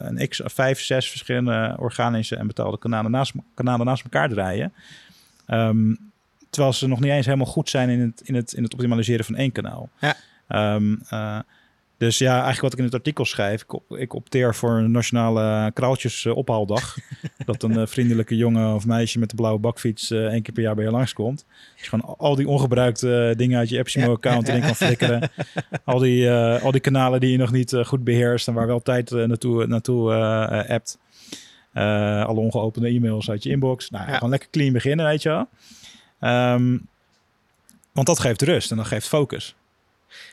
een 0.00 0.28
x, 0.28 0.40
vijf, 0.44 0.80
zes 0.80 1.10
verschillende 1.10 1.76
organische 1.78 2.36
en 2.36 2.46
betaalde 2.46 2.78
kanalen 2.78 3.10
naast, 3.10 3.32
kanalen 3.54 3.86
naast 3.86 4.02
elkaar 4.02 4.28
draaien. 4.28 4.72
Um, 5.46 6.10
terwijl 6.50 6.72
ze 6.72 6.86
nog 6.86 7.00
niet 7.00 7.10
eens 7.10 7.26
helemaal 7.26 7.46
goed 7.46 7.70
zijn 7.70 7.88
in 7.88 8.00
het, 8.00 8.20
in 8.20 8.34
het, 8.34 8.52
in 8.52 8.62
het 8.62 8.72
optimaliseren 8.72 9.24
van 9.24 9.34
één 9.34 9.52
kanaal. 9.52 9.88
Ja. 10.00 10.16
Um, 10.48 11.02
uh, 11.12 11.38
dus 11.98 12.18
ja, 12.18 12.32
eigenlijk 12.32 12.60
wat 12.60 12.72
ik 12.72 12.78
in 12.78 12.84
het 12.84 12.94
artikel 12.94 13.24
schrijf, 13.24 13.62
ik, 13.62 13.72
op, 13.72 13.96
ik 13.96 14.14
opteer 14.14 14.54
voor 14.54 14.70
een 14.70 14.90
nationale 14.90 15.70
kraaltjes 15.72 16.24
uh, 16.24 16.36
ophaaldag. 16.36 16.96
dat 17.46 17.62
een 17.62 17.78
uh, 17.78 17.86
vriendelijke 17.86 18.36
jongen 18.36 18.74
of 18.74 18.86
meisje 18.86 19.18
met 19.18 19.30
de 19.30 19.36
blauwe 19.36 19.58
bakfiets 19.58 20.10
uh, 20.10 20.24
één 20.24 20.42
keer 20.42 20.54
per 20.54 20.62
jaar 20.62 20.74
bij 20.74 20.84
je 20.84 20.90
langskomt. 20.90 21.44
Dus 21.74 21.82
je 21.82 21.88
gewoon 21.88 22.16
al 22.18 22.34
die 22.34 22.48
ongebruikte 22.48 23.34
dingen 23.36 23.58
uit 23.58 23.68
je 23.68 23.78
AppSimo-account 23.78 24.46
ja. 24.46 24.52
erin 24.52 24.64
kan 24.64 24.74
flikkeren. 24.74 25.30
al, 25.84 25.98
die, 25.98 26.30
al 26.30 26.70
die 26.70 26.80
kanalen 26.80 27.20
die 27.20 27.30
je 27.30 27.38
nog 27.38 27.52
niet 27.52 27.76
goed 27.84 28.04
beheerst 28.04 28.48
en 28.48 28.54
waar 28.54 28.66
wel 28.66 28.82
tijd 28.82 29.10
naartoe, 29.10 29.66
naartoe 29.66 30.14
appt. 30.68 30.98
alle 32.26 32.40
ongeopende 32.40 32.88
e-mails 32.88 33.30
uit 33.30 33.42
je 33.42 33.50
inbox. 33.50 33.90
Nou, 33.90 34.06
ja. 34.06 34.14
gewoon 34.14 34.30
lekker 34.30 34.50
clean 34.50 34.72
beginnen, 34.72 35.06
weet 35.06 35.22
je 35.22 35.28
wel. 35.28 35.48
Um, 36.52 36.88
want 37.92 38.06
dat 38.06 38.18
geeft 38.18 38.42
rust 38.42 38.70
en 38.70 38.76
dat 38.76 38.86
geeft 38.86 39.08
focus. 39.08 39.54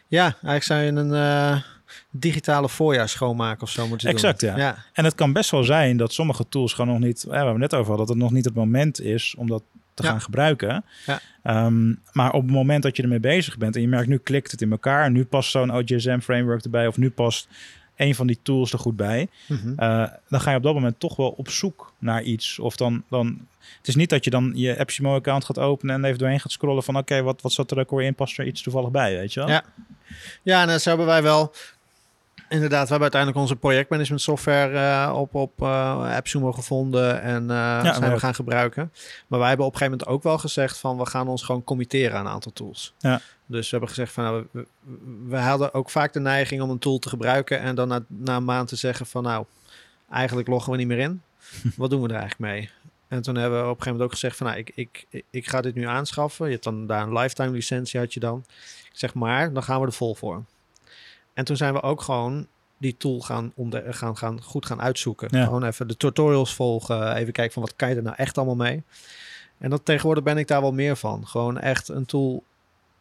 Ja, 0.08 0.24
eigenlijk 0.24 0.64
zou 0.64 0.82
je 0.82 0.92
een 0.92 1.12
uh, 1.12 1.62
digitale 2.10 2.70
voorjaar 2.70 3.10
schoonmaken 3.10 3.62
of 3.62 3.70
zo 3.70 3.88
moeten 3.88 4.10
exact, 4.10 4.40
doen. 4.40 4.50
Exact, 4.50 4.78
ja. 4.78 4.84
En 4.94 5.04
het 5.04 5.16
kan 5.16 5.34
best 5.34 5.52
wel 5.52 5.64
zijn 5.64 5.98
dat 5.98 6.14
sommige 6.14 6.50
tools 6.50 6.74
gewoon 6.74 6.92
nog 6.92 7.00
niet... 7.00 7.22
Ja, 7.22 7.30
we 7.30 7.36
hebben 7.36 7.60
net 7.60 7.74
over 7.74 7.98
dat 7.98 8.10
het 8.10 8.18
nog 8.18 8.32
niet 8.32 8.46
het 8.46 8.54
moment 8.54 9.02
is 9.02 9.36
om 9.38 9.48
dat 9.48 9.64
te 9.94 10.04
ja. 10.04 10.10
gaan 10.10 10.22
gebruiken. 10.22 10.86
Ja. 11.06 11.66
Um, 11.66 12.00
maar 12.12 12.32
op 12.32 12.42
het 12.42 12.52
moment 12.52 12.84
dat 12.84 12.98
je 12.98 13.04
ermee 13.04 13.20
bezig 13.20 13.58
bent 13.58 13.76
en 13.76 13.82
je 13.82 13.88
merkt 13.88 14.08
nu 14.08 14.18
klikt 14.18 14.52
het 14.52 14.62
in 14.62 14.72
elkaar, 14.72 15.12
nu 15.12 15.26
past 15.26 15.52
zo'n 15.52 15.72
OGSM 15.72 16.20
framework 16.20 16.64
erbij 16.64 16.88
of 16.88 16.98
nu 16.98 17.10
past 17.10 17.48
een 17.96 18.16
van 18.16 18.28
die 18.28 18.40
tools 18.42 18.74
er 18.74 18.80
goed 18.80 18.96
bij, 18.96 19.28
mm 19.48 19.58
-hmm. 19.58 19.76
uh, 19.80 20.08
dan 20.30 20.42
ga 20.42 20.52
je 20.52 20.58
op 20.58 20.64
dat 20.64 20.74
moment 20.74 21.00
toch 21.00 21.16
wel 21.16 21.30
op 21.30 21.50
zoek 21.50 21.94
naar 22.00 22.24
iets. 22.24 22.60
Of 22.60 22.76
dan, 22.76 23.04
dan 23.10 23.48
het 23.78 23.88
is 23.88 23.96
niet 23.96 24.10
dat 24.10 24.24
je 24.24 24.30
dan 24.30 24.52
je 24.56 24.80
AppSimo-account 24.80 25.46
gaat 25.46 25.60
openen 25.60 25.96
en 25.96 26.04
even 26.04 26.20
doorheen 26.20 26.40
gaat 26.40 26.52
scrollen 26.52 26.84
van 26.84 26.98
oké, 26.98 27.04
okay, 27.04 27.24
wat, 27.24 27.42
wat 27.42 27.52
zat 27.52 27.72
er 27.72 27.80
ook 27.80 27.90
weer 27.90 28.02
in? 28.02 28.16
Past 28.16 28.38
er 28.38 28.48
iets 28.48 28.62
toevallig 28.62 28.92
bij, 28.92 29.16
weet 29.16 29.34
je 29.34 29.40
wel? 29.40 29.50
Ja, 29.50 29.64
ja 30.44 30.68
en 30.68 30.82
zo 30.82 30.90
hebben 30.90 31.08
wij 31.08 31.24
wel 31.24 31.54
inderdaad. 32.50 32.84
We 32.84 32.90
hebben 32.90 33.12
uiteindelijk 33.12 33.42
onze 33.42 33.56
projectmanagement 33.56 34.22
software 34.22 34.78
eh, 34.78 35.18
op, 35.18 35.36
op 35.36 35.62
uh, 35.62 36.16
AppSumo 36.16 36.52
gevonden 36.52 37.22
en 37.22 37.44
uh, 37.44 37.96
zijn 37.96 38.14
we 38.14 38.20
gaan 38.20 38.36
gebruiken. 38.36 38.92
Maar 39.28 39.40
wij 39.40 39.48
hebben 39.48 39.66
op 39.66 39.72
een 39.72 39.78
gegeven 39.78 39.98
moment 40.00 40.18
ook 40.18 40.24
wel 40.24 40.38
gezegd 40.38 40.78
van 40.78 40.98
we 40.98 41.06
gaan 41.06 41.28
ons 41.28 41.44
gewoon 41.44 41.64
committeren 41.64 42.18
aan 42.18 42.26
een 42.26 42.32
aantal 42.32 42.54
tools. 42.54 42.94
Ja. 43.00 43.22
Dus 43.46 43.64
we 43.64 43.70
hebben 43.70 43.90
gezegd 43.90 44.12
van 44.12 44.24
nou, 44.24 44.48
we, 44.52 44.68
we, 45.28 45.38
hadden 45.38 45.74
ook 45.74 45.90
vaak 45.90 46.14
de 46.14 46.20
neiging 46.20 46.62
om 46.62 46.70
een 46.70 46.80
tool 46.80 47.00
te 47.00 47.10
gebruiken 47.10 47.60
en 47.60 47.76
dan 47.76 47.88
na, 47.88 48.04
na 48.08 48.36
een 48.36 48.46
maand 48.46 48.68
te 48.68 48.76
zeggen 48.76 49.06
van 49.06 49.24
nou, 49.24 49.46
eigenlijk 50.12 50.48
loggen 50.48 50.72
we 50.72 50.78
niet 50.78 50.88
meer 50.88 51.00
in. 51.00 51.22
Wat 51.78 51.90
doen 51.90 52.02
we 52.02 52.08
er 52.08 52.20
eigenlijk 52.20 52.52
mee? 52.52 52.70
En 53.08 53.22
toen 53.22 53.36
hebben 53.36 53.60
we 53.60 53.70
op 53.70 53.78
een 53.78 53.84
gegeven 53.84 53.92
moment 53.92 54.12
ook 54.12 54.20
gezegd 54.20 54.38
van 54.38 54.48
nou, 54.48 54.60
ik, 54.60 54.72
ik, 54.76 55.24
ik 55.30 55.48
ga 55.48 55.62
dit 55.62 55.76
nu 55.76 55.88
aanschaffen. 55.88 56.46
Je 56.46 56.52
hebt 56.52 56.64
dan 56.64 56.88
daar 56.88 57.02
een 57.02 57.14
lifetime 57.14 57.52
licentie 57.52 58.00
had 58.00 58.14
je 58.14 58.20
dan. 58.20 58.46
Zeg 58.96 59.14
maar, 59.14 59.54
dan 59.54 59.64
gaan 59.64 59.80
we 59.80 59.86
er 59.86 59.94
vol 59.94 60.16
voor. 60.16 60.44
En 61.34 61.46
toen 61.46 61.58
zijn 61.58 61.74
we 61.74 61.82
ook 61.82 62.02
gewoon 62.02 62.48
die 62.78 62.98
tool 62.98 63.20
gaan, 63.20 63.54
gaan, 63.74 64.18
gaan 64.18 64.42
goed 64.44 64.66
gaan 64.66 64.82
uitzoeken. 64.82 65.30
Gewoon 65.30 65.64
even 65.64 65.88
de 65.88 65.98
tutorials 65.98 66.54
volgen. 66.56 67.16
Even 67.16 67.34
kijken 67.34 67.54
van 67.54 67.62
wat 67.62 67.76
kan 67.76 67.90
je 67.90 67.96
er 67.96 68.04
nou 68.04 68.16
echt 68.16 68.38
allemaal 68.38 68.56
mee. 68.56 68.84
En 69.58 69.70
dat 69.70 69.86
tegenwoordig 69.86 70.24
ben 70.24 70.38
ik 70.38 70.48
daar 70.48 70.62
wel 70.62 70.74
meer 70.74 70.96
van. 70.96 71.28
Gewoon 71.28 71.60
echt 71.60 71.90
een 71.90 72.06
tool. 72.06 72.44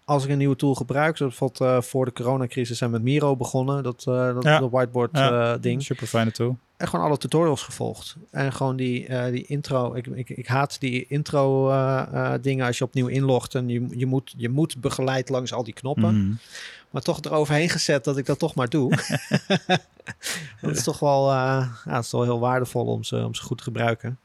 Als 0.04 0.24
ik 0.24 0.30
een 0.30 0.38
nieuwe 0.38 0.56
tool 0.56 0.74
gebruik, 0.74 1.16
zoals 1.16 1.38
bijvoorbeeld 1.38 1.76
uh, 1.76 1.90
voor 1.90 2.04
de 2.04 2.12
coronacrisis 2.12 2.78
zijn 2.78 2.90
we 2.90 2.96
met 2.96 3.04
Miro 3.04 3.36
begonnen, 3.36 3.82
dat, 3.82 4.04
uh, 4.08 4.34
dat, 4.34 4.42
dat 4.42 4.70
whiteboard 4.70 5.10
ja. 5.12 5.52
uh, 5.54 5.60
ding. 5.60 5.82
Super 5.82 6.06
fijne 6.06 6.30
tool. 6.30 6.56
En 6.76 6.88
gewoon 6.88 7.04
alle 7.04 7.18
tutorials 7.18 7.62
gevolgd. 7.62 8.16
En 8.30 8.52
gewoon 8.52 8.76
die, 8.76 9.30
die 9.30 9.46
intro. 9.46 9.94
Ik, 9.94 10.06
ik, 10.06 10.28
ik 10.28 10.46
haat 10.46 10.80
die 10.80 11.06
intro 11.06 11.72
dingen 12.40 12.66
als 12.66 12.78
je 12.78 12.84
opnieuw 12.84 13.06
inlogt 13.06 13.54
en 13.54 13.68
je, 13.68 13.86
je, 13.90 14.06
moet, 14.06 14.34
je 14.36 14.48
moet 14.48 14.80
begeleid 14.80 15.28
langs 15.28 15.52
al 15.52 15.64
die 15.64 15.74
knoppen. 15.74 16.14
Mm 16.14 16.38
maar 16.94 17.02
toch 17.02 17.20
eroverheen 17.20 17.68
gezet 17.68 18.04
dat 18.04 18.16
ik 18.16 18.26
dat 18.26 18.38
toch 18.38 18.54
maar 18.54 18.68
doe. 18.68 18.90
dat 20.60 20.76
is 20.76 20.82
toch 20.82 20.98
wel, 20.98 21.30
ja, 21.30 21.70
het 21.84 22.04
is 22.04 22.12
wel 22.12 22.22
heel 22.22 22.40
waardevol 22.40 22.86
om 22.86 23.04
ze, 23.04 23.24
om 23.24 23.34
ze 23.34 23.42
goed 23.42 23.58
te 23.58 23.64
gebruiken. 23.64 24.18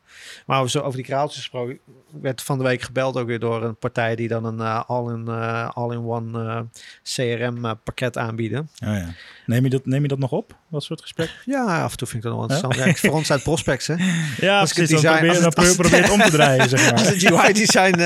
Maar 0.46 0.62
over, 0.62 0.84
over 0.84 0.96
die 0.96 1.06
kraaltjes 1.06 1.40
gesproken, 1.40 1.80
werd 2.22 2.42
van 2.42 2.58
de 2.58 2.64
week 2.64 2.82
gebeld 2.82 3.18
ook 3.18 3.28
weer 3.28 3.40
door 3.40 3.64
een 3.64 3.78
partij 3.78 4.16
die 4.16 4.28
dan 4.28 4.46
een 4.46 4.60
uh, 4.60 4.84
all-in, 4.88 5.26
uh, 5.28 5.70
all-in-one 5.70 6.66
CRM-pakket 7.04 8.18
aanbieden. 8.18 8.70
Oh 8.86 8.94
ja. 8.94 9.14
neem, 9.46 9.64
je 9.64 9.70
dat, 9.70 9.86
neem 9.86 10.02
je 10.02 10.08
dat 10.08 10.20
nog 10.20 10.32
op, 10.32 10.56
dat 10.70 10.84
soort 10.84 11.02
gesprek? 11.02 11.32
Ja, 11.46 11.84
af 11.84 11.92
en 11.92 11.98
toe 11.98 12.08
vind 12.08 12.24
ik 12.24 12.30
dat 12.30 12.40
wel 12.40 12.50
interessant. 12.50 12.76
Ja, 12.76 13.10
voor 13.10 13.18
ons 13.18 13.32
uit 13.32 13.44
prospects, 13.44 13.88
hè? 13.88 13.96
Ja, 14.48 14.60
als 14.60 14.72
ik 14.72 14.78
het 14.78 14.90
design, 14.90 15.50
probeer, 15.76 16.12
om 16.12 16.22
te 16.22 16.32
draaien, 16.32 16.70
zeg 16.70 16.84
maar. 16.92 17.00
Als 17.00 17.08
het 17.08 17.32
UI-design 17.32 17.98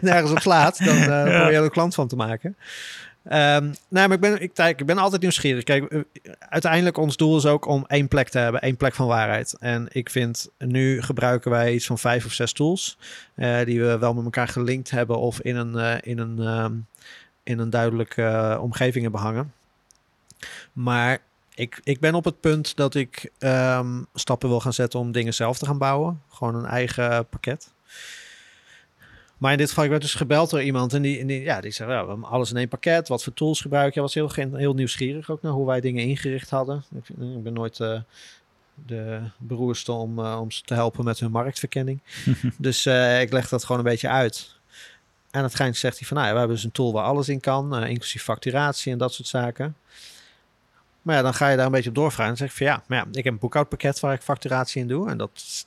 nergens 0.00 0.30
op 0.30 0.40
slaat, 0.40 0.84
dan 0.84 0.96
probeer 1.04 1.50
je 1.50 1.56
er 1.56 1.62
een 1.62 1.70
klant 1.70 1.94
van 1.94 2.08
te 2.08 2.16
maken. 2.16 2.56
Um, 3.24 3.74
nee, 3.88 4.08
maar 4.08 4.12
ik 4.12 4.20
ben, 4.20 4.40
ik, 4.40 4.58
ik 4.58 4.86
ben 4.86 4.98
altijd 4.98 5.22
nieuwsgierig. 5.22 5.64
Kijk, 5.64 5.84
eh, 5.84 6.00
uiteindelijk 6.38 6.96
ons 6.96 7.16
doel 7.16 7.36
is 7.36 7.46
ook 7.46 7.66
om 7.66 7.84
één 7.86 8.08
plek 8.08 8.28
te 8.28 8.38
hebben, 8.38 8.60
één 8.60 8.76
plek 8.76 8.94
van 8.94 9.06
waarheid. 9.06 9.56
En 9.58 9.88
ik 9.90 10.10
vind, 10.10 10.50
nu 10.58 11.02
gebruiken 11.02 11.50
wij 11.50 11.74
iets 11.74 11.86
van 11.86 11.98
vijf 11.98 12.24
of 12.24 12.32
zes 12.32 12.52
tools, 12.52 12.98
uh, 13.36 13.64
die 13.64 13.80
we 13.80 13.98
wel 13.98 14.14
met 14.14 14.24
elkaar 14.24 14.48
gelinkt 14.48 14.90
hebben 14.90 15.18
of 15.18 15.40
in 15.40 15.56
een, 15.56 15.74
uh, 15.74 15.94
in 16.00 16.18
een, 16.18 16.38
um, 16.38 16.86
in 17.42 17.58
een 17.58 17.70
duidelijke 17.70 18.58
omgeving 18.60 19.02
hebben 19.02 19.20
hangen. 19.20 19.52
Maar 20.72 21.18
ik, 21.54 21.80
ik 21.84 22.00
ben 22.00 22.14
op 22.14 22.24
het 22.24 22.40
punt 22.40 22.76
dat 22.76 22.94
ik 22.94 23.30
um, 23.38 24.06
stappen 24.14 24.48
wil 24.48 24.60
gaan 24.60 24.72
zetten 24.72 25.00
om 25.00 25.12
dingen 25.12 25.34
zelf 25.34 25.58
te 25.58 25.66
gaan 25.66 25.78
bouwen. 25.78 26.22
Gewoon 26.28 26.54
een 26.54 26.66
eigen 26.66 27.26
pakket. 27.28 27.72
Maar 29.42 29.52
in 29.52 29.58
dit 29.58 29.68
geval, 29.68 29.84
ik 29.84 29.90
werd 29.90 30.02
dus 30.02 30.14
gebeld 30.14 30.50
door 30.50 30.62
iemand 30.62 30.92
en 30.92 31.02
die, 31.02 31.18
en 31.18 31.26
die, 31.26 31.40
ja, 31.40 31.60
die 31.60 31.70
zei, 31.70 31.90
ja, 31.90 32.02
we 32.02 32.08
hebben 32.08 32.28
alles 32.28 32.50
in 32.50 32.56
één 32.56 32.68
pakket. 32.68 33.08
Wat 33.08 33.22
voor 33.22 33.34
tools 33.34 33.60
gebruik 33.60 33.94
je? 33.94 34.00
was 34.00 34.14
heel, 34.14 34.30
heel 34.34 34.74
nieuwsgierig 34.74 35.30
ook 35.30 35.42
naar 35.42 35.52
hoe 35.52 35.66
wij 35.66 35.80
dingen 35.80 36.04
ingericht 36.04 36.50
hadden. 36.50 36.84
Ik, 36.94 37.08
ik 37.08 37.42
ben 37.42 37.52
nooit 37.52 37.78
uh, 37.78 38.00
de 38.86 39.20
beroerste 39.38 39.92
om, 39.92 40.18
uh, 40.18 40.38
om 40.40 40.50
ze 40.50 40.62
te 40.62 40.74
helpen 40.74 41.04
met 41.04 41.20
hun 41.20 41.30
marktverkenning. 41.30 42.00
dus 42.58 42.86
uh, 42.86 43.20
ik 43.20 43.32
leg 43.32 43.48
dat 43.48 43.64
gewoon 43.64 43.84
een 43.84 43.90
beetje 43.90 44.08
uit. 44.08 44.56
En 45.30 45.42
het 45.42 45.52
schijnt 45.52 45.76
zegt 45.76 45.98
hij 45.98 46.08
van, 46.08 46.16
nou 46.16 46.28
ja, 46.28 46.32
we 46.32 46.38
hebben 46.38 46.56
dus 46.56 46.66
een 46.66 46.72
tool 46.72 46.92
waar 46.92 47.04
alles 47.04 47.28
in 47.28 47.40
kan, 47.40 47.84
inclusief 47.84 48.22
facturatie 48.22 48.92
en 48.92 48.98
dat 48.98 49.14
soort 49.14 49.28
zaken. 49.28 49.76
Maar 51.02 51.16
ja, 51.16 51.22
dan 51.22 51.34
ga 51.34 51.48
je 51.48 51.56
daar 51.56 51.66
een 51.66 51.72
beetje 51.72 51.88
op 51.88 51.94
doorvragen. 51.94 52.32
En 52.32 52.38
zeg 52.38 52.48
ik 52.48 52.56
van 52.56 52.66
ja, 52.66 52.82
maar 52.86 52.98
ja, 52.98 53.06
ik 53.12 53.24
heb 53.24 53.32
een 53.32 53.38
boekhoudpakket 53.38 54.00
waar 54.00 54.14
ik 54.14 54.22
facturatie 54.22 54.80
in 54.80 54.88
doe. 54.88 55.10
En 55.10 55.18
dat 55.18 55.66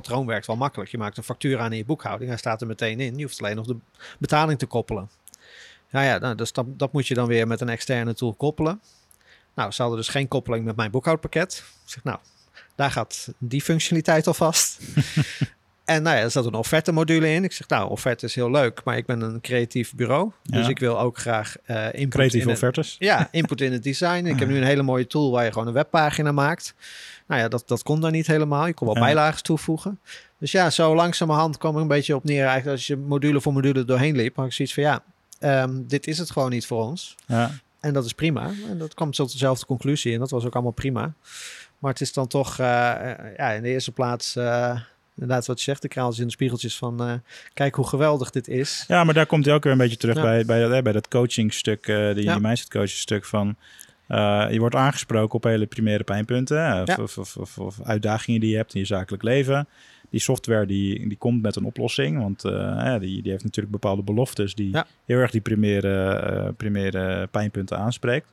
patroon 0.00 0.26
werkt 0.26 0.46
wel 0.46 0.56
makkelijk. 0.56 0.90
Je 0.90 0.98
maakt 0.98 1.16
een 1.16 1.22
factuur 1.22 1.58
aan 1.58 1.72
in 1.72 1.78
je 1.78 1.84
boekhouding. 1.84 2.30
Hij 2.30 2.38
staat 2.38 2.60
er 2.60 2.66
meteen 2.66 3.00
in. 3.00 3.16
Je 3.16 3.22
hoeft 3.22 3.42
alleen 3.42 3.56
nog 3.56 3.66
de 3.66 3.76
betaling 4.18 4.58
te 4.58 4.66
koppelen. 4.66 5.10
Nou 5.90 6.06
ja, 6.06 6.18
nou, 6.18 6.34
dus 6.34 6.52
dat, 6.52 6.66
dat 6.78 6.92
moet 6.92 7.06
je 7.06 7.14
dan 7.14 7.26
weer 7.26 7.46
met 7.46 7.60
een 7.60 7.68
externe 7.68 8.14
tool 8.14 8.34
koppelen. 8.34 8.80
Nou, 9.54 9.70
ze 9.70 9.82
hadden 9.82 10.00
dus 10.00 10.08
geen 10.08 10.28
koppeling 10.28 10.64
met 10.64 10.76
mijn 10.76 10.90
boekhoudpakket. 10.90 11.64
Ik 11.84 11.90
zeg, 11.90 12.04
nou, 12.04 12.18
daar 12.74 12.90
gaat 12.90 13.32
die 13.38 13.62
functionaliteit 13.62 14.26
al 14.26 14.34
vast. 14.34 14.78
en 15.84 16.02
nou 16.02 16.16
ja, 16.16 16.22
er 16.22 16.30
zat 16.30 16.46
een 16.46 16.54
offerte 16.54 16.92
module 16.92 17.28
in. 17.28 17.44
Ik 17.44 17.52
zeg, 17.52 17.68
nou, 17.68 17.90
offerte 17.90 18.26
is 18.26 18.34
heel 18.34 18.50
leuk, 18.50 18.80
maar 18.84 18.96
ik 18.96 19.06
ben 19.06 19.20
een 19.20 19.40
creatief 19.40 19.94
bureau. 19.94 20.32
Dus 20.42 20.68
ik 20.68 20.78
wil 20.78 21.00
ook 21.00 21.18
graag 21.18 21.56
uh, 21.66 21.84
input 21.92 22.08
Creatieve 22.08 22.46
in 22.46 22.52
offertes? 22.52 22.96
ja, 22.98 23.28
input 23.30 23.60
in 23.60 23.72
het 23.72 23.82
design. 23.82 24.26
Ik 24.26 24.38
heb 24.38 24.48
nu 24.52 24.56
een 24.56 24.62
hele 24.62 24.82
mooie 24.82 25.06
tool 25.06 25.30
waar 25.30 25.44
je 25.44 25.52
gewoon 25.52 25.66
een 25.66 25.72
webpagina 25.72 26.32
maakt. 26.32 26.74
Nou 27.28 27.40
ja, 27.40 27.48
dat, 27.48 27.62
dat 27.66 27.82
kon 27.82 28.00
daar 28.00 28.10
niet 28.10 28.26
helemaal. 28.26 28.66
Je 28.66 28.74
kon 28.74 28.86
wel 28.86 29.02
bijlagen 29.02 29.42
toevoegen. 29.42 30.00
Dus 30.38 30.52
ja, 30.52 30.70
zo 30.70 30.94
langzamerhand 30.94 31.58
kwam 31.58 31.74
ik 31.74 31.80
een 31.80 31.88
beetje 31.88 32.14
op 32.14 32.24
neer. 32.24 32.44
Eigenlijk 32.44 32.76
als 32.76 32.86
je 32.86 32.96
module 32.96 33.40
voor 33.40 33.52
module 33.52 33.84
doorheen 33.84 34.16
liep, 34.16 34.36
had 34.36 34.46
ik 34.46 34.52
zoiets 34.52 34.74
van 34.74 34.82
ja, 34.82 35.02
um, 35.62 35.84
dit 35.88 36.06
is 36.06 36.18
het 36.18 36.30
gewoon 36.30 36.50
niet 36.50 36.66
voor 36.66 36.84
ons. 36.84 37.14
Ja. 37.26 37.50
En 37.80 37.92
dat 37.92 38.04
is 38.04 38.12
prima. 38.12 38.50
En 38.68 38.78
dat 38.78 38.94
kwam 38.94 39.10
tot 39.10 39.32
dezelfde 39.32 39.66
conclusie. 39.66 40.12
En 40.12 40.18
dat 40.18 40.30
was 40.30 40.44
ook 40.44 40.54
allemaal 40.54 40.72
prima. 40.72 41.12
Maar 41.78 41.92
het 41.92 42.00
is 42.00 42.12
dan 42.12 42.26
toch 42.26 42.50
uh, 42.52 42.66
ja, 43.36 43.50
in 43.50 43.62
de 43.62 43.68
eerste 43.68 43.92
plaats... 43.92 44.36
Uh, 44.36 44.80
inderdaad 45.20 45.46
wat 45.46 45.58
je 45.58 45.64
zegt, 45.64 45.82
de 45.82 45.88
kraaltjes 45.88 46.20
en 46.20 46.26
de 46.26 46.32
spiegeltjes 46.32 46.76
van 46.76 47.08
uh, 47.08 47.12
kijk 47.54 47.74
hoe 47.74 47.86
geweldig 47.86 48.30
dit 48.30 48.48
is. 48.48 48.84
Ja, 48.88 49.04
maar 49.04 49.14
daar 49.14 49.26
komt 49.26 49.44
hij 49.44 49.54
ook 49.54 49.62
weer 49.62 49.72
een 49.72 49.78
beetje 49.78 49.96
terug 49.96 50.14
bij, 50.14 50.44
bij, 50.44 50.68
dat, 50.68 50.82
bij 50.82 50.92
dat 50.92 51.08
coachingstuk, 51.08 51.86
uh, 51.86 52.14
die, 52.14 52.24
ja. 52.24 52.32
die 52.32 52.42
mindset 52.42 52.70
coaching 52.70 52.98
stuk 52.98 53.24
van 53.24 53.56
uh, 54.08 54.46
je 54.50 54.58
wordt 54.58 54.74
aangesproken 54.74 55.34
op 55.34 55.44
hele 55.44 55.66
primaire 55.66 56.04
pijnpunten 56.04 56.82
of, 56.82 57.18
of, 57.18 57.36
of, 57.36 57.58
of, 57.58 57.82
uitdagingen 57.82 58.40
die 58.40 58.50
je 58.50 58.56
hebt 58.56 58.74
in 58.74 58.80
je 58.80 58.86
zakelijk 58.86 59.22
leven. 59.22 59.68
Die 60.10 60.20
software 60.20 60.66
die, 60.66 61.08
die 61.08 61.18
komt 61.18 61.42
met 61.42 61.56
een 61.56 61.64
oplossing, 61.64 62.18
want 62.18 62.44
uh, 62.44 62.98
die, 62.98 63.22
die 63.22 63.30
heeft 63.30 63.44
natuurlijk 63.44 63.72
bepaalde 63.72 64.02
beloftes 64.02 64.54
die 64.54 64.76
heel 65.04 65.18
erg 65.18 65.30
die 65.30 65.40
primaire, 65.40 66.22
uh, 66.32 66.48
primaire 66.56 67.26
pijnpunten 67.26 67.78
aanspreekt. 67.78 68.32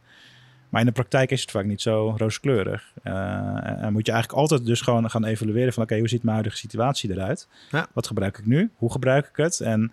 Maar 0.70 0.82
in 0.82 0.88
de 0.88 0.94
praktijk 0.94 1.32
is 1.32 1.42
het 1.42 1.52
vaak 1.52 1.66
niet 1.66 1.82
zo 1.82 2.16
rooskleurig. 2.18 2.92
en 3.04 3.94
moet 3.94 4.06
je 4.06 4.12
eigenlijk 4.12 4.32
altijd 4.42 4.66
dus 4.66 4.82
gewoon 4.82 5.10
gaan 5.10 5.26
evalueren 5.26 5.74
van 5.74 5.84
oké, 5.84 5.98
hoe 5.98 6.08
ziet 6.08 6.24
mijn 6.24 6.34
huidige 6.34 6.58
situatie 6.58 7.12
eruit? 7.12 7.48
Ja. 7.72 7.88
Wat 7.94 8.08
gebruik 8.08 8.38
ik 8.38 8.46
nu? 8.46 8.70
Hoe 8.76 8.92
gebruik 8.92 9.28
ik 9.28 9.36
het? 9.36 9.60
En 9.60 9.92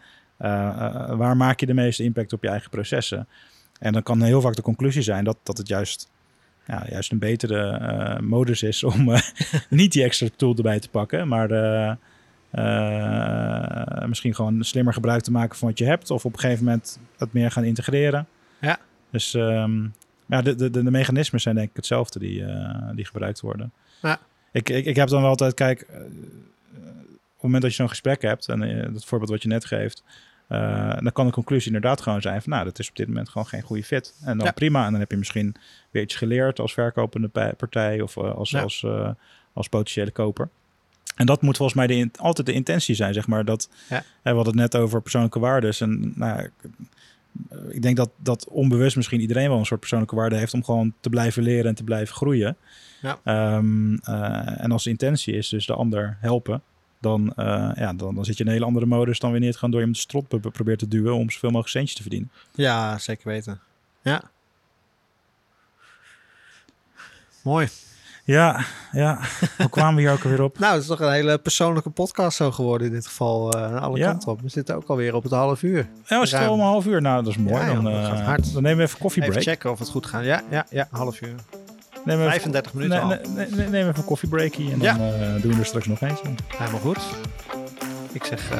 waar 1.16 1.36
maak 1.36 1.60
je 1.60 1.66
de 1.66 1.74
meeste 1.74 2.02
impact 2.02 2.32
op 2.32 2.42
je 2.42 2.48
eigen 2.48 2.70
processen? 2.70 3.26
En 3.82 3.92
dan 3.92 4.02
kan 4.02 4.22
heel 4.22 4.40
vaak 4.40 4.54
de 4.54 4.62
conclusie 4.62 5.02
zijn 5.02 5.24
dat, 5.24 5.36
dat 5.42 5.58
het 5.58 5.68
juist, 5.68 6.10
ja, 6.66 6.86
juist 6.88 7.12
een 7.12 7.18
betere 7.18 7.78
uh, 7.80 8.18
modus 8.18 8.62
is 8.62 8.84
om 8.84 9.08
uh, 9.08 9.20
niet 9.68 9.92
die 9.92 10.02
extra 10.02 10.28
tool 10.36 10.56
erbij 10.56 10.80
te 10.80 10.88
pakken, 10.88 11.28
maar 11.28 11.50
uh, 11.50 11.92
misschien 14.06 14.34
gewoon 14.34 14.64
slimmer 14.64 14.92
gebruik 14.92 15.22
te 15.22 15.30
maken 15.30 15.58
van 15.58 15.68
wat 15.68 15.78
je 15.78 15.84
hebt. 15.84 16.10
Of 16.10 16.24
op 16.24 16.32
een 16.32 16.38
gegeven 16.38 16.64
moment 16.64 16.98
het 17.18 17.32
meer 17.32 17.50
gaan 17.50 17.64
integreren. 17.64 18.26
Ja. 18.60 18.78
Dus 19.10 19.34
um, 19.34 19.94
ja, 20.26 20.42
de, 20.42 20.54
de, 20.54 20.70
de, 20.70 20.82
de, 20.82 20.90
mechanismen 20.90 21.40
zijn 21.40 21.54
denk 21.54 21.70
ik 21.70 21.76
hetzelfde 21.76 22.18
die, 22.18 22.44
die 22.94 23.04
gebruikt 23.04 23.40
worden. 23.40 23.72
Ja. 24.02 24.20
Ik, 24.52 24.70
ik, 24.70 24.84
ik 24.84 24.96
heb 24.96 25.08
dan 25.08 25.20
wel 25.20 25.30
altijd, 25.30 25.54
kijk, 25.54 25.86
op 25.90 25.98
het 27.32 27.42
moment 27.42 27.62
dat 27.62 27.70
je 27.70 27.76
zo'n 27.76 27.88
gesprek 27.88 28.22
hebt, 28.22 28.48
en 28.48 28.90
dat 28.92 29.04
voorbeeld 29.04 29.30
wat 29.30 29.42
je 29.42 29.48
net 29.48 29.64
geeft, 29.64 30.02
uh, 30.52 30.96
dan 31.00 31.12
kan 31.12 31.26
de 31.26 31.32
conclusie 31.32 31.66
inderdaad 31.66 32.00
gewoon 32.00 32.22
zijn 32.22 32.42
van 32.42 32.52
nou, 32.52 32.64
dat 32.64 32.78
is 32.78 32.88
op 32.88 32.96
dit 32.96 33.06
moment 33.06 33.28
gewoon 33.28 33.46
geen 33.46 33.62
goede 33.62 33.84
fit. 33.84 34.14
En 34.24 34.38
dan 34.38 34.52
prima. 34.54 34.84
En 34.84 34.90
dan 34.90 35.00
heb 35.00 35.10
je 35.10 35.16
misschien 35.16 35.54
weer 35.90 36.02
iets 36.02 36.14
geleerd 36.14 36.60
als 36.60 36.72
verkopende 36.72 37.28
partij 37.56 38.00
of 38.00 38.16
uh, 38.16 38.34
als, 38.34 38.56
als, 38.56 38.82
uh, 38.82 39.10
als 39.52 39.68
potentiële 39.68 40.10
koper. 40.10 40.48
En 41.16 41.26
dat 41.26 41.42
moet 41.42 41.56
volgens 41.56 41.78
mij 41.78 41.86
de, 41.86 42.08
altijd 42.18 42.46
de 42.46 42.52
intentie 42.52 42.94
zijn, 42.94 43.14
zeg 43.14 43.26
maar. 43.26 43.44
Dat, 43.44 43.68
ja. 43.88 44.02
we 44.22 44.30
hadden 44.30 44.46
het 44.46 44.72
net 44.72 44.76
over 44.76 45.02
persoonlijke 45.02 45.38
waarden. 45.38 45.74
En 45.78 46.12
nou, 46.16 46.50
ik 47.68 47.82
denk 47.82 47.96
dat, 47.96 48.10
dat 48.16 48.48
onbewust 48.48 48.96
misschien 48.96 49.20
iedereen 49.20 49.48
wel 49.48 49.58
een 49.58 49.66
soort 49.66 49.80
persoonlijke 49.80 50.16
waarde 50.16 50.36
heeft 50.36 50.54
om 50.54 50.64
gewoon 50.64 50.94
te 51.00 51.08
blijven 51.08 51.42
leren 51.42 51.66
en 51.66 51.74
te 51.74 51.84
blijven 51.84 52.14
groeien. 52.14 52.56
Ja. 53.00 53.56
Um, 53.56 53.98
en 54.56 54.72
als 54.72 54.84
de 54.84 54.90
intentie 54.90 55.34
is 55.34 55.48
dus 55.48 55.66
de 55.66 55.74
ander 55.74 56.16
helpen, 56.20 56.62
dan, 57.02 57.32
uh, 57.36 57.70
ja, 57.74 57.92
dan, 57.92 58.14
dan 58.14 58.24
zit 58.24 58.36
je 58.36 58.42
in 58.42 58.48
een 58.48 58.54
hele 58.54 58.66
andere 58.66 58.86
modus 58.86 59.18
dan 59.18 59.30
wanneer 59.30 59.48
het 59.48 59.58
gewoon 59.58 59.70
door 59.70 59.80
je 59.80 59.86
met 59.86 59.96
de 59.96 60.02
strot 60.02 60.52
probeert 60.52 60.78
te 60.78 60.88
duwen 60.88 61.14
om 61.14 61.30
zoveel 61.30 61.50
mogelijk 61.50 61.70
centjes 61.70 61.96
te 61.96 62.02
verdienen. 62.02 62.30
Ja, 62.54 62.98
zeker 62.98 63.28
weten. 63.28 63.60
Ja. 64.02 64.22
Mooi. 67.42 67.68
Ja, 68.24 68.64
ja. 68.92 69.20
Hoe 69.56 69.68
kwamen 69.68 69.94
we 69.94 70.00
hier 70.00 70.12
ook 70.12 70.24
alweer 70.24 70.42
op? 70.42 70.58
nou, 70.58 70.72
het 70.72 70.82
is 70.82 70.88
toch 70.88 71.00
een 71.00 71.12
hele 71.12 71.38
persoonlijke 71.38 71.90
podcast 71.90 72.36
zo 72.36 72.50
geworden 72.50 72.86
in 72.86 72.92
dit 72.92 73.06
geval. 73.06 73.56
Uh, 73.56 73.82
alle 73.82 73.98
ja. 73.98 74.10
kanten 74.10 74.30
op. 74.30 74.40
We 74.40 74.48
zitten 74.48 74.76
ook 74.76 74.88
alweer 74.88 75.14
op 75.14 75.22
het 75.22 75.32
half 75.32 75.62
uur. 75.62 75.88
Ja, 76.06 76.20
we 76.20 76.26
zitten 76.26 76.48
al 76.48 76.54
een 76.54 76.60
half 76.60 76.86
uur. 76.86 77.00
Nou, 77.00 77.24
dat 77.24 77.32
is 77.32 77.38
mooi. 77.38 77.64
Ja, 77.64 77.74
dan, 77.74 77.88
uh, 77.88 78.36
dan 78.52 78.62
nemen 78.62 78.76
we 78.76 78.82
even 78.82 78.98
koffiebreak. 78.98 79.36
Even 79.36 79.52
checken 79.52 79.70
of 79.70 79.78
het 79.78 79.88
goed 79.88 80.06
gaat. 80.06 80.24
Ja, 80.24 80.42
ja, 80.50 80.66
ja, 80.70 80.88
half 80.90 81.20
uur. 81.20 81.34
Neem 82.04 82.18
even, 82.18 82.30
35 82.30 82.72
minuten 82.74 83.00
al. 83.00 83.08
nee, 83.08 83.18
nee, 83.34 83.46
nee, 83.50 83.68
neem 83.68 83.88
even 83.88 83.96
een 83.96 84.04
koffiebreakie 84.04 84.72
en 84.72 84.78
dan 84.78 84.88
eh, 85.00 85.42
doen 85.42 85.52
we 85.52 85.58
er 85.60 85.66
straks 85.66 85.86
nog 85.86 86.00
eentje. 86.00 86.24
Helemaal 86.56 86.80
goed. 86.80 86.98
Ik 88.12 88.24
zeg 88.24 88.50
eh, 88.50 88.58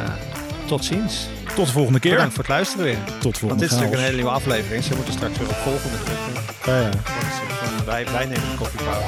tot 0.66 0.84
ziens. 0.84 1.26
Tot 1.54 1.66
de 1.66 1.72
volgende 1.72 1.98
keer. 2.00 2.10
Bedankt 2.10 2.34
voor 2.34 2.44
het 2.44 2.52
luisteren 2.52 2.84
weer. 2.84 2.96
Tot 3.20 3.32
de 3.32 3.38
volgende 3.40 3.46
Want 3.48 3.60
dit 3.60 3.70
is 3.70 3.76
natuurlijk 3.76 3.96
een 3.98 4.04
hele 4.04 4.16
nieuwe 4.16 4.30
aflevering. 4.30 4.84
Ze 4.84 4.94
moeten 4.94 5.12
straks 5.14 5.38
weer 5.38 5.48
op 5.48 5.54
volgende 5.54 5.96
drukken. 6.04 6.32
Ja, 6.66 6.80
ja, 6.80 6.90
van, 7.60 7.84
wij, 7.84 8.04
wij 8.12 8.24
nemen 8.26 8.50
een 8.50 8.56
koffiepauze. 8.58 9.06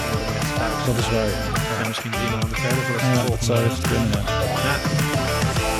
dat 0.86 0.96
is 0.98 1.10
waar. 1.10 1.26
ja. 1.26 1.82
En 1.82 1.88
misschien 1.88 2.10
drie 2.10 2.30
maanden 2.30 2.48
verder 2.48 2.82
voor 2.86 2.94
het 2.94 3.04
Ja, 3.04 3.12
dat 3.14 3.24
volgende. 3.26 3.44
zou 3.44 3.64
echt 3.70 3.80
kunnen. 3.88 4.10
ja. 4.10 4.22
Ja, 4.66 4.74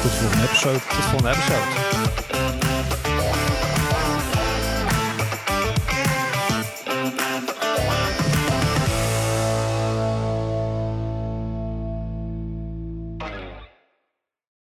Tot 0.02 0.10
de 0.10 0.16
volgende 0.20 0.44
episode. 0.48 0.78
tot 0.88 0.96
de 0.96 1.02
volgende 1.10 1.30
episode. 1.30 1.93